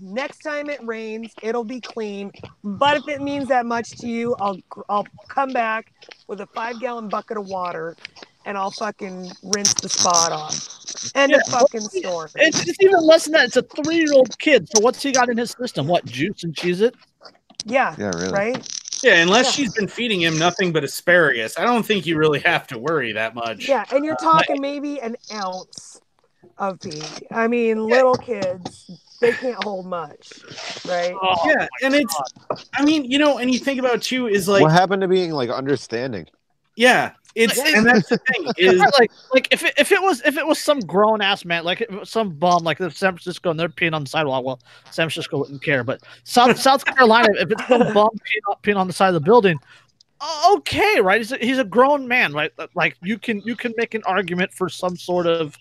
[0.00, 2.30] Next time it rains, it'll be clean.
[2.62, 4.58] But if it means that much to you, I'll
[4.88, 5.92] I'll come back
[6.28, 7.96] with a five gallon bucket of water,
[8.44, 11.10] and I'll fucking rinse the spot off.
[11.14, 12.30] End of fucking story.
[12.36, 13.46] It's, it's even less than that.
[13.46, 14.68] It's a three-year-old kid.
[14.74, 15.86] So what's he got in his system?
[15.86, 16.94] What juice and Cheez-It?
[17.64, 17.94] Yeah.
[17.98, 18.32] Yeah, really.
[18.32, 18.74] Right.
[19.02, 19.50] Yeah, unless Yeah.
[19.52, 23.12] she's been feeding him nothing but asparagus, I don't think you really have to worry
[23.12, 23.68] that much.
[23.68, 26.00] Yeah, and you're uh, talking maybe an ounce
[26.56, 27.02] of pee.
[27.30, 28.90] I mean, little kids,
[29.20, 30.32] they can't hold much,
[30.86, 31.14] right?
[31.20, 32.16] Oh, Yeah, and it's,
[32.74, 35.30] I mean, you know, and you think about too is like, what happened to being
[35.30, 36.26] like understanding?
[36.76, 40.22] Yeah, it's Like, and that's the thing is like like if it, if it was
[40.24, 42.90] if it was some grown ass man like if it was some bum like the
[42.90, 46.58] San Francisco and they're peeing on the sidewalk well San Francisco wouldn't care but South
[46.68, 49.58] South Carolina if it's some bum peeing, on- peeing on the side of the building
[50.50, 51.18] okay right?
[51.18, 52.52] He's a, he's a grown man right?
[52.74, 55.56] Like you can you can make an argument for some sort of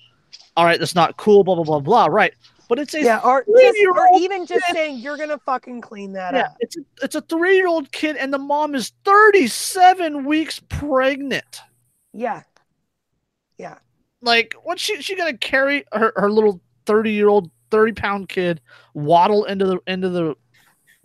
[0.56, 2.34] all right that's not cool blah blah blah blah right
[2.68, 6.14] but it's a Yeah, or just, or old even just saying you're gonna fucking clean
[6.14, 6.58] that yeah, up.
[6.60, 11.62] it's a, it's a three year old kid and the mom is 37 weeks pregnant
[12.14, 12.44] Yeah.
[13.58, 13.78] Yeah.
[14.22, 18.62] like what's she she gonna carry her, her little 30 year old 30 pound kid
[18.94, 20.36] waddle into the into the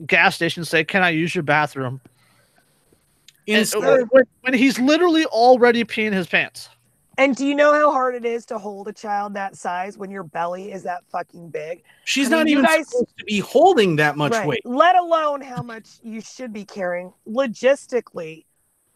[0.06, 2.01] gas station and say can i use your bathroom
[3.47, 6.68] instead, uh, when, when he's literally already peeing his pants
[7.18, 10.10] And do you know how hard it is to hold a child that size when
[10.10, 11.82] your belly is that fucking big?
[12.05, 14.47] she's I mean, not even guys- supposed to be holding that much Right.
[14.47, 14.60] weight.
[14.64, 17.12] Let alone how much you should be carrying.
[17.28, 18.44] Logistically,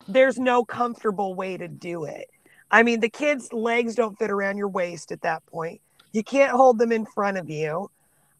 [0.08, 2.28] there's no comfortable way to do it.
[2.70, 5.80] I mean, the kid's legs don't fit around your waist at that point.
[6.12, 7.90] You can't hold them in front of you.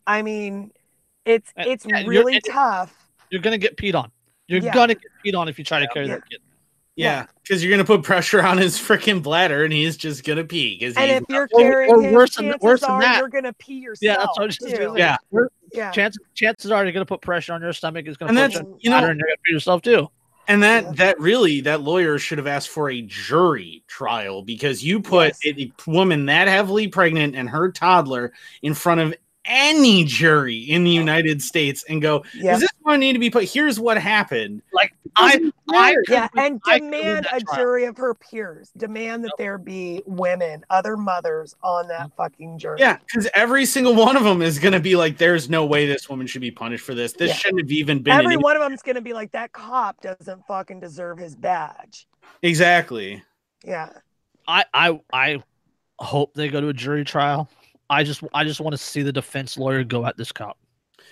[0.07, 0.73] I mean,
[1.25, 2.95] it's Uh, it's yeah, you're- really tough.
[3.31, 4.11] you're gonna get peed on
[4.49, 4.73] you're Yeah.
[4.73, 6.15] gonna get peed on if you try to carry Yeah.
[6.17, 6.41] that kid
[6.97, 10.79] Yeah, because you're gonna put pressure on his freaking bladder, and he's just gonna pee.
[10.83, 13.19] And he's if you're carrying or him, worse than- worse than are that.
[13.19, 14.01] you're gonna pee yourself.
[14.03, 14.95] yeah that's what i was just too.
[14.97, 15.17] Yeah.
[15.31, 15.91] We're- Yeah.
[15.91, 18.77] chances chances are you're gonna put pressure on your stomach it's gonna And put that's-
[18.81, 20.09] you in know- and you're gonna pee yourself too
[20.49, 20.93] And that Yeah.
[20.95, 25.57] that really that lawyer should have asked for a jury trial because you put Yes.
[25.59, 28.33] a, a woman that heavily pregnant and her toddler
[28.63, 29.15] in front of
[29.47, 32.53] any jury in the United States and go, Yeah.
[32.53, 33.45] does this one need to be put?
[33.45, 34.63] Here's what happened.
[34.73, 37.57] like i i Yeah, and I demand a trial.
[37.57, 38.71] jury of her peers.
[38.77, 42.17] Demand that there be women, other mothers on that mm-hmm.
[42.17, 42.79] fucking jury.
[42.81, 45.87] Yeah, because every single one of them is going to be like, "There's no way
[45.87, 47.13] this woman should be punished for this.
[47.13, 47.35] This Yeah.
[47.37, 50.81] shouldn't have even been." Every one of them's gonna be like, that cop doesn't fucking
[50.81, 52.07] deserve his badge.
[52.43, 53.23] exactly.
[53.65, 53.91] Yeah.
[54.47, 55.43] I I I
[55.99, 57.49] hope they go to a jury trial.
[57.89, 60.59] I just I just want to see the defense lawyer go at this cop.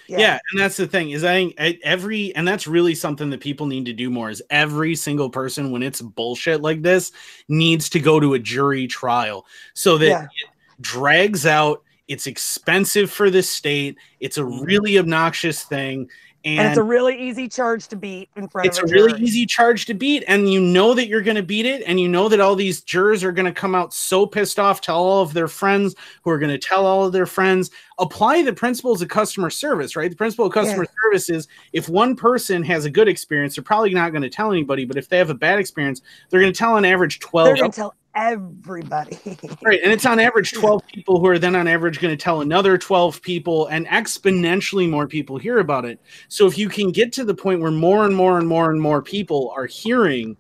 [0.07, 0.39] Yeah.
[0.53, 3.87] and that's the thing is I think every and that's really something that people need
[3.87, 7.13] to do more is every single person when it's bullshit like this
[7.49, 10.25] needs to go to a jury trial so that Yeah.
[10.25, 11.83] it drags out.
[12.07, 13.97] It's expensive for the state.
[14.21, 14.65] It's a mm-hmm.
[14.65, 16.11] really obnoxious thing,
[16.45, 18.91] And, and, it's a really easy charge to beat in front it's of a a
[18.91, 21.99] really easy charge to beat and you know that you're going to beat it and
[21.99, 24.99] you know that all these jurors are going to come out so pissed off tell
[24.99, 27.71] all of their friends who are going to tell all of their friends.
[27.99, 30.11] Apply the principles of customer service right?
[30.11, 33.95] The principle of customer service is if one person has a good experience they're probably
[33.95, 36.59] not going to tell anybody but if they have a bad experience they're going to
[36.59, 39.19] tell on average 12 They're gonna tell everybody.
[39.63, 42.43] Right, and it's on average 12 people who are then on average going to tell
[42.43, 46.01] another 12 people, and exponentially more people hear about it.
[46.29, 48.81] So if you can get to the point where more and more and more and
[48.81, 50.37] more people are hearing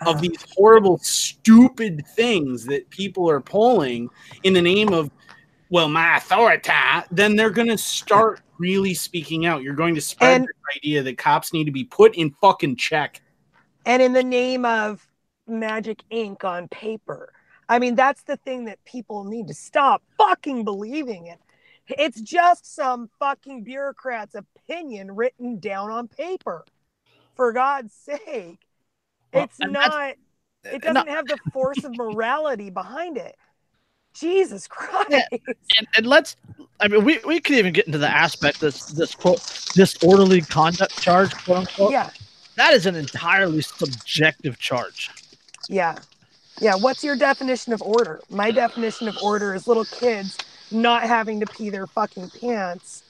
[0.00, 0.20] of uh-huh.
[0.20, 4.08] these horrible, stupid things that people are pulling
[4.42, 5.10] in the name of,
[5.70, 6.70] well, my authority,
[7.10, 9.62] then they're going to start really speaking out.
[9.62, 12.76] You're going to spread And- this idea that cops need to be put in fucking
[12.76, 13.20] check.
[13.86, 15.06] and in the name of
[15.46, 17.32] magic ink on paper.
[17.68, 21.36] I mean, that's the thing that people need to stop fucking believing in.
[21.88, 26.64] It's just some fucking bureaucrat's opinion written down on paper.
[27.34, 28.60] For God's sake.
[29.32, 30.14] Well, It's not,
[30.64, 33.36] it doesn't have the force of morality behind it.
[34.14, 35.10] Jesus Christ.
[35.32, 36.36] and, and let's
[36.80, 39.40] I mean we, we could even get into the aspect this this quote
[39.74, 41.90] disorderly conduct charge quote unquote.
[41.90, 42.10] Yeah.
[42.56, 45.10] That is an entirely subjective charge.
[45.68, 45.98] Yeah.
[46.60, 46.74] Yeah.
[46.76, 48.20] What's your definition of order?
[48.30, 50.38] My definition of order is little kids
[50.70, 53.02] not having to pee their fucking pants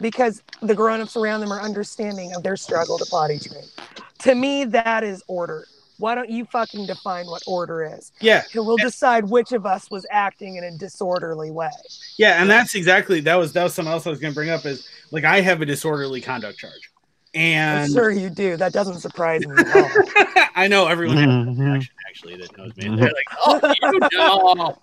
[0.00, 3.64] because the grown-ups around them are understanding of their struggle to potty train.
[4.20, 5.66] To me, that is order.
[5.98, 8.10] Why don't you fucking define what order is?
[8.20, 11.68] Yeah, And we'll decide which of us was acting in a disorderly way.
[12.16, 14.48] Yeah, and that's exactly that was that was something else I was going to bring
[14.48, 16.89] up is like I have a disorderly conduct charge,
[17.34, 18.56] I'm sure you do.
[18.56, 19.90] That doesn't surprise me at all.
[20.56, 21.60] I know everyone Mm-hmm.
[21.60, 22.88] a reaction, actually that knows me.
[22.96, 24.78] They're like, "Oh, you know."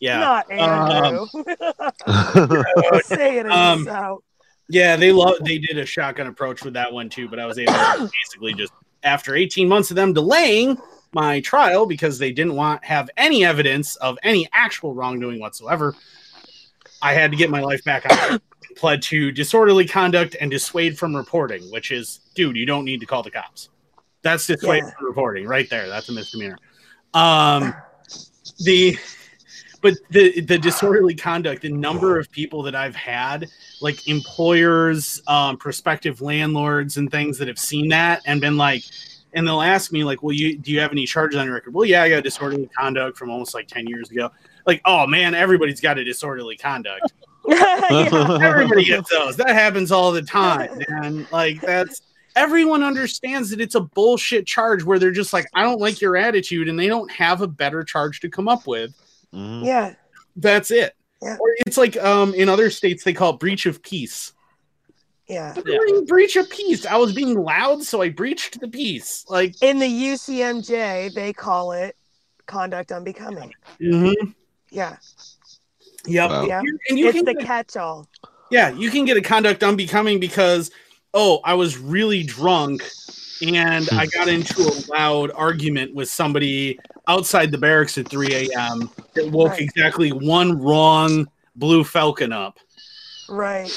[0.00, 1.28] Yeah, Not Andrew.
[3.04, 4.24] Say it Um, um, out.
[4.68, 7.56] yeah, they love they did a shotgun approach with that one too, but I was
[7.58, 8.72] able to basically just
[9.04, 10.76] after 18 months of them delaying
[11.12, 15.94] my trial because they didn't want have any evidence of any actual wrongdoing whatsoever.
[17.00, 18.40] I had to get my life back on.
[18.76, 23.06] Pled to disorderly conduct and dissuade from reporting, which is, dude, you don't need to
[23.06, 23.68] call the cops.
[24.22, 24.90] That's dissuade Yeah.
[24.96, 25.88] from reporting right there.
[25.88, 26.58] That's a misdemeanor.
[27.14, 27.74] Um,
[28.64, 28.96] the
[29.80, 33.48] but the the disorderly conduct, the number of people that I've had,
[33.80, 38.84] like employers, um, prospective landlords, and things that have seen that and been like,
[39.34, 41.74] and they'll ask me like, "Well, you do you have any charges on your record?"
[41.74, 44.30] Well, yeah, I got disorderly conduct from almost like ten years ago.
[44.66, 47.12] Like, oh man, everybody's got a disorderly conduct.
[47.48, 48.38] yeah.
[48.42, 49.36] Everybody gets those.
[49.36, 51.26] That happens all the time, man.
[51.32, 52.02] Like that's
[52.36, 56.16] everyone understands that it's a bullshit charge where they're just like, I don't like your
[56.16, 58.94] attitude, and they don't have a better charge to come up with.
[59.34, 59.64] Mhm.
[59.64, 59.94] yeah.
[60.36, 60.94] That's it.
[61.20, 61.36] Yeah.
[61.40, 64.32] Or it's like um in other states they call it breach of peace.
[65.28, 65.54] Yeah.
[65.66, 65.78] Yeah.
[66.06, 66.84] Breach of peace.
[66.84, 69.24] I was being loud, so I breached the peace.
[69.28, 71.96] Like, In the UCMJ, they call it
[72.46, 73.52] conduct unbecoming.
[73.80, 74.34] mhm.
[74.70, 74.96] Yeah.
[76.06, 76.30] Yep.
[76.30, 76.44] Wow.
[76.44, 76.60] Yeah.
[76.88, 78.08] And you it's can the get- catch-all.
[78.50, 80.70] Yeah, you can get a conduct unbecoming because,
[81.14, 82.82] oh, I was really drunk
[83.46, 88.90] and I got into a loud argument with somebody outside the barracks at 3 a.m.
[89.14, 89.60] that woke Right.
[89.62, 91.26] exactly one wrong
[91.56, 92.58] blue falcon up.
[93.28, 93.70] Right.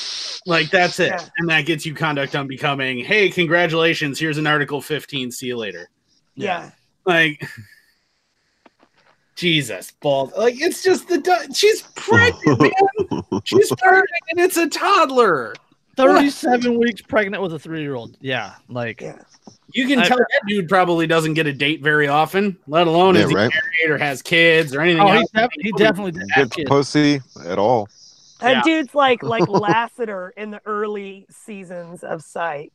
[0.46, 1.08] Like, that's it.
[1.08, 1.26] Yeah.
[1.38, 3.00] And that gets you conduct unbecoming.
[3.00, 4.20] Hey, congratulations.
[4.20, 5.32] Here's an Article 15.
[5.32, 5.90] See you later.
[6.36, 6.72] Yeah.
[7.06, 7.48] Like,
[9.36, 10.32] Jesus, balls.
[10.38, 11.18] Like, it's just the.
[11.20, 12.72] du- She's pregnant, man.
[13.44, 15.54] She's pregnant and it's a toddler.
[15.98, 18.18] 37 weeks pregnant with a three year old.
[18.20, 18.56] Yeah.
[18.70, 19.20] Like, Yeah.
[19.74, 23.16] You can I- tell that dude probably doesn't get a date very often, let alone
[23.16, 23.52] Yeah, is he right.
[23.84, 26.70] married or has kids or anything oh, he, def- he definitely didn't get kids.
[26.70, 27.88] pussy at all.
[28.42, 28.62] That Yeah.
[28.64, 32.72] dude's like like Lassiter in the early seasons of Psych.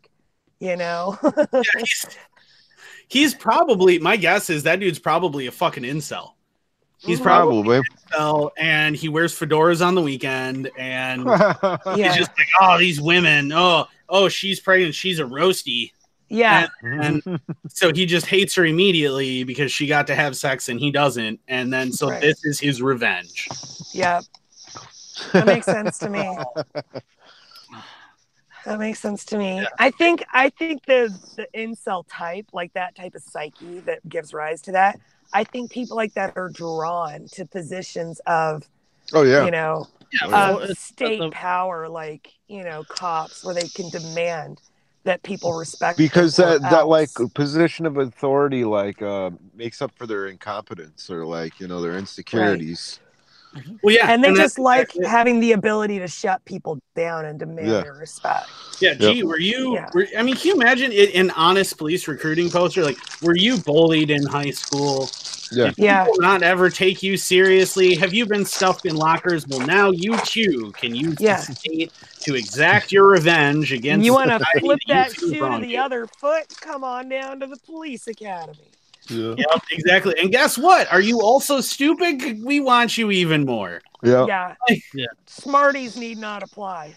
[0.58, 1.18] You know?
[1.52, 2.06] Yeah, he's,
[3.08, 6.32] he's probably my guess is that dude's probably a fucking incel.
[7.02, 8.50] He's probably Probably.
[8.58, 11.94] and he wears fedoras on the weekend and yeah.
[11.94, 15.92] he's just like, oh, these women, oh, oh, she's pregnant, she's a roasty.
[16.28, 16.66] yeah.
[16.82, 17.22] And
[17.68, 21.40] so he just hates her immediately because she got to have sex and he doesn't.
[21.48, 22.20] And then so Right.
[22.20, 23.48] this is his revenge.
[23.92, 24.20] Yeah.
[25.32, 26.38] That makes sense to me.
[28.66, 29.66] That makes sense to me.
[29.78, 34.34] I think I think the the incel type, like that type of psyche that gives
[34.34, 35.00] rise to that,
[35.32, 38.68] I think people like that are drawn to positions of,
[39.12, 39.44] oh yeah.
[39.44, 43.68] you know, Yeah, well, of it's- state the- power, like, you know, cops where they
[43.68, 44.60] can demand
[45.04, 49.80] that people respect because them or that that like position of authority like uh makes
[49.80, 53.00] up for their incompetence or like you know their insecurities
[53.82, 54.10] Well, yeah.
[54.12, 57.66] and they that's just like exactly having the ability to shut people down and demand
[57.68, 57.80] Yeah.
[57.82, 58.46] their respect.
[58.80, 59.74] Yeah, gee, were you?
[59.74, 59.90] Yeah.
[59.92, 62.82] Were, I mean, can you imagine it, an honest police recruiting poster?
[62.84, 65.10] Like, were you bullied in high school?
[65.52, 65.66] Yeah.
[65.66, 66.06] Did Yeah.
[66.18, 67.96] not ever take you seriously?
[67.96, 69.46] Have you been stuffed in lockers?
[69.48, 71.40] Well, now you too can use Yeah.
[71.44, 74.04] the state to exact your revenge against.
[74.06, 75.80] you want to flip you that shoe to the you.
[75.80, 76.46] other foot?
[76.60, 78.70] Come on down to the police academy.
[79.10, 80.14] Yeah Yep, exactly.
[80.20, 80.90] And guess what?
[80.92, 82.42] Are you also stupid?
[82.42, 83.80] We want you even more.
[84.02, 84.54] yeah Yeah.
[84.94, 85.06] Yeah.
[85.26, 86.96] Smarties need not apply.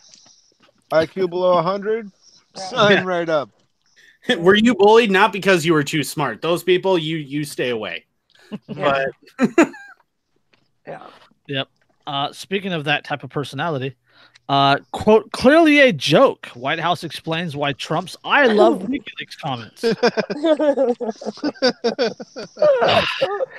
[0.92, 2.12] iq below 100
[2.56, 3.04] sign Yeah.
[3.04, 3.50] right up
[4.38, 5.12] were you bullied?
[5.12, 6.42] Not because you were too smart.
[6.42, 8.06] Those people, you you stay away.
[8.68, 9.06] Yeah.
[9.58, 9.70] But
[11.48, 11.64] Yeah.
[12.06, 13.96] Uh, speaking of that type of personality,
[14.50, 16.48] uh, quote, clearly a joke.
[16.48, 18.88] White House explains why Trump's I love
[19.26, 19.84] WikiLeaks comments.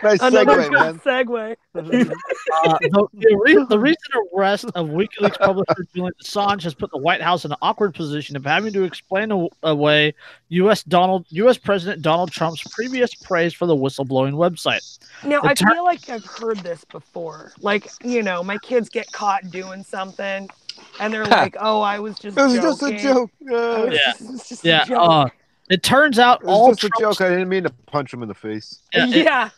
[0.02, 1.56] nice Another segue good man segue.
[1.74, 6.98] Uh, the, the, re- the recent arrest of WikiLeaks publisher Julian Assange has put the
[6.98, 10.14] White House in an awkward position of having to explain a- away
[10.50, 10.82] U.S.
[10.84, 11.58] Donald U.S.
[11.58, 14.98] President Donald Trump's previous praise for the whistleblowing website.
[15.24, 17.52] Now, The I ter- feel like I've heard this before.
[17.60, 20.48] Like, you know, my kids get caught doing something
[21.00, 22.68] and they're like, oh, I was just it was joking.
[22.70, 23.98] just a joke uh, Yeah.
[24.12, 25.26] just- it was a Yeah, joke." uh,
[25.70, 28.22] it turns out it was all just a joke i didn't mean to punch him
[28.22, 29.50] in the face yeah, it- yeah.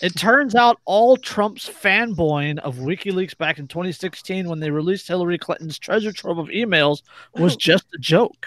[0.00, 5.36] It turns out all Trump's fanboying of WikiLeaks back in 2016 when they released Hillary
[5.38, 7.02] Clinton's treasure trove of emails
[7.34, 8.46] was just a joke.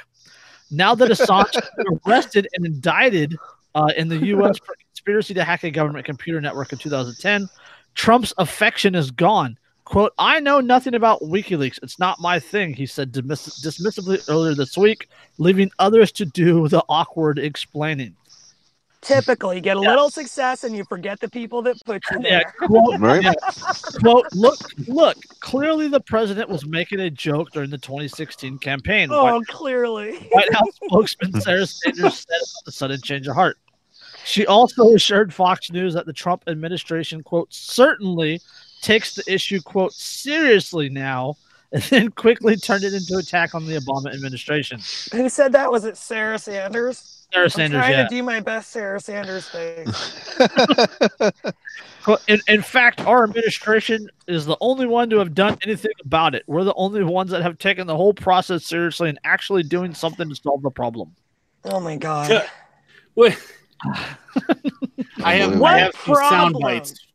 [0.71, 3.35] Now that Assange has been arrested and indicted
[3.75, 4.57] uh, in the U.S.
[4.59, 7.49] for conspiracy to hack a government computer network in 2010,
[7.95, 9.57] Trump's affection is gone.
[9.87, 11.79] "Quote: I know nothing about WikiLeaks.
[11.81, 15.07] It's not my thing," he said dismiss- dismissively earlier this week,
[15.37, 18.13] leaving others to do the awkward explaining.
[18.99, 19.53] Typical.
[19.53, 19.89] You get a Yeah.
[19.91, 22.67] little success and you forget the people that put you Yeah, there.
[22.67, 23.33] quote, right Yeah.
[24.01, 24.59] quote look
[24.89, 30.17] look clearly the president was making a joke during the 2016 campaign Oh, white, clearly.
[30.31, 33.57] white house spokesman sarah sanders said about the sudden change of heart
[34.25, 38.41] she also assured fox news that the trump administration quote certainly
[38.81, 41.35] takes the issue quote seriously now
[41.71, 44.79] and then quickly turned it into attack on the obama administration
[45.11, 45.71] Who said that?
[45.71, 47.25] Was it Sarah Sanders?
[47.33, 50.37] sarah I'm sanders trying yeah to do my best Sarah Sanders face.
[52.03, 56.35] Quote, In, in fact, our administration is the only one to have done anything about
[56.35, 56.43] it.
[56.47, 60.29] We're the only ones that have taken the whole process seriously and actually doing something
[60.29, 61.13] to solve the problem.
[61.65, 62.29] Oh my god.
[62.29, 62.47] Yeah.
[63.15, 63.37] Wait.
[65.23, 67.06] I have, I What have some sound bites.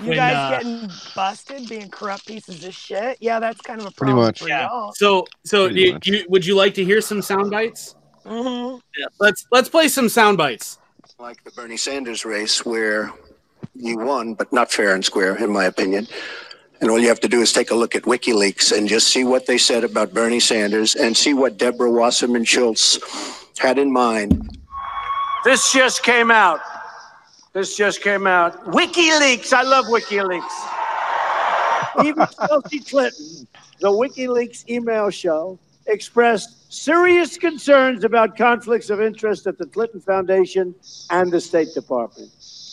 [0.00, 3.18] You When, guys uh, getting busted, being corrupt pieces of shit.
[3.20, 4.40] Yeah, that's kind of a Pretty much.
[4.40, 4.68] for Yeah.
[4.68, 4.92] y'all.
[4.94, 7.94] So, so you, you, would you like to hear some sound bites?
[8.26, 8.76] hmm
[9.18, 10.78] Let's let's play some sound bites.
[11.18, 13.12] like the Bernie Sanders race where
[13.74, 16.06] you won, but not fair and square, in my opinion.
[16.80, 19.24] And all you have to do is take a look at WikiLeaks and just see
[19.24, 22.98] what they said about Bernie Sanders and see what Deborah Wasserman Schultz
[23.58, 24.58] had in mind.
[25.44, 26.60] This just came out.
[27.52, 28.64] This just came out.
[28.66, 29.52] WikiLeaks.
[29.52, 32.04] I love WikiLeaks.
[32.04, 33.46] Even Chelsea Clinton,
[33.80, 40.74] the WikiLeaks email show, expressed serious concerns about conflicts of interest at the Clinton Foundation
[41.10, 42.30] and the State Department.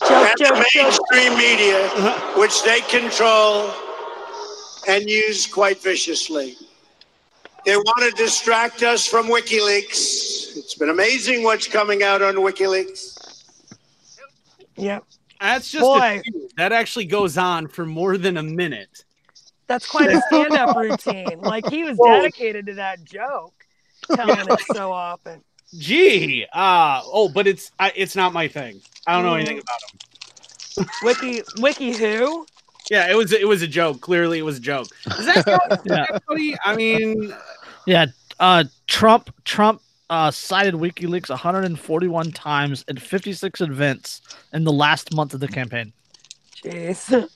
[0.07, 1.89] Joke, And the mainstream media,
[2.38, 3.69] which they control
[4.88, 6.56] and use quite viciously.
[7.65, 10.56] They want to distract us from WikiLeaks.
[10.56, 13.19] It's been amazing what's coming out on WikiLeaks.
[14.80, 15.03] Yep.
[15.41, 16.22] That's just Boy.
[16.26, 19.06] a that actually goes on for more than a minute.
[19.68, 21.39] That's quite a stand up routine.
[21.41, 22.07] Like he was Whoa.
[22.22, 23.53] dedicated to that joke,
[24.15, 25.41] telling it so often.
[25.77, 28.81] Gee, uh oh, but it's I, it's not my thing.
[29.07, 29.38] I don't know Mm.
[29.38, 30.89] anything about him.
[31.03, 32.45] Wiki Wiki who?
[32.89, 34.01] Yeah, it was it was a joke.
[34.01, 34.88] Clearly, it was a joke.
[35.19, 36.06] Is that Yeah.
[36.10, 36.57] everybody?
[36.65, 37.34] I mean,
[37.85, 38.07] Yeah,
[38.39, 44.22] uh, Trump Trump uh, cited WikiLeaks 141 times at 56 events
[44.53, 45.94] in the last month of the campaign.
[46.64, 47.30] Jeez.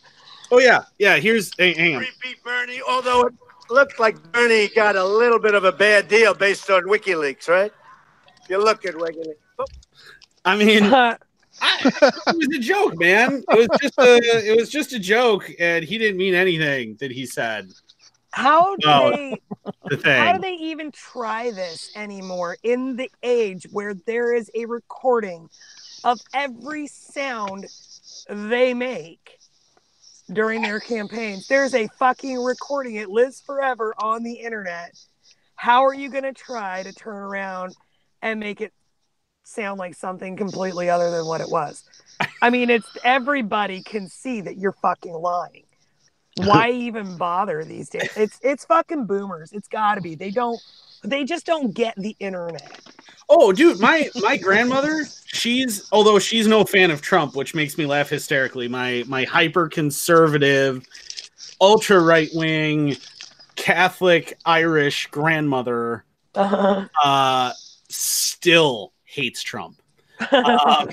[0.52, 1.18] oh yeah, yeah.
[1.18, 2.02] Here's hey, hang on.
[2.02, 3.34] Repeat Bernie, although it
[3.70, 7.72] looked like Bernie got a little bit of a bad deal based on WikiLeaks, right?
[8.44, 9.36] If you look at WikiLeaks.
[9.60, 9.66] Oh,
[10.46, 11.18] I mean, I,
[11.84, 13.44] it was a joke, man.
[13.50, 17.12] It was just a it was just a joke, and he didn't mean anything that
[17.12, 17.72] he said.
[18.34, 19.12] How do No.
[19.12, 19.42] they
[19.90, 24.66] The how do they even try this anymore in the age where there is a
[24.66, 25.50] recording
[26.04, 27.68] of every sound
[28.28, 29.38] they make
[30.32, 31.48] during their campaigns?
[31.48, 32.96] There's a fucking recording.
[32.96, 34.98] It lives forever on the internet.
[35.56, 37.76] How are you going to try to turn around
[38.24, 38.74] and make it
[39.44, 41.84] sound like something completely other than what it was?
[42.42, 45.66] I mean, it's everybody can see that you're fucking lying.
[46.38, 48.10] Why even bother these days?
[48.16, 49.52] It's it's fucking boomers.
[49.54, 50.16] It's got to be.
[50.16, 50.60] They don't.
[51.04, 52.80] They just don't get the internet.
[53.30, 57.86] Oh, dude, my my grandmother, she's although she's no fan of Trump, which makes me
[57.86, 58.68] laugh hysterically.
[58.68, 60.86] My my hyper conservative,
[61.60, 62.96] ultra right wing,
[63.56, 66.06] Catholic Irish grandmother
[66.36, 66.88] Uh-huh.
[67.04, 67.52] uh
[67.90, 69.82] still hates Trump.
[70.32, 70.90] Um,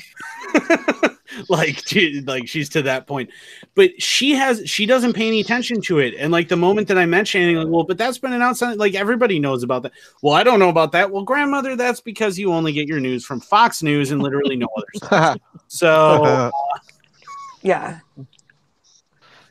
[1.49, 3.31] like she, like she's to that point.
[3.75, 6.15] But she has she doesn't pay any attention to it.
[6.19, 8.95] And like the moment that i mention anything like well but that's been announced like
[8.95, 9.93] everybody knows about that.
[10.23, 11.11] Well i don't know about that.
[11.11, 14.69] Well grandmother that's because you only get your news from fox news and literally no
[14.77, 15.39] other source.
[15.69, 16.51] So
[17.63, 18.01] yeah.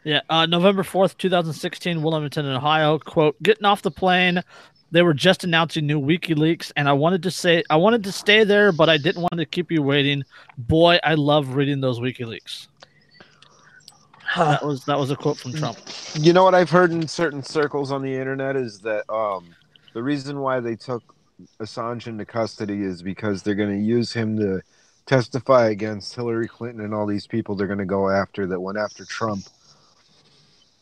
[0.06, 2.98] Yeah, uh, November 4th, 2016, Wilmington, Ohio.
[3.00, 4.42] Quote, getting off the plane,
[4.92, 8.44] they were just announcing new WikiLeaks, and I wanted to say, I wanted to stay
[8.44, 10.24] there, but I didn't want to keep you waiting.
[10.58, 12.68] Boy, I love reading those WikiLeaks.
[14.36, 15.80] That was that was a quote from Trump.
[16.14, 19.56] You know what I've heard in certain circles on the internet is that um,
[19.94, 21.04] the reason why they took
[21.60, 24.62] Assange into custody is because they're going to use him to
[25.06, 28.78] testify against Hillary Clinton and all these people they're going to go after that went
[28.78, 29.46] after Trump.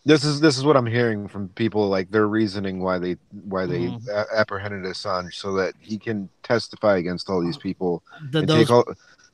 [0.08, 3.66] This is this is what I'm hearing from people like their reasoning why they why
[3.66, 4.08] they Mhm.
[4.08, 8.02] a- apprehended Assange so that he can testify against all these people
[8.32, 8.86] The, and those, take all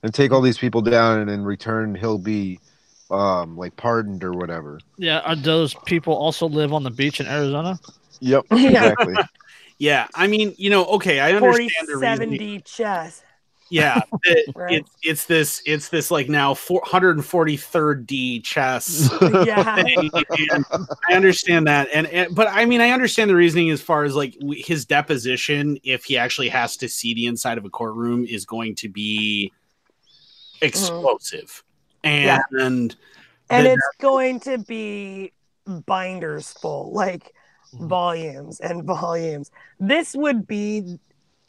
[0.02, 2.60] and take all these people down and in return he'll be
[3.12, 4.80] um like pardoned or whatever.
[4.98, 7.80] yeah, are those people also live on the beach in Arizona?
[8.22, 8.70] Yep, Yeah.
[8.90, 9.16] exactly.
[9.80, 12.30] yeah i mean you know okay i understand the reasoning.
[12.30, 13.22] 47 D chess.
[13.70, 14.74] Yeah it- Right.
[14.74, 19.76] it's it's this it's this like now 443rd d chess Yeah.
[19.84, 20.10] thing,
[21.10, 24.16] I understand that, and, and but I mean, I understand the reasoning as far as
[24.16, 28.46] like his deposition, if he actually has to see the inside of a courtroom, is
[28.46, 29.52] going to be
[30.62, 31.64] explosive,
[32.04, 32.40] Yeah.
[32.60, 32.96] and
[33.50, 35.32] and the- it's going to be
[35.86, 37.34] binders full like
[37.74, 37.88] Mhm.
[37.88, 39.50] volumes and volumes
[39.80, 41.00] this would be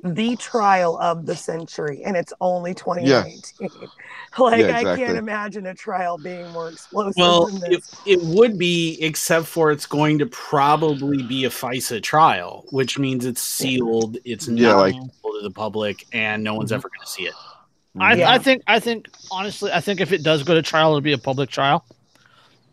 [0.05, 3.69] the trial of the century and it's only 2019
[4.39, 8.21] like Yeah, i can't imagine a trial being more explosive well, than it, this it
[8.23, 13.41] would be, except for it's going to probably be a FISA trial, which means it's
[13.41, 16.75] sealed, it's Yeah, not like- to the public, and no one's Mhm.
[16.77, 17.35] ever going to see it.
[17.99, 18.31] I, Yeah.
[18.31, 21.13] I think I think honestly, I think if it does go to trial, it'll be
[21.13, 21.85] a public trial,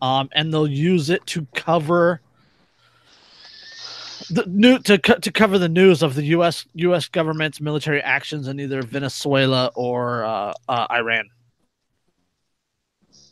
[0.02, 2.20] um, and they'll use it to cover
[4.32, 6.66] the new to co- to cover the news of the U.S.
[6.76, 7.08] U.S.
[7.08, 11.30] government's military actions in either Venezuela or uh, uh, Iran.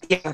[0.09, 0.33] Yeah.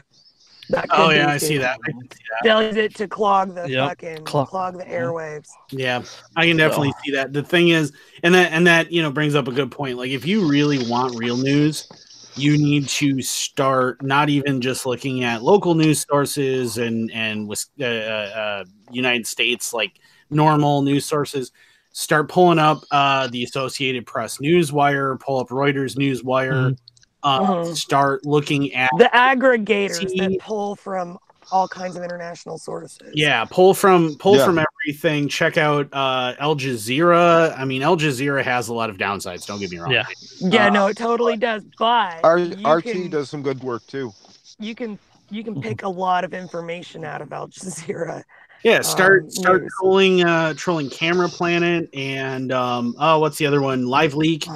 [0.89, 1.77] Oh yeah, I see that.
[1.87, 2.39] I can see that.
[2.43, 3.89] They'll it to clog the Yep.
[3.89, 5.47] fucking Clog- clog the airwaves.
[5.69, 6.01] Yeah,
[6.35, 7.33] I can definitely see that.
[7.33, 7.91] The thing is,
[8.23, 9.97] and that and that you know brings up a good point.
[9.97, 11.87] Like if you really want real news,
[12.35, 17.63] you need to start not even just looking at local news sources and and with
[17.79, 21.51] uh, uh, United States like normal news sources.
[21.91, 26.77] Start pulling up uh, the Associated Press Newswire, pull up Reuters Newswire.
[27.23, 27.75] Uh, Mhm.
[27.75, 31.17] Start looking at The aggregators See- that pull from
[31.51, 32.99] all kinds of international sources.
[33.13, 34.45] Yeah, pull from pull Yeah.
[34.45, 35.27] from everything.
[35.29, 37.57] Check out uh Al Jazeera.
[37.57, 39.45] I mean, Al Jazeera has a lot of downsides.
[39.45, 39.91] Don't get me wrong.
[39.91, 40.05] Yeah.
[40.39, 41.63] Yeah, Uh, no, it totally does.
[41.79, 44.11] But R- RT can, does some good work too.
[44.59, 44.99] you can
[45.31, 48.23] you can pick a lot of information out of Al Jazeera.
[48.65, 49.73] Yeah, start Um, start news.
[49.79, 53.85] trolling uh trolling Camera Planet and um oh what's the other one?
[53.85, 54.47] Live Leak.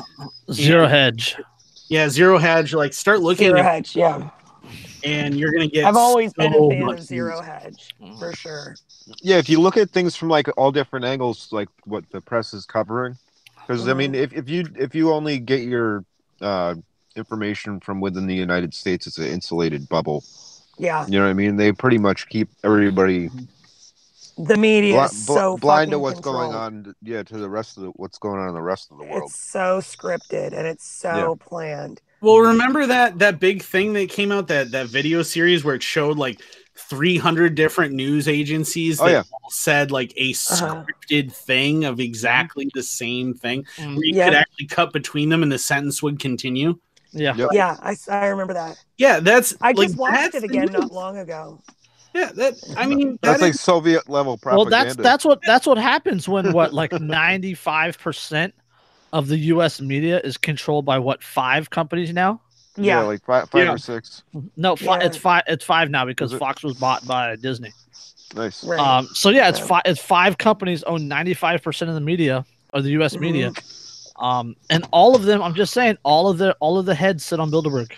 [0.52, 1.36] Zero hedge.
[1.90, 2.74] Yeah, Zero Hedge.
[2.74, 4.32] Like start looking Zero at Hedge, yeah.
[5.04, 7.40] and you're gonna get I've always been a fan much of Zero.
[7.40, 8.76] Hedge for sure.
[9.22, 12.52] Yeah, if you look at things from like all different angles, like what the press
[12.52, 13.16] is covering,
[13.62, 16.04] because I mean, if, if you if you only get your
[16.42, 16.74] uh,
[17.16, 20.24] information from within the United States, it's an insulated bubble.
[20.80, 21.58] Yeah, You know what I mean?
[21.58, 23.30] They pretty much keep everybody
[24.48, 26.96] the media bli- is bl- so blind to fucking what's going on.
[27.02, 29.24] Yeah, to the rest of the what's going on in the rest of the world.
[29.30, 32.02] It's so scripted and it's so planned.
[32.22, 35.84] Well, remember that that big thing that came out that that video series where it
[35.84, 36.42] showed like
[36.76, 39.24] 300 different news agencies Oh, that yeah.
[39.32, 40.84] all said like a Uh-huh.
[40.86, 44.26] scripted thing of exactly the same thing Mm, where you Yeah.
[44.26, 46.80] could actually cut between them and the sentence would continue.
[47.12, 47.36] Yeah.
[47.36, 47.50] Yep.
[47.54, 47.76] Yeah,
[48.10, 48.78] I remember that.
[48.98, 50.72] Yeah, that's I like, just watched it again news.
[50.80, 51.60] not long ago.
[52.14, 54.72] Yeah, that I mean That's that like is- Soviet level propaganda.
[54.76, 58.54] Well, that's that's what that's what happens when what like ninety five percent
[59.14, 59.80] of the U.S.
[59.82, 62.42] media is controlled by what five companies now?
[62.78, 63.74] yeah, Yeah, like five, five Yeah.
[63.74, 64.24] or six.
[64.56, 65.06] No, fi- Yeah.
[65.06, 65.44] it's five.
[65.48, 67.72] It's five now because Fox was bought by Disney.
[68.36, 68.64] Nice.
[68.64, 68.80] right.
[68.80, 69.82] Um, so yeah, it's five.
[69.86, 73.18] It's five companies own ninety five percent of the media or the U.S.
[73.18, 73.52] media.
[73.52, 74.24] Mm-hmm.
[74.24, 77.24] Um, and all of them, I'm just saying, all of the all of the heads
[77.26, 77.92] sit on Bilderberg.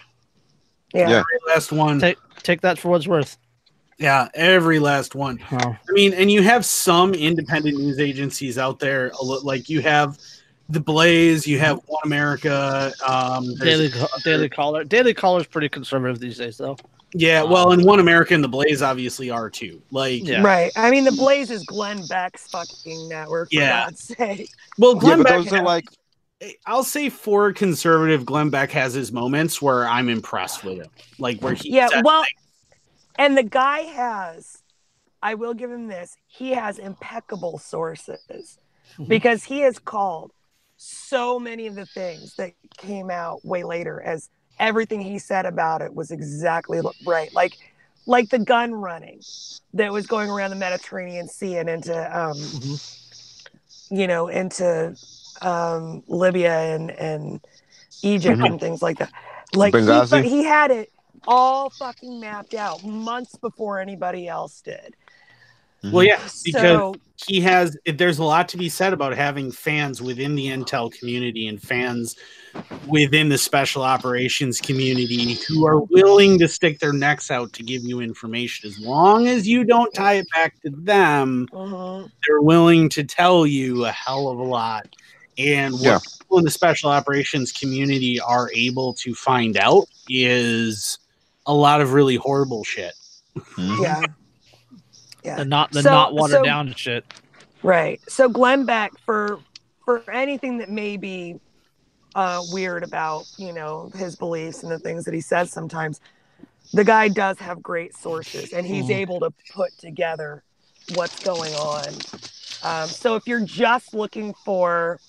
[0.93, 1.09] yeah.
[1.09, 1.23] yeah.
[1.47, 1.99] last one.
[1.99, 3.37] Take take that for what's worth.
[4.01, 5.39] Yeah, every last one.
[5.51, 5.57] Oh.
[5.59, 9.11] I mean, and you have some independent news agencies out there,
[9.43, 10.17] like you have
[10.69, 14.83] the Blaze, you have One America, um, there's- Daily Ca- Daily Caller.
[14.83, 16.77] Daily Caller's pretty conservative these days, though.
[17.13, 19.81] yeah, well, and One America and the Blaze obviously are too.
[19.91, 20.41] Like, Yeah.
[20.41, 20.71] Right.
[20.77, 23.49] I mean, the Blaze is Glenn Beck's fucking network.
[23.51, 23.83] For Yeah.
[23.85, 24.49] God's sake.
[24.79, 25.85] well, Glenn but Beck, those are like
[26.65, 30.87] I'll say for conservative, Glenn Beck has his moments where I'm impressed with him,
[31.19, 32.01] like where he, Yeah.
[32.03, 32.40] Well, things.
[33.17, 34.63] And the guy has.
[35.23, 36.15] I will give him this.
[36.27, 38.57] He has impeccable sources
[39.07, 40.31] because he has called
[40.77, 44.29] so many of the things that came out way later as
[44.59, 47.31] everything he said about it was exactly right.
[47.33, 47.59] Like,
[48.07, 49.21] like the gun running
[49.75, 52.79] that was going around the Mediterranean Sea and into, um,
[53.91, 54.95] you know, into
[55.41, 57.41] um, Libya and and
[58.01, 58.45] Egypt Mhm.
[58.47, 59.11] and things like that.
[59.53, 60.23] Like he, Benghazi?
[60.23, 60.91] he had it
[61.27, 64.95] all fucking mapped out months before anybody else did.
[65.91, 66.95] well, yeah, because So
[67.27, 71.47] he has there's a lot to be said about having fans within the intel community
[71.47, 72.15] and fans
[72.87, 77.83] within the special operations community who are willing to stick their necks out to give
[77.83, 82.09] you information as long as you don't tie it back to them mhm.
[82.27, 84.87] they're willing to tell you a hell of a lot
[85.37, 85.99] and what Yeah.
[86.19, 90.97] people in the special operations community are able to find out is
[91.45, 92.93] a lot of really horrible shit
[93.57, 94.01] yeah.
[95.23, 95.35] Yeah.
[95.37, 97.05] The not the So- not watered so- down shit.
[97.63, 98.01] Right.
[98.09, 99.39] So Glenn Beck for
[99.85, 101.39] for anything that may be
[102.15, 106.01] uh, weird about you know his beliefs and the things that he says sometimes,
[106.73, 108.95] the guy does have great sources and he's Mhm.
[108.95, 110.43] able to put together
[110.95, 111.87] what's going on.
[112.63, 114.99] Um, so if you're just looking for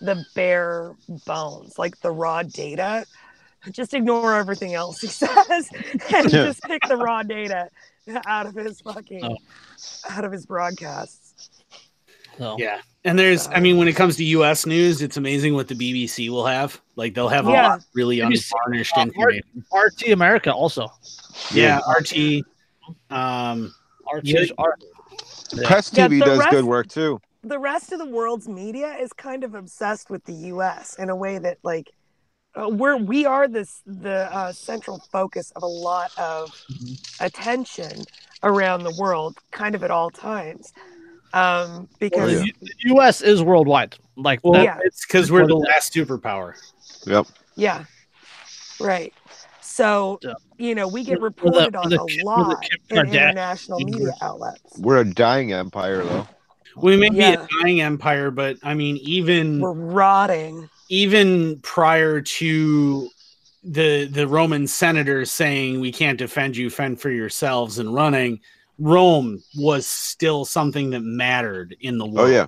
[0.00, 0.94] the bare
[1.26, 3.04] bones, like the raw data,
[3.70, 5.68] just ignore everything else he says
[6.12, 6.44] and Yeah.
[6.46, 7.68] just pick the raw data
[8.26, 9.36] out of his fucking Oh.
[10.10, 11.50] out of his broadcasts.
[12.38, 15.68] So yeah and there's i mean when it comes to us news it's amazing what
[15.68, 17.68] the bbc will have like they'll have a Yeah.
[17.68, 20.88] lot really Have unvarnished uh, information RT America also.
[21.52, 22.42] yeah rt
[23.10, 23.72] um
[24.12, 24.44] RT Yeah.
[24.58, 24.76] R-
[25.64, 27.20] Press Yeah, TV the does rest- good work too.
[27.42, 30.96] the rest of the world's media is kind of obsessed with the U.S.
[30.98, 31.90] in a way that like
[32.54, 36.50] uh, we're we are this the uh, central focus of a lot of
[37.20, 38.04] attention
[38.42, 40.72] around the world, kind of at all times.
[41.34, 42.52] Um, because Well, yeah.
[42.60, 43.22] the, U.S.
[43.22, 43.96] is worldwide.
[44.16, 44.78] Like Well, that, Yeah.
[44.84, 46.54] it's because we're the last superpower.
[47.06, 47.26] Yep.
[47.56, 47.84] Yeah.
[48.78, 49.14] Right.
[49.62, 50.34] So, Yeah.
[50.58, 52.64] you know, we get We're the- reported we're on the a Kim- we're the lot
[52.90, 54.78] in Kardashian international media outlets.
[54.78, 56.28] We're a dying empire, though.
[56.76, 57.36] We may Yeah.
[57.36, 60.68] be a dying empire, but I mean, even We're rotting.
[60.92, 63.08] Even prior to
[63.64, 68.40] the the Roman senators saying we can't defend you, fend for yourselves, and running,
[68.78, 72.28] Rome was still something that mattered in the world.
[72.28, 72.46] Oh yeah,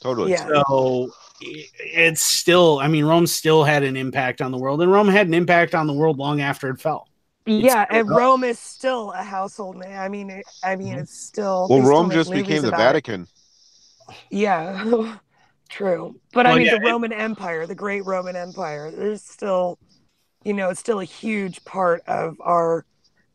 [0.00, 0.32] totally.
[0.32, 0.48] Yeah.
[0.48, 5.06] So it's still, I mean, Rome still had an impact on the world, and Rome
[5.06, 7.08] had an impact on the world long after it fell.
[7.44, 8.18] Yeah, still and up.
[8.18, 9.96] Rome is still a household name.
[9.96, 10.98] I mean, it, I mean, mm-hmm.
[10.98, 11.68] it's still.
[11.70, 13.06] Well, they still Rome just became the about it.
[13.06, 13.28] Vatican.
[14.30, 15.18] Yeah,
[15.68, 16.18] true.
[16.32, 19.78] But I mean, yeah, the it- Roman Empire, the great Roman Empire, there's still,
[20.44, 22.84] you know, it's still a huge part of our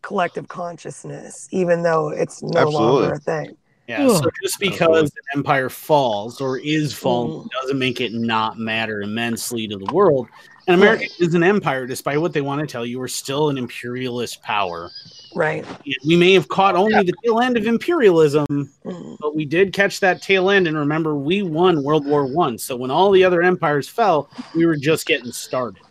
[0.02, 3.56] collective consciousness, even though it's no longer a thing.
[3.88, 4.08] Yeah.
[4.08, 7.50] So just because an empire falls or is falling Mm.
[7.62, 10.28] doesn't make it not matter immensely to the world.
[10.68, 13.00] And America is an empire, despite what they want to tell you.
[13.00, 14.92] We're still an imperialist power.
[15.34, 15.66] Right.
[16.06, 18.46] We may have caught only the tail end of imperialism,
[18.86, 19.18] Mm.
[19.20, 20.68] but we did catch that tail end.
[20.68, 22.58] And remember, we won World War One.
[22.58, 25.82] So when all the other empires fell, we were just getting started.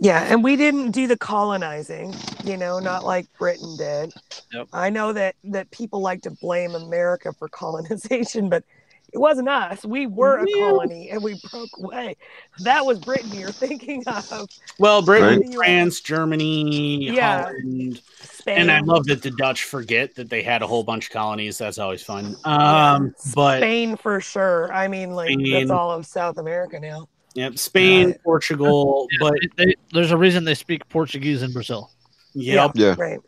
[0.00, 2.14] Yeah, and we didn't do the colonizing,
[2.44, 4.12] you know, not like Britain did.
[4.52, 4.68] Yep.
[4.72, 8.64] I know that that people like to blame America for colonization, but
[9.12, 9.84] it wasn't us.
[9.84, 12.16] We were a colony and we broke away.
[12.60, 14.48] That was Britain you're thinking of.
[14.78, 15.54] Well, Britain, Right.
[15.54, 17.44] France, Germany, Yeah.
[17.44, 18.58] Holland, Spain.
[18.58, 21.56] and I love that the Dutch forget that they had a whole bunch of colonies.
[21.58, 22.36] That's always fun.
[22.44, 24.72] Um, but Spain for sure.
[24.72, 25.52] I mean, like Spain.
[25.52, 27.08] that's all of South America now.
[27.34, 28.22] Yep, Spain, Right.
[28.24, 31.90] Portugal, but They- they- there's a reason they speak Portuguese in Brazil.
[32.34, 32.94] yep, Yeah.
[32.98, 33.20] Right.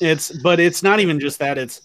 [0.00, 1.58] it's but it's not even just that.
[1.58, 1.82] It's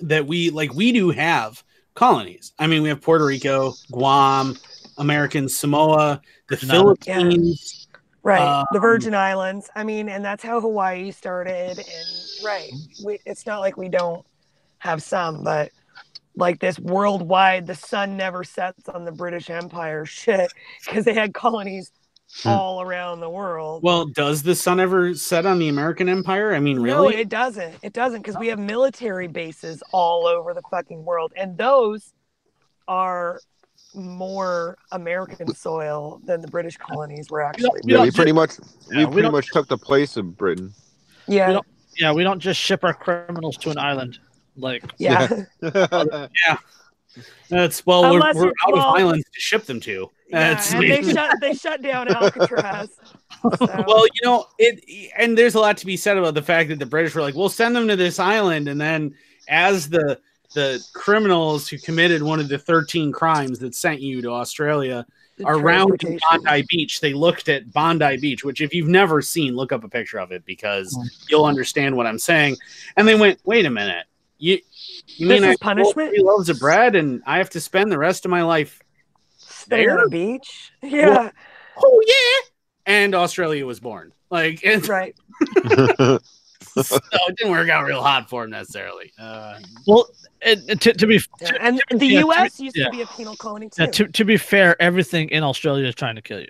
[0.00, 1.62] that we like we do have
[1.98, 2.52] colonies.
[2.58, 4.56] I mean, we have Puerto Rico, Guam,
[4.98, 6.70] American Samoa, the Yeah.
[6.72, 7.88] Philippines.
[8.22, 8.64] Right.
[8.72, 9.68] the Um, Virgin Islands.
[9.74, 11.78] I mean, and that's how Hawaii started.
[11.78, 12.70] And right.
[13.04, 14.24] We, it's not like we don't
[14.78, 15.70] have some, but
[16.36, 20.52] like this worldwide, the sun never sets on the British Empire shit
[20.86, 21.90] because they had colonies.
[22.42, 22.48] Hmm.
[22.50, 23.82] all around the world.
[23.82, 26.54] Well, does the sun ever set on the American Empire?
[26.54, 27.16] I mean, No, really?
[27.16, 27.76] it doesn't.
[27.82, 31.32] It doesn't because we have military bases all over the fucking world.
[31.36, 32.12] And those
[32.86, 33.40] are
[33.94, 37.80] more American soil than the British colonies were actually.
[37.84, 38.50] We Yeah, don't we ju- pretty much
[38.90, 40.74] Yeah, we we pretty don't- much took the place of Britain.
[41.26, 41.52] Yeah.
[41.52, 44.18] don't- Yeah, we don't just ship our criminals to an island.
[44.56, 45.44] Like Yeah.
[45.62, 46.58] Yeah.
[47.48, 50.10] That's well, we're, Unless we're you're- out well- of islands to ship them to.
[50.28, 52.90] Yeah, and they shut they shut down Alcatraz.
[53.56, 54.82] So, well, you know, it
[55.16, 57.36] and there's a lot to be said about the fact that the British were like,
[57.36, 59.14] "We'll send them to this island," and then
[59.48, 60.18] as the
[60.54, 65.06] the criminals who committed one of the 13 crimes that sent you to Australia
[65.36, 66.02] the are around.
[66.30, 69.88] Bondi Beach, they looked at Bondi Beach, which if you've never seen, look up a
[69.88, 71.30] picture of it because mm.
[71.30, 72.56] you'll understand what I'm saying.
[72.96, 74.06] And they went, "Wait a minute,
[74.38, 74.58] you
[75.06, 76.10] you This mean I punishment?
[76.10, 78.82] Three loaves of bread, and I have to spend the rest of my life
[79.68, 80.04] there?
[80.04, 80.72] a beach.
[80.82, 81.30] Yeah,
[81.82, 82.48] oh yeah
[82.86, 85.14] and australia was born like it's, right.
[85.64, 86.18] so
[86.96, 90.08] it didn't work out real hot for him necessarily uh, well,
[90.42, 92.56] and, and to, to be Yeah, to, And the yeah, to U.S.
[92.58, 92.84] be- used yeah.
[92.86, 93.82] to be a penal colony too.
[93.84, 96.46] yeah, to, to be fair, everything in Australia is trying to kill you.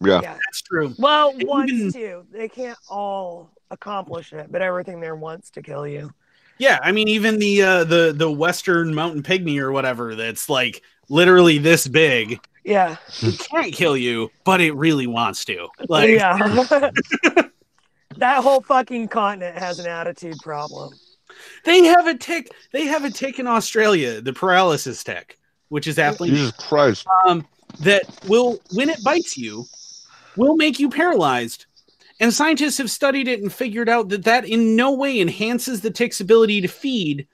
[0.00, 0.20] yeah.
[0.22, 0.32] yeah.
[0.46, 2.26] that's true Well, Even- wants to.
[2.32, 6.12] They can't all accomplish it, but everything there wants to kill you.
[6.58, 10.82] yeah i mean even the uh the the western mountain pygmy or whatever that's like
[11.08, 12.96] literally this big Yeah.
[13.22, 16.36] it can't kill you but it really wants to like yeah.
[18.16, 20.92] that whole fucking continent has an attitude problem.
[21.64, 25.38] they have a tick they have a tick in australia the paralysis tick
[25.68, 27.06] which is aptly Jesus Christ.
[27.26, 27.46] um,
[27.80, 29.64] that will, when it bites you,
[30.36, 31.66] will make you paralyzed.
[32.20, 35.90] And scientists have studied it and figured out that that in no way enhances the
[35.90, 37.26] tick's ability to feed.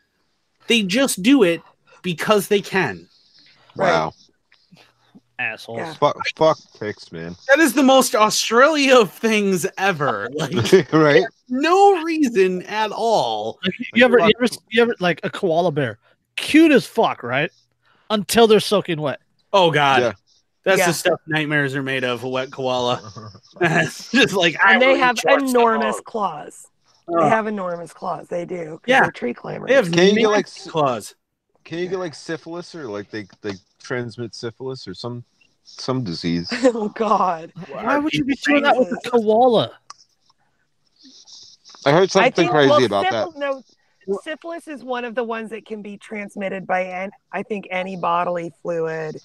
[0.67, 1.63] They just do it
[2.03, 3.09] because they can.
[3.77, 3.91] Right.
[3.93, 4.13] Wow.
[5.39, 5.79] Assholes.
[5.79, 5.95] Yeah.
[5.95, 7.35] Fuck, fuck ticks, man.
[7.49, 10.29] That is the most Australia of things ever.
[10.35, 11.25] Like, right?
[11.49, 13.59] no reason at all.
[13.65, 15.99] Like, you ever, you ever, you ever, like a koala bear,
[16.37, 17.51] cute as fuck, right?
[18.11, 19.21] Until they're soaking wet.
[19.53, 20.01] Oh, God.
[20.03, 20.13] Yeah.
[20.65, 20.87] That's Yeah.
[20.89, 23.01] the stuff nightmares are made of a wet koala.
[23.63, 26.69] Just like, I And they really have enormous claws.
[27.09, 28.29] They have enormous claws.
[28.29, 28.81] They do.
[28.87, 29.01] Yeah.
[29.03, 29.69] They're tree climbers.
[29.69, 31.15] They have Can you get, like, massive claws.
[31.65, 35.25] Can you get like syphilis or like they they transmit syphilis or some
[35.65, 36.49] some disease?
[36.53, 37.53] oh God.
[37.71, 39.73] Why would you be doing that with a koala?
[41.85, 43.39] I heard I something think crazy well, about syphil- that.
[43.39, 43.63] No,
[44.23, 47.97] syphilis is one of the ones that can be transmitted by, an, I think, any
[47.97, 49.21] bodily fluid,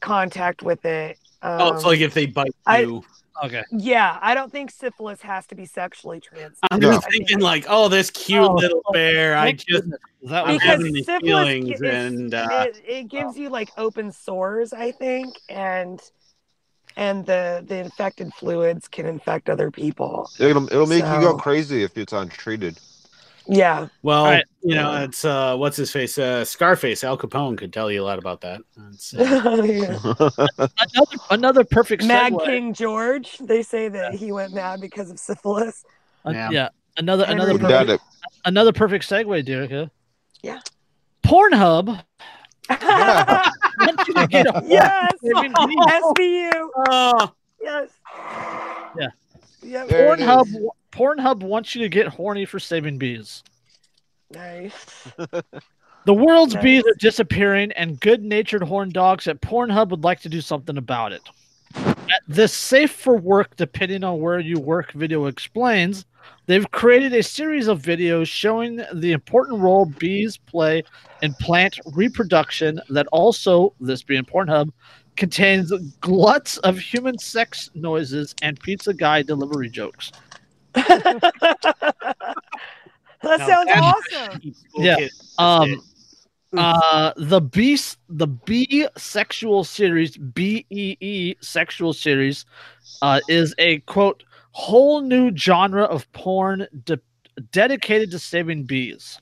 [0.00, 1.18] contact with it.
[1.42, 3.04] Um, oh, it's like if they bite I- you.
[3.44, 3.62] Okay.
[3.70, 6.58] yeah, I don't think syphilis has to be sexually transmitted.
[6.70, 6.92] I'm No.
[6.92, 9.36] just thinking like, oh, this cute Oh, little oh, bear.
[9.36, 9.84] I just.
[10.24, 13.70] That was Because having these syphilis feelings, is- and uh, it, it gives you like
[13.76, 16.00] open sores, I think, and
[16.96, 20.28] and the the infected fluids can infect other people.
[20.40, 22.78] It'll it'll make you go crazy if it's untreated.
[23.50, 24.44] Yeah, well, Alright.
[24.62, 26.18] you know, it's uh, what's his face?
[26.18, 27.02] Uh, Scarface.
[27.02, 28.60] Al Capone could tell you a lot about that.
[28.92, 29.22] It's, uh,
[30.92, 32.44] another another perfect Mad segue.
[32.44, 33.38] King George.
[33.38, 35.84] They say that he went mad because of syphilis.
[36.26, 36.50] Uh, Yeah.
[36.50, 36.68] yeah.
[36.98, 38.04] Another another Henry Got perfect,
[38.44, 39.90] another perfect segue, Derica.
[40.42, 40.58] Yeah.
[41.24, 42.02] Pornhub.
[42.70, 43.50] Yeah.
[43.80, 46.68] wants you to get a- yes, SBU.
[46.90, 47.88] oh, Yes.
[48.98, 49.08] Yeah.
[49.62, 49.88] Yep.
[49.88, 50.46] There Pornhub.
[50.92, 53.42] Pornhub wants you to get horny for saving bees.
[54.32, 55.08] Nice.
[56.04, 56.62] The world's Nice.
[56.62, 61.12] bees are disappearing, and good-natured horn dogs at Pornhub would like to do something about
[61.12, 61.20] it.
[61.74, 66.06] At this safe for work, depending on where you work, video explains.
[66.46, 70.82] They've created a series of videos showing the important role bees play
[71.20, 72.80] in plant reproduction.
[72.88, 74.70] That also, this being Pornhub,
[75.18, 75.70] contains
[76.00, 80.12] gluts of human sex noises and pizza guy delivery jokes.
[83.22, 84.54] That Now sounds that's- awesome.
[84.76, 85.08] Yeah.
[85.38, 85.82] Um,
[86.56, 92.46] uh, the beast, the B sexual series, B E E sexual series,
[93.02, 94.22] uh, is a quote
[94.52, 97.00] whole new genre of porn de-
[97.52, 99.18] dedicated to saving bees.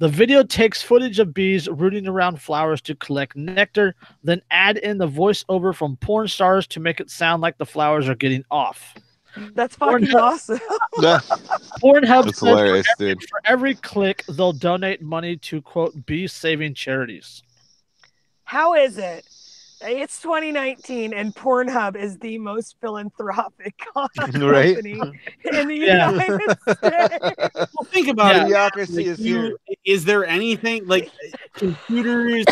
[0.00, 3.94] The video takes footage of bees rooting around flowers to collect nectar,
[4.24, 8.08] then add in the voiceover from porn stars to make it sound like the flowers
[8.08, 8.94] are getting off.
[9.54, 10.14] That's fucking Pornhub.
[10.22, 10.58] awesome.
[11.82, 13.28] Pornhub That's says for hilarious, every- dude.
[13.28, 17.42] For every click, they'll donate money to quote bee saving charities.
[18.44, 19.28] How is it?
[19.82, 24.76] It's 2019 and Pornhub is the most philanthropic company Right?
[24.78, 26.10] in the Yeah.
[26.10, 27.70] United States.
[27.74, 28.44] Well, think about Yeah.
[28.44, 28.48] it.
[28.48, 29.56] Theocracy Like, is you- here.
[29.84, 31.10] is there anything like
[31.54, 32.44] computers,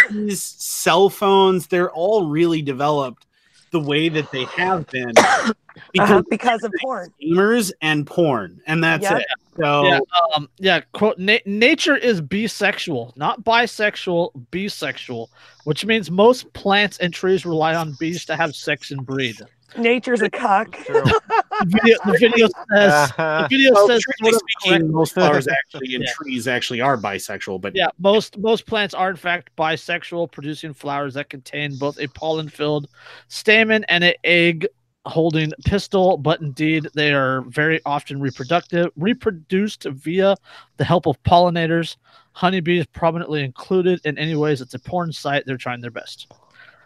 [0.40, 1.66] cell phones?
[1.66, 3.26] They're all really developed
[3.70, 5.52] the way that they have been Uh-huh,
[5.92, 7.12] because because of porn.
[7.22, 9.18] gamers and porn, and that's Yep.
[9.20, 9.26] it.
[9.56, 10.00] So Yeah.
[10.34, 15.28] Um, yeah, quote, na- nature is bisexual, not bisexual, bisexual,
[15.64, 19.36] which means most plants and trees rely on bees to have sex and breed.
[19.78, 20.76] Nature's a cuck.
[21.60, 23.46] The video, the video says, the uh-huh.
[23.50, 26.12] video Well, says, strictly speaking, most flowers actually and Yeah.
[26.14, 31.14] trees actually are bisexual, but yeah, most most plants are in fact bisexual, producing flowers
[31.14, 32.88] that contain both a pollen-filled
[33.28, 36.16] stamen and an egg-holding pistil.
[36.16, 40.36] But indeed, they are very often reproductive, reproduced via
[40.78, 41.96] the help of pollinators.
[42.32, 44.00] Honeybees prominently included.
[44.04, 45.44] In any ways, it's a porn site.
[45.44, 46.32] They're trying their best.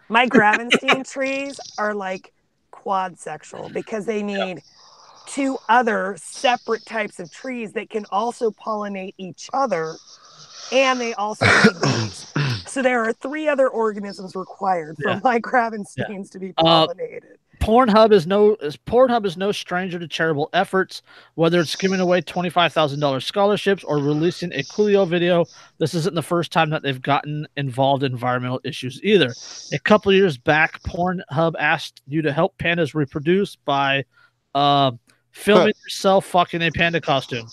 [0.09, 2.31] My Gravenstein trees are like
[2.85, 4.61] quad sexual because they need
[5.25, 9.97] two other separate types of trees that can also pollinate each other
[10.71, 12.27] and they also need bees.
[12.67, 15.19] So there are three other organisms required for Yeah.
[15.23, 17.37] my Gravensteins to be Uh, pollinated.
[17.59, 21.01] Pornhub is no is Pornhub is no stranger to charitable efforts,
[21.35, 25.45] whether it's giving away twenty five thousand dollars scholarships or releasing a Coolio video.
[25.77, 29.33] This isn't the first time that they've gotten involved in environmental issues either.
[29.73, 34.05] A couple years back, Pornhub asked you to help pandas reproduce by
[34.53, 34.91] uh,
[35.31, 37.47] filming yourself fucking a panda costume.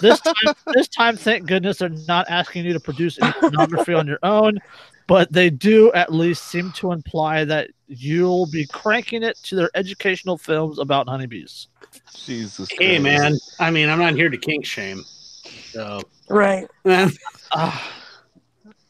[0.00, 0.34] This time,
[0.74, 4.58] this time, thank goodness they're not asking you to produce any pornography on your own,
[5.06, 9.70] but they do at least seem to imply that you'll be cranking it to their
[9.74, 11.68] educational films about honeybees.
[12.24, 12.68] Jesus.
[12.78, 13.02] hey, Christ.
[13.02, 15.02] man, I mean, I'm not here to kink shame.
[15.70, 16.66] So Right.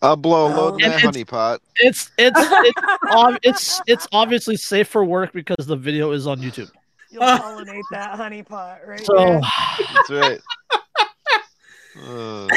[0.03, 1.61] I'll blow a load in that it's- honey pot.
[1.77, 2.81] it's it's it's,
[3.15, 6.71] ob- it's it's obviously safe for work because the video is on YouTube.
[7.11, 9.41] You'll pollinate that honey pot right So there.
[9.95, 10.41] That's right.
[11.97, 12.49] Uh,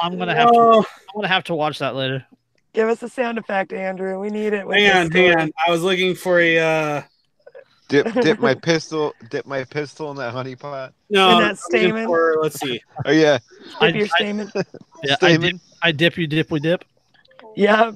[0.00, 2.24] I'm gonna have to Oh, I'm gonna have to watch that later.
[2.72, 4.20] Give us a sound effect, Andrew.
[4.20, 4.66] We need it.
[4.66, 5.50] hang on, hang on.
[5.66, 7.02] I was looking for a uh
[7.88, 10.94] dip, dip my pistol, dip my pistol in that honey pot.
[11.10, 11.38] no.
[11.38, 12.06] In that was looking stamen?
[12.06, 12.80] For, let's see.
[13.04, 13.38] Oh yeah,
[13.80, 14.52] I, Dip your I, stamen.
[15.02, 15.56] yeah, I dip.
[15.82, 16.84] I dip you dip we dip.
[17.56, 17.92] Yeah.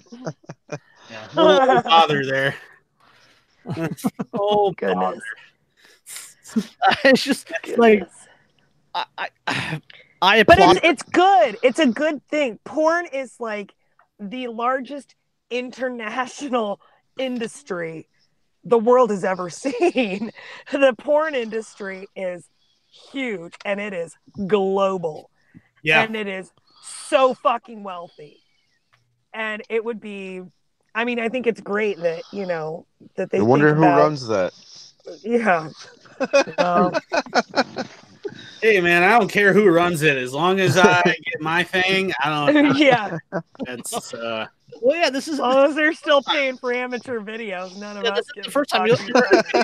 [1.10, 2.54] Yeah, a little bother there.
[4.32, 5.20] oh, Goodness.
[7.04, 8.08] it's just like
[8.94, 9.28] I I,
[10.22, 11.56] I But it's it's good.
[11.62, 12.58] It's a good thing.
[12.64, 13.74] Porn is like
[14.20, 15.14] the largest
[15.50, 16.80] international
[17.18, 18.08] industry
[18.64, 20.30] the world has ever seen.
[20.70, 22.48] The porn industry is
[23.12, 24.14] huge and it is
[24.46, 25.30] global.
[25.82, 26.02] Yeah.
[26.02, 26.52] And it is
[26.82, 28.38] so fucking wealthy.
[29.34, 30.42] And it would be
[30.94, 32.86] I mean, I think it's great that, you know,
[33.16, 34.52] that they I wonder think who about- runs that.
[35.22, 35.70] Yeah.
[36.58, 36.92] Um,
[38.62, 42.12] Hey man, I don't care who runs it as long as I get my thing.
[42.22, 42.76] I don't.
[42.78, 43.18] yeah.
[43.66, 44.46] That's uh,
[44.80, 48.04] Well, yeah, this is As long as they're still paying for amateur videos, none of
[48.04, 49.62] Yeah, us get the first time you, fucking-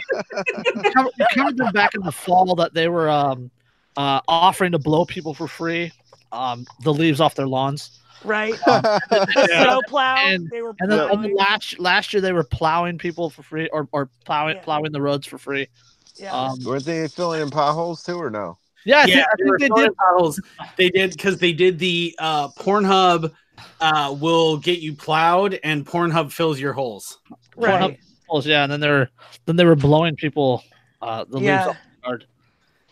[0.74, 3.50] you covered, you covered them back in the fall that they were um,
[3.96, 5.92] uh, offering to blow people for free
[6.32, 8.00] um, the leaves off their lawns.
[8.24, 8.54] right?
[8.66, 8.98] Yeah.
[9.46, 10.16] Snow plow.
[10.16, 11.22] And- they were And then, and plowing.
[11.22, 14.62] then last last year they were plowing people for free or, or plowing Yeah.
[14.62, 15.68] plowing the roads for free.
[16.16, 16.32] yeah.
[16.32, 18.58] Um, Weren't they filling in potholes too, or no?
[18.84, 19.96] Yeah, I yeah, think, I they think they did.
[19.96, 20.40] potholes.
[20.76, 23.32] They did because they did the uh, Pornhub
[23.80, 27.18] uh, will get you plowed, and Pornhub fills your holes.
[27.56, 27.98] right.
[28.30, 29.10] Pornhub- Yeah, and then they're
[29.46, 30.62] then they were blowing people
[31.02, 31.68] uh, the leaves Yeah.
[31.68, 32.26] off the yard.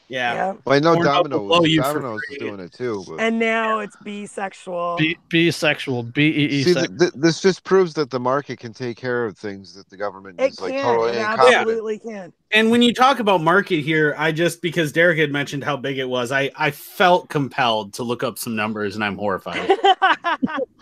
[0.08, 0.54] Yeah, Yeah.
[0.64, 3.04] Well, I know Pornhub will Domino blow was, you for Domino's was doing it too.
[3.08, 4.98] But And now it's bisexual.
[4.98, 6.86] B bisexual, B E E see, sex.
[6.88, 9.96] th- th- this just proves that the market can take care of things that the
[9.96, 10.84] government it is like can.
[10.84, 11.54] totally it incompetent.
[11.56, 12.32] absolutely can.
[12.52, 15.98] and when you talk about market here, I just because Derek had mentioned how big
[15.98, 19.70] it was, I I felt compelled to look up some numbers, and I'm horrified.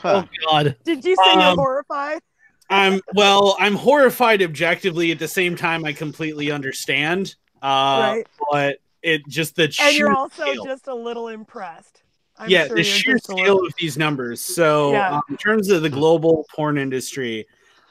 [0.06, 0.76] Oh God!
[0.84, 2.20] Did you say you're Um, horrified?
[2.68, 5.10] I'm well, I'm horrified objectively.
[5.12, 7.34] At the same time, I completely understand.
[7.62, 7.66] Uh,
[8.16, 8.26] right.
[8.50, 10.64] but it just the And you're also scale.
[10.64, 12.02] just a little impressed.
[12.36, 14.40] I'm yeah, sure the sheer scale little- of these numbers.
[14.40, 15.16] So, Yeah.
[15.16, 17.46] um, in terms of the global porn industry,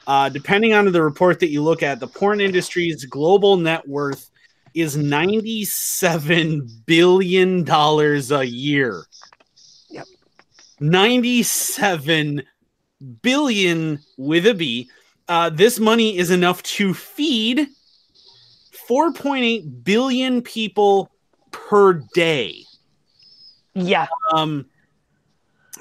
[0.08, 4.30] uh, depending on the report that you look at, the porn industry's global net worth
[4.74, 9.06] is ninety-seven billion dollars a year.
[9.90, 10.08] Yep.
[10.80, 12.44] Ninety-seven
[13.22, 14.90] billion with a B.
[15.30, 17.68] Uh, this money is enough to feed
[18.90, 21.12] 4.8 billion people
[21.52, 22.64] per day.
[23.74, 24.08] Yeah.
[24.32, 24.66] Um,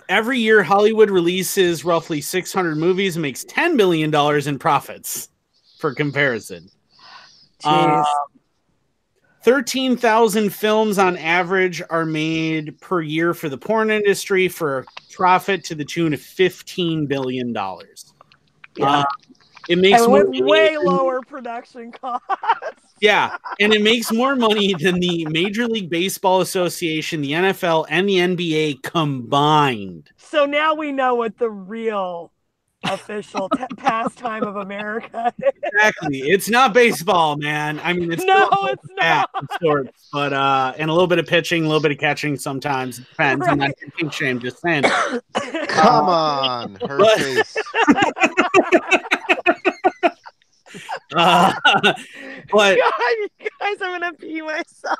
[0.09, 4.15] every year, Hollywood releases roughly 600 movies and makes $10 million
[4.49, 5.29] in profits.
[5.79, 6.71] For comparison.
[7.65, 8.05] Uh,
[9.43, 15.75] 13,000 films on average are made per year for the porn industry for profit to
[15.75, 17.53] the tune of $15 billion.
[17.53, 17.79] yeah.
[18.81, 19.05] Uh,
[19.69, 22.27] it makes and more with money way than- lower production costs.
[23.01, 28.09] Yeah, and it makes more money than the Major League Baseball Association, the NFL, and
[28.09, 30.13] the NBA combined.
[30.19, 32.31] So now we know what the real
[32.85, 35.33] official t- pastime of America.
[35.63, 36.19] Exactly.
[36.19, 37.81] It's not baseball, man.
[37.83, 39.31] I mean, it's No, it's not.
[39.63, 42.99] sorts, but uh, and a little bit of pitching, a little bit of catching sometimes.
[42.99, 43.47] It depends.
[43.47, 43.77] I'm not Right.
[43.79, 44.83] taking shame, just saying.
[45.69, 47.57] Come on, her But- face.
[51.15, 51.95] Uh, but
[52.53, 53.29] God, you
[53.61, 54.99] guys, I'm gonna pee myself.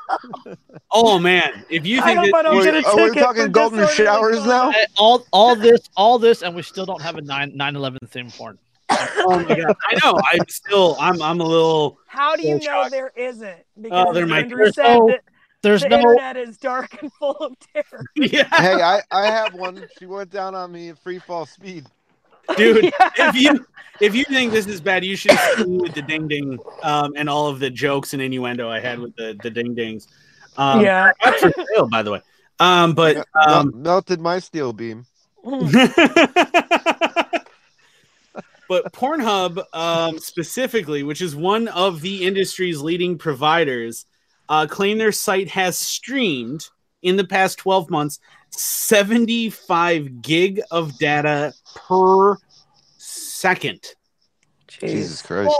[0.91, 3.23] oh man, if you think hope that, I don't Wait, get a are we ticket
[3.23, 4.71] talking for golden showers now?
[4.97, 8.57] All all this all this and we still don't have a 9 9/11 theme porn.
[8.89, 10.19] oh my god, I know.
[10.31, 11.97] I'm still, I'm, I'm a little.
[12.07, 12.91] How do you know shock.
[12.91, 13.63] there isn't?
[13.81, 15.21] Because there might- Andrew there's said no- that
[15.61, 18.05] There's the no internet is dark and full of terror.
[18.15, 19.87] Yeah, hey, I, I have one.
[19.97, 21.85] She went down on me at free fall speed.
[22.57, 22.85] dude.
[22.85, 23.29] Yeah.
[23.29, 23.65] If you
[23.99, 27.29] if you think this is bad, you should see with the ding ding um, and
[27.29, 30.07] all of the jokes and innuendo I had with the the ding dings.
[30.57, 31.11] Um, yeah.
[31.23, 32.21] up for sale, by the way.
[32.59, 35.05] Um, but Mel- um, melted my steel beam.
[35.43, 35.71] but
[38.93, 44.05] Pornhub um, specifically, which is one of the industry's leading providers,
[44.47, 46.69] uh, claim their site has streamed
[47.01, 48.19] in the past 12 months
[48.55, 52.37] 75 gig of data per
[52.97, 53.81] second.
[54.67, 55.53] Jesus Christ.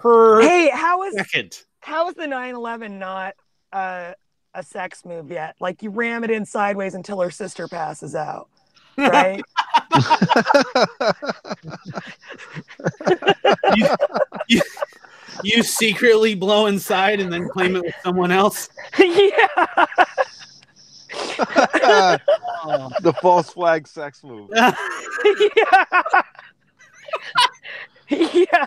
[0.00, 1.64] Per Hey, how is second.
[1.80, 3.34] how is the 9/11 not
[3.72, 4.12] uh,
[4.54, 5.56] a sex move yet?
[5.60, 8.48] Like you ram it in sideways until her sister passes out,
[8.96, 9.42] right?
[13.76, 13.86] you,
[14.48, 14.62] you,
[15.42, 18.68] you secretly blow inside and then claim it with someone else.
[18.98, 19.46] yeah.
[21.12, 21.26] oh,
[23.02, 24.50] the false flag sex move.
[24.54, 24.74] yeah.
[28.08, 28.66] yeah.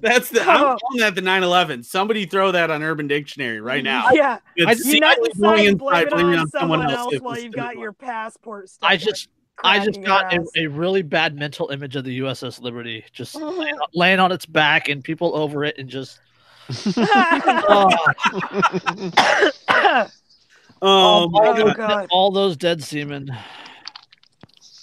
[0.00, 0.76] That's the I'm Oh.
[0.80, 1.84] calling that the 9/11.
[1.84, 4.10] Somebody throw that on Urban Dictionary right now.
[4.12, 4.38] Yeah.
[4.56, 6.90] It's I just- You not secretly decide blowing to blame inside, it blaming on someone
[6.90, 8.90] else while you've got your passport stuck.
[8.90, 12.18] I just a I crack just got a, a really bad mental image of the
[12.20, 16.18] USS Liberty just laying, on, laying on its back and people over it and just
[16.96, 17.90] oh,
[20.86, 21.76] Oh, my Oh, God.
[21.76, 22.08] God.
[22.10, 23.30] all those dead seamen.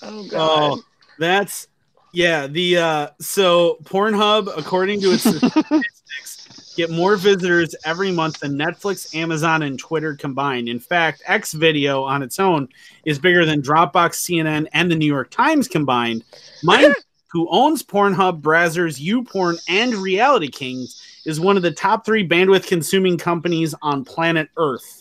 [0.02, 0.34] oh god.
[0.74, 0.84] Oh,
[1.20, 1.68] that's
[2.14, 2.48] yeah.
[2.48, 9.14] The uh, so Pornhub, according to its statistics, get more visitors every month than Netflix,
[9.16, 10.68] Amazon, and Twitter combined.
[10.70, 12.68] In fact, X video on its own
[13.06, 16.24] is bigger than Dropbox, CNN, and the New York Times combined.
[16.64, 16.96] Mind
[17.32, 22.68] who owns Pornhub, Brazzers, YouPorn, and Reality Kings, is one of the top three bandwidth
[22.68, 25.01] consuming companies on planet Earth.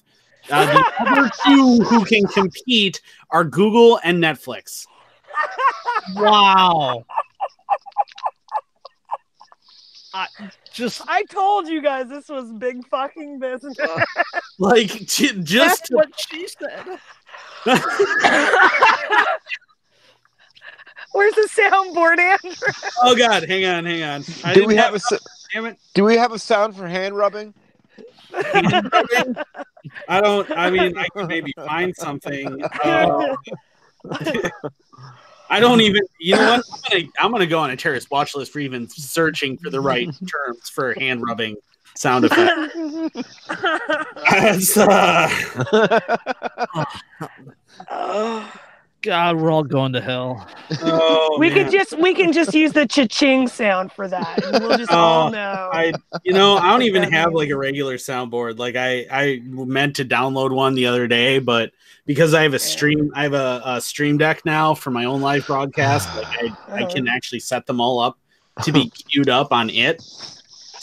[0.51, 3.01] Uh, the other two who can compete
[3.31, 4.87] are Google and Netflix.
[6.15, 7.05] Wow.
[10.13, 10.27] I
[10.73, 13.77] just I told you guys this was big fucking business.
[14.59, 16.99] Like j- that's just what she said.
[21.13, 22.73] Where's the soundboard, Andrew?
[23.03, 24.25] oh god, hang on, hang on.
[24.45, 25.13] I Do didn't we have a s-
[25.53, 25.79] damn it.
[25.95, 27.53] do we have a sound for hand rubbing?
[28.35, 30.51] I don't.
[30.51, 32.63] I mean, I could maybe find something.
[32.83, 33.37] Uh,
[35.51, 36.03] I don't even.
[36.19, 36.65] You know what?
[36.73, 39.81] I'm gonna, I'm gonna go on a terrorist watch list for even searching for the
[39.81, 41.57] right terms for hand rubbing
[41.97, 42.75] sound effect.
[44.31, 45.29] That's, uh,
[47.91, 48.53] Oh.
[49.03, 50.47] God, we're all going to hell.
[50.83, 51.65] oh, we man.
[51.65, 54.45] could just we can just use the cha-ching sound for that.
[54.45, 55.71] And we'll just oh, all Oh, know.
[55.73, 58.59] I, you know, I don't even have like a regular soundboard.
[58.59, 61.73] Like I, I meant to download one the other day, but
[62.07, 65.21] because I have a stream, I have a, a stream deck now for my own
[65.21, 66.15] live broadcast.
[66.17, 66.91] Like I, I uh-huh.
[66.95, 68.19] can actually set them all up
[68.65, 70.03] to be queued up on it.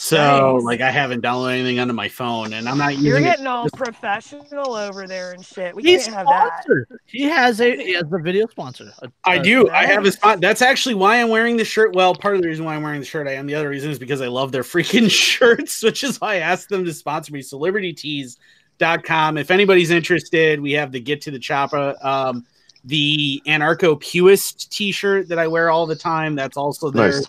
[0.00, 0.62] So Nice.
[0.62, 3.04] like I haven't downloaded anything onto my phone, and I'm not using.
[3.04, 3.30] You're using it.
[3.32, 5.74] getting all professional over there and shit.
[5.74, 6.62] We He's can't have that.
[6.62, 7.00] sponsored.
[7.06, 8.92] He has a he has a video sponsor.
[9.02, 9.68] A- I a- do.
[9.70, 10.40] I have a spot.
[10.40, 11.94] That's actually why I'm wearing the shirt.
[11.96, 13.48] Well, part of the reason why I'm wearing the shirt I am.
[13.48, 16.68] The other reason is because I love their freaking shirts, which is why I asked
[16.68, 17.42] them to sponsor me.
[17.42, 19.36] So libertytees.com.
[19.36, 22.46] If anybody's interested, we have the Get to the Choppa, um,
[22.84, 26.36] the Anarcho Pewist t-shirt that I wear all the time.
[26.36, 27.10] That's also there.
[27.10, 27.28] Nice.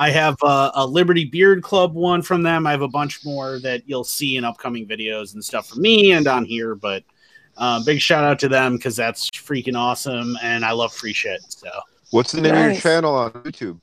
[0.00, 2.66] I have uh, a Liberty Beard Club one from them.
[2.66, 6.12] I have a bunch more that you'll see in upcoming videos and stuff from me
[6.12, 6.74] and on here.
[6.74, 7.04] But
[7.58, 11.40] uh, big shout out to them because that's freaking awesome, and I love free shit.
[11.50, 11.68] So
[12.12, 13.78] What's the name of your channel on YouTube?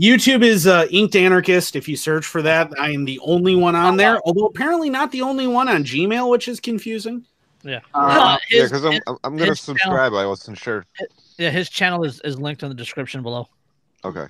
[0.00, 1.76] YouTube is uh, Inked Anarchist.
[1.76, 4.18] If you search for that, I am the only one on there.
[4.24, 7.26] Although apparently not the only one on Gmail, which is confusing.
[7.64, 7.80] Yeah.
[7.92, 10.14] Uh, Yeah, because I'm I'm- I'm gonna his channel- subscribe.
[10.14, 10.86] I wasn't sure.
[11.36, 13.46] yeah, his channel is, is linked in the description below.
[14.04, 14.28] Okay, cool.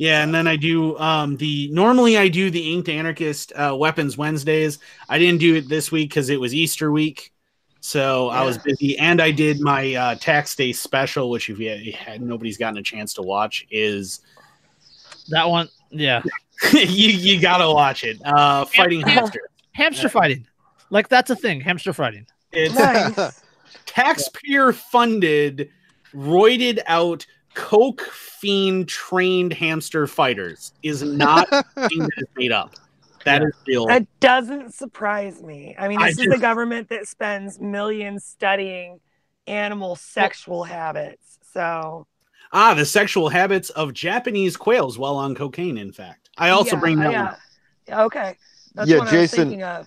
[0.00, 4.16] Yeah, and then I do um the normally I do the Inked Anarchist uh, Weapons
[4.16, 4.78] Wednesdays.
[5.10, 7.34] I didn't do it this week because it was Easter week,
[7.80, 8.96] so I was busy.
[8.96, 12.78] And I did my uh, tax day special, which if you you had, nobody's gotten
[12.78, 14.20] a chance to watch, is
[15.28, 16.22] That one, yeah.
[16.72, 18.24] you you gotta watch it.
[18.24, 19.08] Uh, fighting Yeah.
[19.10, 19.42] hamster.
[19.72, 20.46] Hamster fighting.
[20.88, 22.26] Like that's a thing, hamster fighting.
[22.52, 23.42] It's Nice.
[23.84, 25.68] taxpayer funded,
[26.14, 32.74] roided out, coke fiend trained hamster fighters is not something that is made up.
[33.24, 33.86] That is real.
[33.86, 35.76] That doesn't surprise me.
[35.78, 36.30] I mean, I this is do.
[36.30, 39.00] the government that spends millions studying
[39.46, 41.38] animal sexual habits.
[41.52, 42.06] So
[42.52, 46.30] Ah, the sexual habits of Japanese quails while on cocaine, in fact.
[46.38, 47.34] I also yeah, bring that yeah.
[47.90, 48.00] one.
[48.06, 48.36] Okay.
[48.74, 49.86] That's Yeah, what I was Jason- thinking of.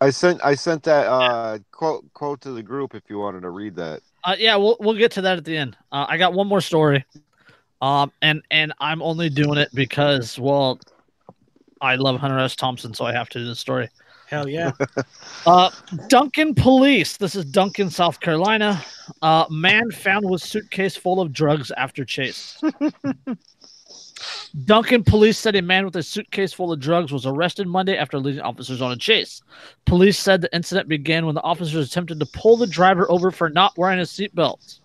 [0.00, 3.50] I sent I sent that uh, quote quote to the group if you wanted to
[3.50, 4.00] read that.
[4.24, 5.76] Uh, yeah, we'll we'll get to that at the end.
[5.92, 7.04] Uh, I got one more story,
[7.82, 10.80] um, and and I'm only doing it because well,
[11.80, 12.56] I love Hunter S.
[12.56, 13.90] Thompson, so I have to do this story.
[14.26, 14.72] Hell yeah.
[15.46, 15.70] Uh,
[16.08, 17.18] Duncan police.
[17.18, 18.82] This is Duncan, South Carolina.
[19.20, 22.58] Uh, man found with suitcase full of drugs after chase.
[24.64, 28.18] Duncan police said a man with a suitcase full of drugs was arrested Monday after
[28.18, 29.42] leading officers on a chase.
[29.84, 33.50] Police said the incident began when the officers attempted to pull the driver over for
[33.50, 34.78] not wearing a seatbelt.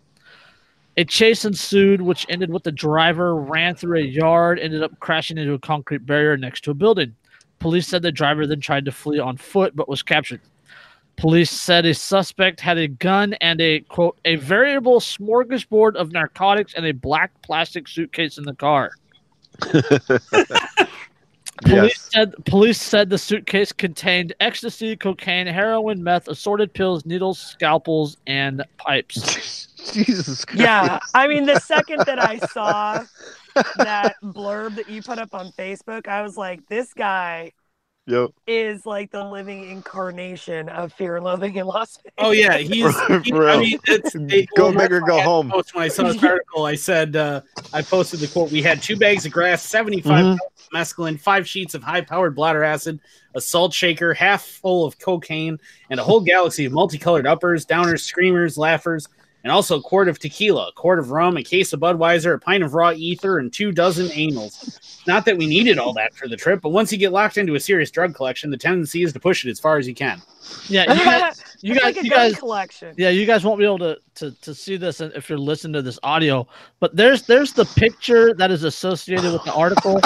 [0.97, 5.37] A chase ensued, which ended with the driver ran through a yard, ended up crashing
[5.37, 7.15] into a concrete barrier next to a building.
[7.59, 10.41] Police said the driver then tried to flee on foot but was captured.
[11.15, 16.73] Police said a suspect had a gun and a quote a variable smorgasbord of narcotics
[16.73, 18.91] and a black plastic suitcase in the car.
[21.63, 22.09] Police Yes.
[22.13, 28.63] said police said the suitcase contained ecstasy, cocaine, heroin, meth, assorted pills, needles, scalpels, and
[28.77, 29.67] pipes.
[29.93, 30.61] Jesus Christ.
[30.61, 30.99] Yeah.
[31.13, 33.03] I mean, the second that I saw
[33.75, 37.51] that blurb that you put up on Facebook, I was like, this guy
[38.09, 38.31] Yep.
[38.47, 42.13] is like the living incarnation of fear and loathing in Las Vegas.
[42.17, 42.95] Oh yeah, he's.
[43.23, 45.49] He, I mean, it's they, Go well, big or go why I had to home.
[45.51, 47.41] post When I saw this article, I said uh,
[47.73, 50.37] I posted the quote: "We had two bags of grass, seventy-five Mhm.
[50.37, 52.99] pounds of mescaline, five sheets of high-powered blotter acid,
[53.35, 55.59] a salt shaker half full of cocaine,
[55.89, 59.07] and a whole galaxy of multicolored uppers, downers, screamers, laughers,
[59.43, 62.39] and also a quart of tequila, a quart of rum, a case of Budweiser, a
[62.39, 64.79] pint of raw ether, and two dozen amyls.
[65.07, 67.55] Not that we needed all that for the trip, but once you get locked into
[67.55, 70.21] a serious drug collection, the tendency is to push it as far as you can.
[70.67, 72.93] Yeah, you guys, you guys, like a you guys, collection.
[72.97, 75.81] yeah, you guys won't be able to, to to see this if you're listening to
[75.81, 76.47] this audio.
[76.79, 79.99] But there's there's the picture that is associated with the article,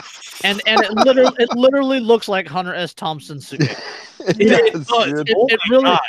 [0.44, 2.94] and and it literally it literally looks like Hunter S.
[2.94, 3.82] Thompson's suitcase.
[4.26, 6.00] It It- does, oh, it- Oh it really- God.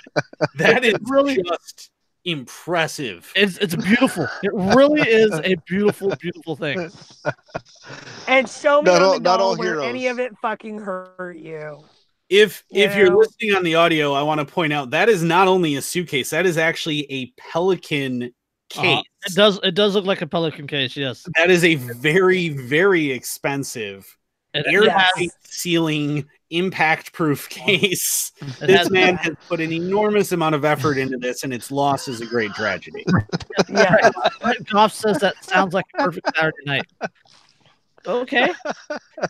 [0.54, 1.90] That is really- just
[2.24, 3.32] impressive.
[3.36, 4.26] It's it's beautiful.
[4.42, 6.90] It really is a beautiful beautiful thing.
[8.28, 11.36] And show me Not all- the not all dome where any of it fucking hurt
[11.36, 11.84] you.
[12.30, 15.46] If if you're listening on the audio, I want to point out that is not
[15.46, 18.32] only a suitcase, that is actually a Pelican
[18.70, 18.98] case.
[18.98, 20.96] Uh, it does it does look like a pelican case.
[20.96, 24.16] Yes, That is a very, very expensive
[24.54, 25.30] it, air yes.
[25.42, 28.32] sealing impact proof case.
[28.60, 32.08] This has- man has put an enormous amount of effort into this, and its loss
[32.08, 33.04] is a great tragedy.
[33.68, 34.10] Yeah.
[34.70, 36.84] Goff says that sounds like a perfect Saturday night.
[38.06, 38.52] Okay.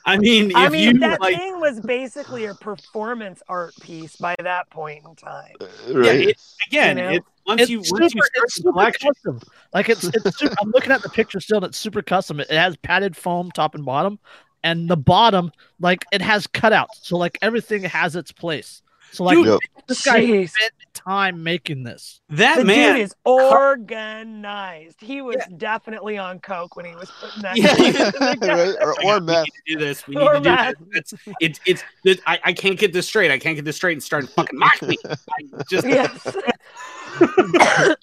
[0.04, 4.16] I mean, if I mean, you that like, thing was basically a performance art piece
[4.16, 5.54] by that point in time.
[5.60, 6.28] Uh, right.
[6.30, 7.10] it- again, You know?
[7.10, 9.40] it, once It's you super, once you start it's super collection, custom.
[9.74, 12.40] Like it's it's super, I'm looking at the picture still, and it's super custom.
[12.40, 14.18] It has padded foam top and bottom,
[14.64, 18.82] and the bottom like it has cutouts, so like everything has its place.
[19.12, 19.60] So like Dude, Yep.
[19.86, 20.50] this guy Jeez.
[20.50, 22.20] spent time making this.
[22.30, 25.00] that The man dude is organized.
[25.00, 27.56] He was definitely on coke when he was putting that.
[27.56, 28.10] Yeah.
[28.20, 28.34] right?
[28.42, 30.04] Or, Yeah, or we need to do this.
[30.08, 30.74] We Or need to do meth.
[30.90, 31.14] this.
[31.14, 31.84] It's it's it's.
[32.04, 33.30] it- I, I can't get this straight.
[33.30, 34.96] I can't get this straight and start fucking mock me.
[35.04, 36.36] I just yes.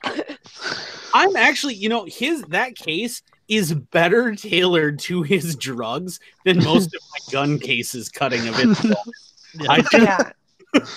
[1.13, 3.21] I'm actually, you know, his that case
[3.51, 8.95] is better tailored to his drugs than most of my gun cases cutting of it.
[9.55, 9.69] Yeah.
[9.71, 10.31] I just, yeah.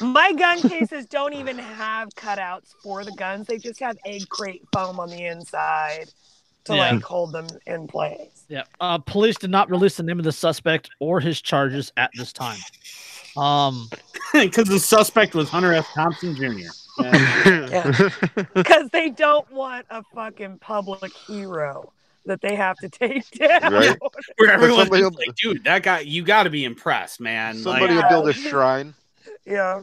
[0.00, 3.48] My gun cases don't even have cutouts for the guns.
[3.48, 6.06] They just have egg crate foam on the inside
[6.66, 6.92] to Yeah.
[6.92, 8.44] like hold them in place.
[8.48, 8.62] Yeah.
[8.80, 12.32] Uh, police did not release the name of the suspect or his charges at this
[12.32, 12.58] time.
[13.36, 13.90] Um,
[14.32, 15.88] because the suspect was Hunter F.
[15.92, 16.44] Thompson Jr.
[16.98, 18.08] And Yeah.
[18.54, 21.92] Because they don't want a fucking public hero
[22.26, 23.72] that they have to take down.
[23.72, 23.98] Right.
[24.36, 27.56] where everyone's somebody will- like, dude, that guy, you got to be impressed, man.
[27.56, 28.94] Somebody like, will build a shrine.
[29.46, 29.82] Yeah.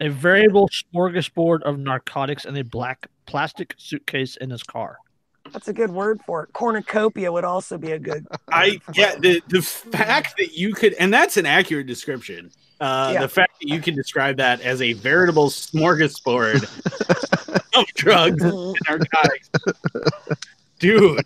[0.00, 4.98] a variable smorgasbord of narcotics and a black plastic suitcase in his car.
[5.52, 6.52] That's a good word for it.
[6.52, 8.26] Cornucopia would also be a good.
[8.48, 12.50] I yeah, the the fact that you could, and that's an accurate description.
[12.84, 13.20] Uh, Yeah.
[13.22, 16.64] The fact that you can describe that as a veritable smorgasbord
[17.78, 19.50] of drugs and narcotics,
[20.78, 21.20] dude.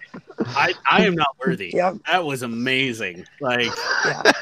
[0.47, 1.73] I I am not worthy.
[1.75, 1.97] Yep.
[2.07, 3.25] That was amazing.
[3.41, 3.71] Like,
[4.07, 4.33] Yeah.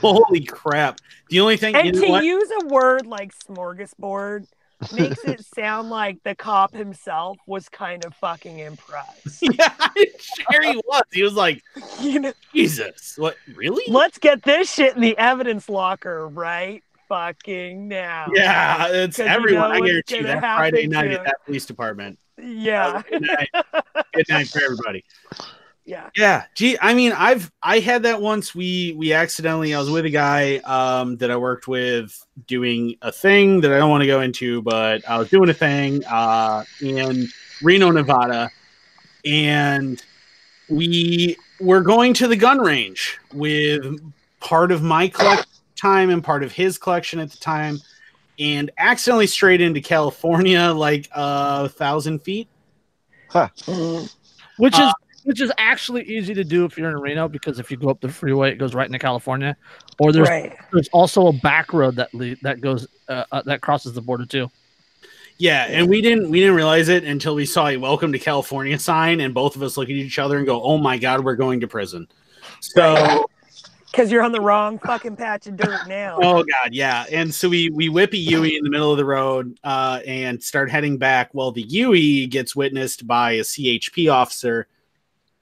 [0.00, 1.00] holy crap!
[1.30, 2.24] The only thing, you And to what?
[2.24, 4.46] use a word like smorgasbord
[4.92, 9.38] makes it sound like the cop himself was kind of fucking impressed.
[9.42, 9.72] yeah,
[10.50, 11.02] sure he was.
[11.12, 11.62] He was like,
[12.00, 13.36] you know, Jesus, what?
[13.54, 13.84] Really?
[13.88, 18.26] let's get this shit in the evidence locker right fucking now.
[18.34, 19.70] Yeah, it's 'Cause you everyone.
[19.70, 22.18] know I guarantee you that Friday night to- at that police department.
[22.38, 23.02] Yeah.
[23.08, 23.48] Good night.
[24.14, 25.04] Good night for everybody.
[25.84, 26.10] Yeah.
[26.16, 28.54] Yeah, gee, I mean, I've I had that once.
[28.54, 29.74] We we accidentally.
[29.74, 33.78] I was with a guy um, that I worked with doing a thing that I
[33.78, 37.26] don't want to go into, but I was doing a thing uh, in
[37.62, 38.48] Reno, Nevada,
[39.24, 40.00] and
[40.68, 44.00] we were going to the gun range with
[44.38, 45.46] part of my collection
[45.76, 47.80] time and part of his collection at the time,
[48.38, 52.46] and accidentally straight into California, like a thousand feet.
[53.28, 53.48] huh.
[54.58, 54.92] which is Uh,
[55.24, 58.00] which is actually easy to do if you're in Reno because if you go up
[58.00, 59.56] the freeway, it goes right into California.
[59.98, 60.56] Or there's Right.
[60.72, 64.26] there's also a back road that le- that goes uh, uh, that crosses the border
[64.26, 64.50] too.
[65.38, 68.78] Yeah, and we didn't we didn't realize it until we saw a "Welcome to California"
[68.78, 71.36] sign, and both of us look at each other and go, "Oh my god, we're
[71.36, 72.06] going to prison."
[72.60, 73.26] So,
[73.90, 76.18] Because you're on the wrong fucking patch of dirt now.
[76.22, 77.04] oh god, yeah.
[77.10, 80.40] And so we we whip a Yui in the middle of the road uh, and
[80.42, 81.30] start heading back.
[81.32, 84.66] Well, the Yui gets witnessed by a CHP officer.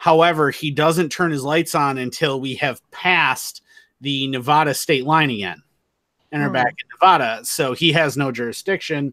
[0.00, 3.60] However, he doesn't turn his lights on until we have passed
[4.00, 5.62] the Nevada state line again
[6.32, 6.54] and are Hmm.
[6.54, 7.44] back in Nevada.
[7.44, 9.12] So he has no jurisdiction.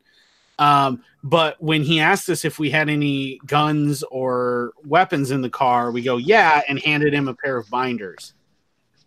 [0.60, 5.50] Um, but when he asked us if we had any guns or weapons in the
[5.50, 8.34] car, we go, yeah, and handed him a pair of binders.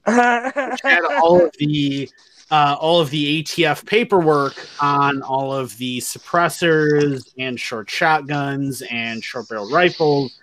[0.05, 2.11] Had all of the
[2.51, 9.25] uh, all of the ATF paperwork on all of the suppressors and short shotguns and
[9.25, 10.37] short barrel rifles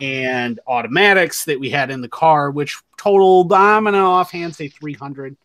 [0.00, 5.36] and automatics that we had in the car, which totaled, I'm gonna offhand say 300.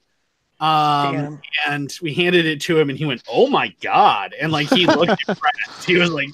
[0.60, 1.42] Um, Damn.
[1.68, 4.88] and we handed it to him, and he went, "Oh my god!" And like he
[4.88, 5.86] looked impressed.
[5.86, 6.30] He was like,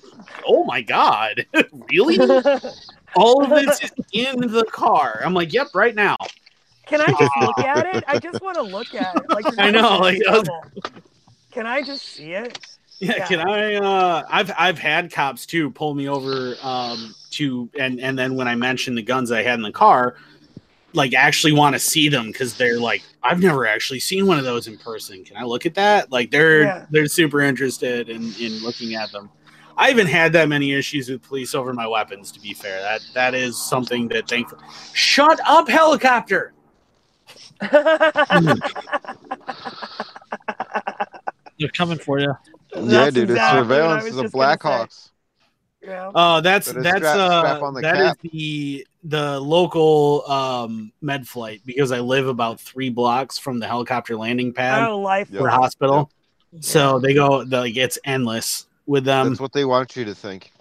[0.48, 1.46] "Oh my god,
[1.92, 2.20] really?
[3.16, 6.16] All of this is in the car." I'm like, "Yep, right now."
[6.86, 8.04] Can I just look at it?
[8.06, 9.30] I just want to look at it.
[9.30, 10.22] Like, I know, like,
[11.52, 12.60] can I just see it?
[13.02, 13.28] Yeah, Yeah.
[13.28, 13.76] can I?
[13.76, 18.48] Uh, I've I've had cops too pull me over um, to, and and then when
[18.48, 20.16] I mentioned the guns I had in the car,
[20.94, 24.46] like actually want to see them because they're like, I've never actually seen one of
[24.46, 25.24] those in person.
[25.24, 26.12] Can I look at that?
[26.12, 26.86] Like they're Yeah.
[26.92, 29.30] they're super interested in in looking at them.
[29.78, 32.32] I haven't had that many issues with police over my weapons.
[32.34, 34.62] To be fair, that that is something that thankfully.
[34.94, 36.54] Shut up, helicopter.
[41.60, 42.34] They're coming for you.
[42.76, 44.58] Yeah, dude, it's exactly what I surveillance was of the just gonna say.
[44.58, 45.10] Blackhawks.
[45.84, 46.10] Yeah.
[46.14, 48.18] Uh, that's that's strap- uh strap on the that is cap.
[48.22, 54.16] the the local um med flight because I live about three blocks from the helicopter
[54.16, 55.30] landing pad Oh, life.
[55.30, 55.54] For flight.
[55.54, 56.12] hospital.
[56.60, 59.30] So they go like it's endless with them.
[59.30, 60.52] That's what they want you to think.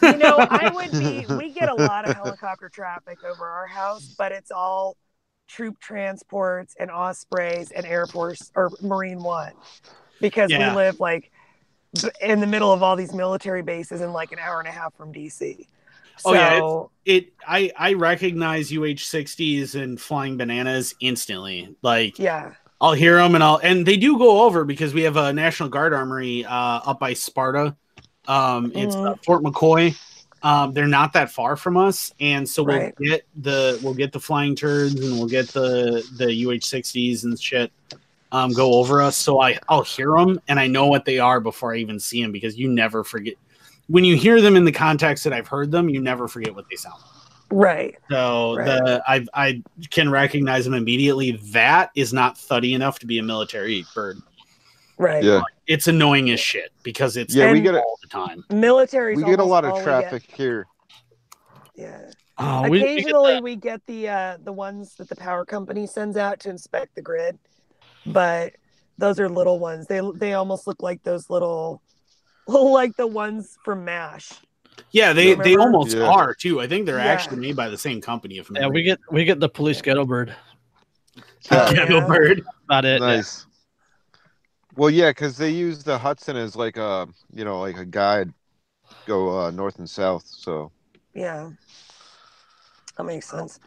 [0.00, 1.26] you know, I would be.
[1.34, 4.96] We get a lot of helicopter traffic over our house, but it's all
[5.48, 9.52] troop transports and ospreys and Air Force or Marine One
[10.20, 10.70] because Yeah.
[10.70, 11.28] we live like b-
[12.20, 14.94] in the middle of all these military bases and like an hour and a half
[14.94, 15.66] from DC.
[16.18, 21.74] So, Oh, yeah, it I I recognize UH sixties and flying bananas instantly.
[21.82, 22.52] Like yeah.
[22.82, 25.68] I'll hear them and I'll and they do go over because we have a National
[25.68, 27.74] Guard armory uh, up by Sparta.
[28.28, 29.24] Um, it's uh, Mhm.
[29.24, 29.96] Fort McCoy.
[30.42, 32.94] Um, they're not that far from us, and so we'll Right.
[32.98, 37.38] get the we'll get the flying turds and we'll get the the UH sixties and
[37.40, 37.70] shit.
[38.32, 41.40] Um, go over us, so I I'll hear them and I know what they are
[41.40, 43.34] before I even see them because you never forget
[43.88, 45.88] when you hear them in the context that I've heard them.
[45.88, 46.94] You never forget what they sound.
[47.00, 47.10] like.
[47.52, 47.96] Right.
[48.08, 48.66] So Right.
[48.66, 51.32] the I I can recognize them immediately.
[51.50, 54.18] That is not thuddy enough to be a military bird.
[54.96, 55.24] Right.
[55.24, 58.44] Yeah, It's annoying as shit because it's yeah, we And- get a, all the time.
[58.52, 59.16] Military.
[59.16, 60.66] we get a lot of traffic here.
[61.74, 62.10] Yeah.
[62.38, 65.86] Oh, we- we get Occasionally, we get the uh, the ones that the power company
[65.86, 67.38] sends out to inspect the grid,
[68.06, 68.54] but
[68.98, 69.86] those are little ones.
[69.86, 71.82] They they almost look like those little,
[72.46, 74.32] like the ones from Mash.
[74.92, 76.04] Yeah, they they almost Yeah.
[76.04, 76.60] are too.
[76.60, 77.06] I think they're Yeah.
[77.12, 78.38] actually made by the same company.
[78.38, 80.34] If Yeah, we get we get the police ghetto bird.
[81.50, 82.06] Oh, Ghetto yeah.
[82.06, 82.42] bird.
[82.64, 83.00] About it.
[83.00, 83.46] Nice.
[84.76, 88.32] Well, yeah, because they use the Hudson as like a you know like a guide,
[89.06, 90.24] go uh, north and south.
[90.26, 90.70] So
[91.14, 91.50] Yeah,
[92.96, 93.58] that makes sense.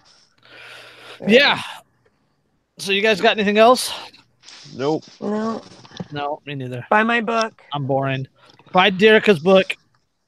[1.27, 1.59] Yeah.
[2.79, 3.93] So you guys got anything else?
[4.75, 5.03] Nope.
[5.21, 5.61] No,
[6.11, 6.85] No, me neither.
[6.89, 7.61] buy my book.
[7.73, 8.27] I'm boring.
[8.71, 9.75] Buy Derica's book.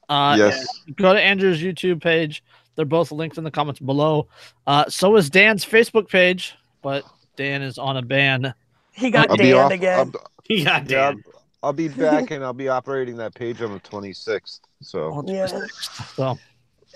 [0.08, 0.66] Uh, yes.
[0.96, 2.42] Go to Andrew's YouTube page.
[2.76, 4.28] They're both linked in the comments below.
[4.66, 7.04] Uh, so is Dan's Facebook page, but
[7.36, 8.52] Dan is on a ban.
[8.92, 9.72] He got I'll be damned off.
[9.72, 9.98] again.
[9.98, 10.12] I'll,
[10.48, 11.24] Yeah, yeah, damn.
[11.62, 14.60] I'll be back and I'll be operating that page on the 26th.
[14.82, 15.46] So Yeah.
[15.48, 16.14] 26th.
[16.14, 16.38] So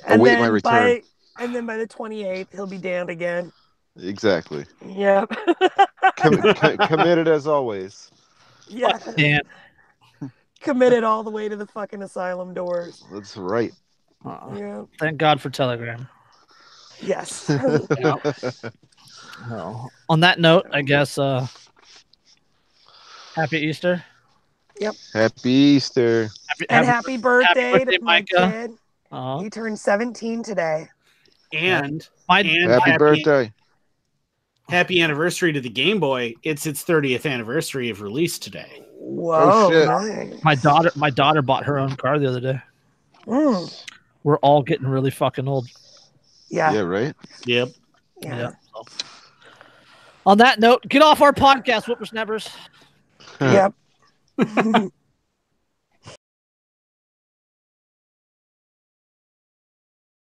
[0.06, 0.72] and await my return.
[0.72, 1.02] by
[1.42, 3.50] and then by the 28th, he'll be damned again.
[4.00, 4.66] exactly.
[4.86, 5.32] Yep.
[6.20, 8.10] Com- co- committed as always.
[8.68, 8.98] yeah.
[9.16, 9.40] Dan.
[10.60, 13.02] Committed all the way to the fucking asylum doors.
[13.12, 13.72] That's right.
[14.26, 14.84] Uh, Yeah.
[14.98, 16.06] thank God for Telegram.
[17.00, 17.50] Yes.
[19.50, 21.46] Well, on that note, I guess uh
[23.34, 24.04] happy Easter.
[24.78, 24.94] Yep.
[25.14, 26.28] Happy Easter.
[26.48, 28.72] Happy, and happy- happy birthday, birthday, to my kid.
[29.10, 30.88] uh, He turned 17 today.
[31.54, 33.52] And my and Happy birthday.
[34.70, 36.34] Happy anniversary to the Game Boy.
[36.42, 38.82] It's its 30th anniversary of release today.
[38.98, 39.70] Whoa.
[39.70, 39.86] shit.
[39.88, 40.44] nice.
[40.44, 42.60] my daughter my daughter bought her own car the other day.
[43.26, 43.84] Mm,
[44.22, 45.68] We're all getting really fucking old.
[46.48, 46.72] yeah.
[46.72, 47.14] Yeah, right.
[47.46, 47.68] Yep.
[48.22, 48.36] Yeah.
[48.38, 48.50] Yeah.
[50.26, 52.48] On that note, get off our podcast, whippersnappers.
[53.40, 53.74] Yep.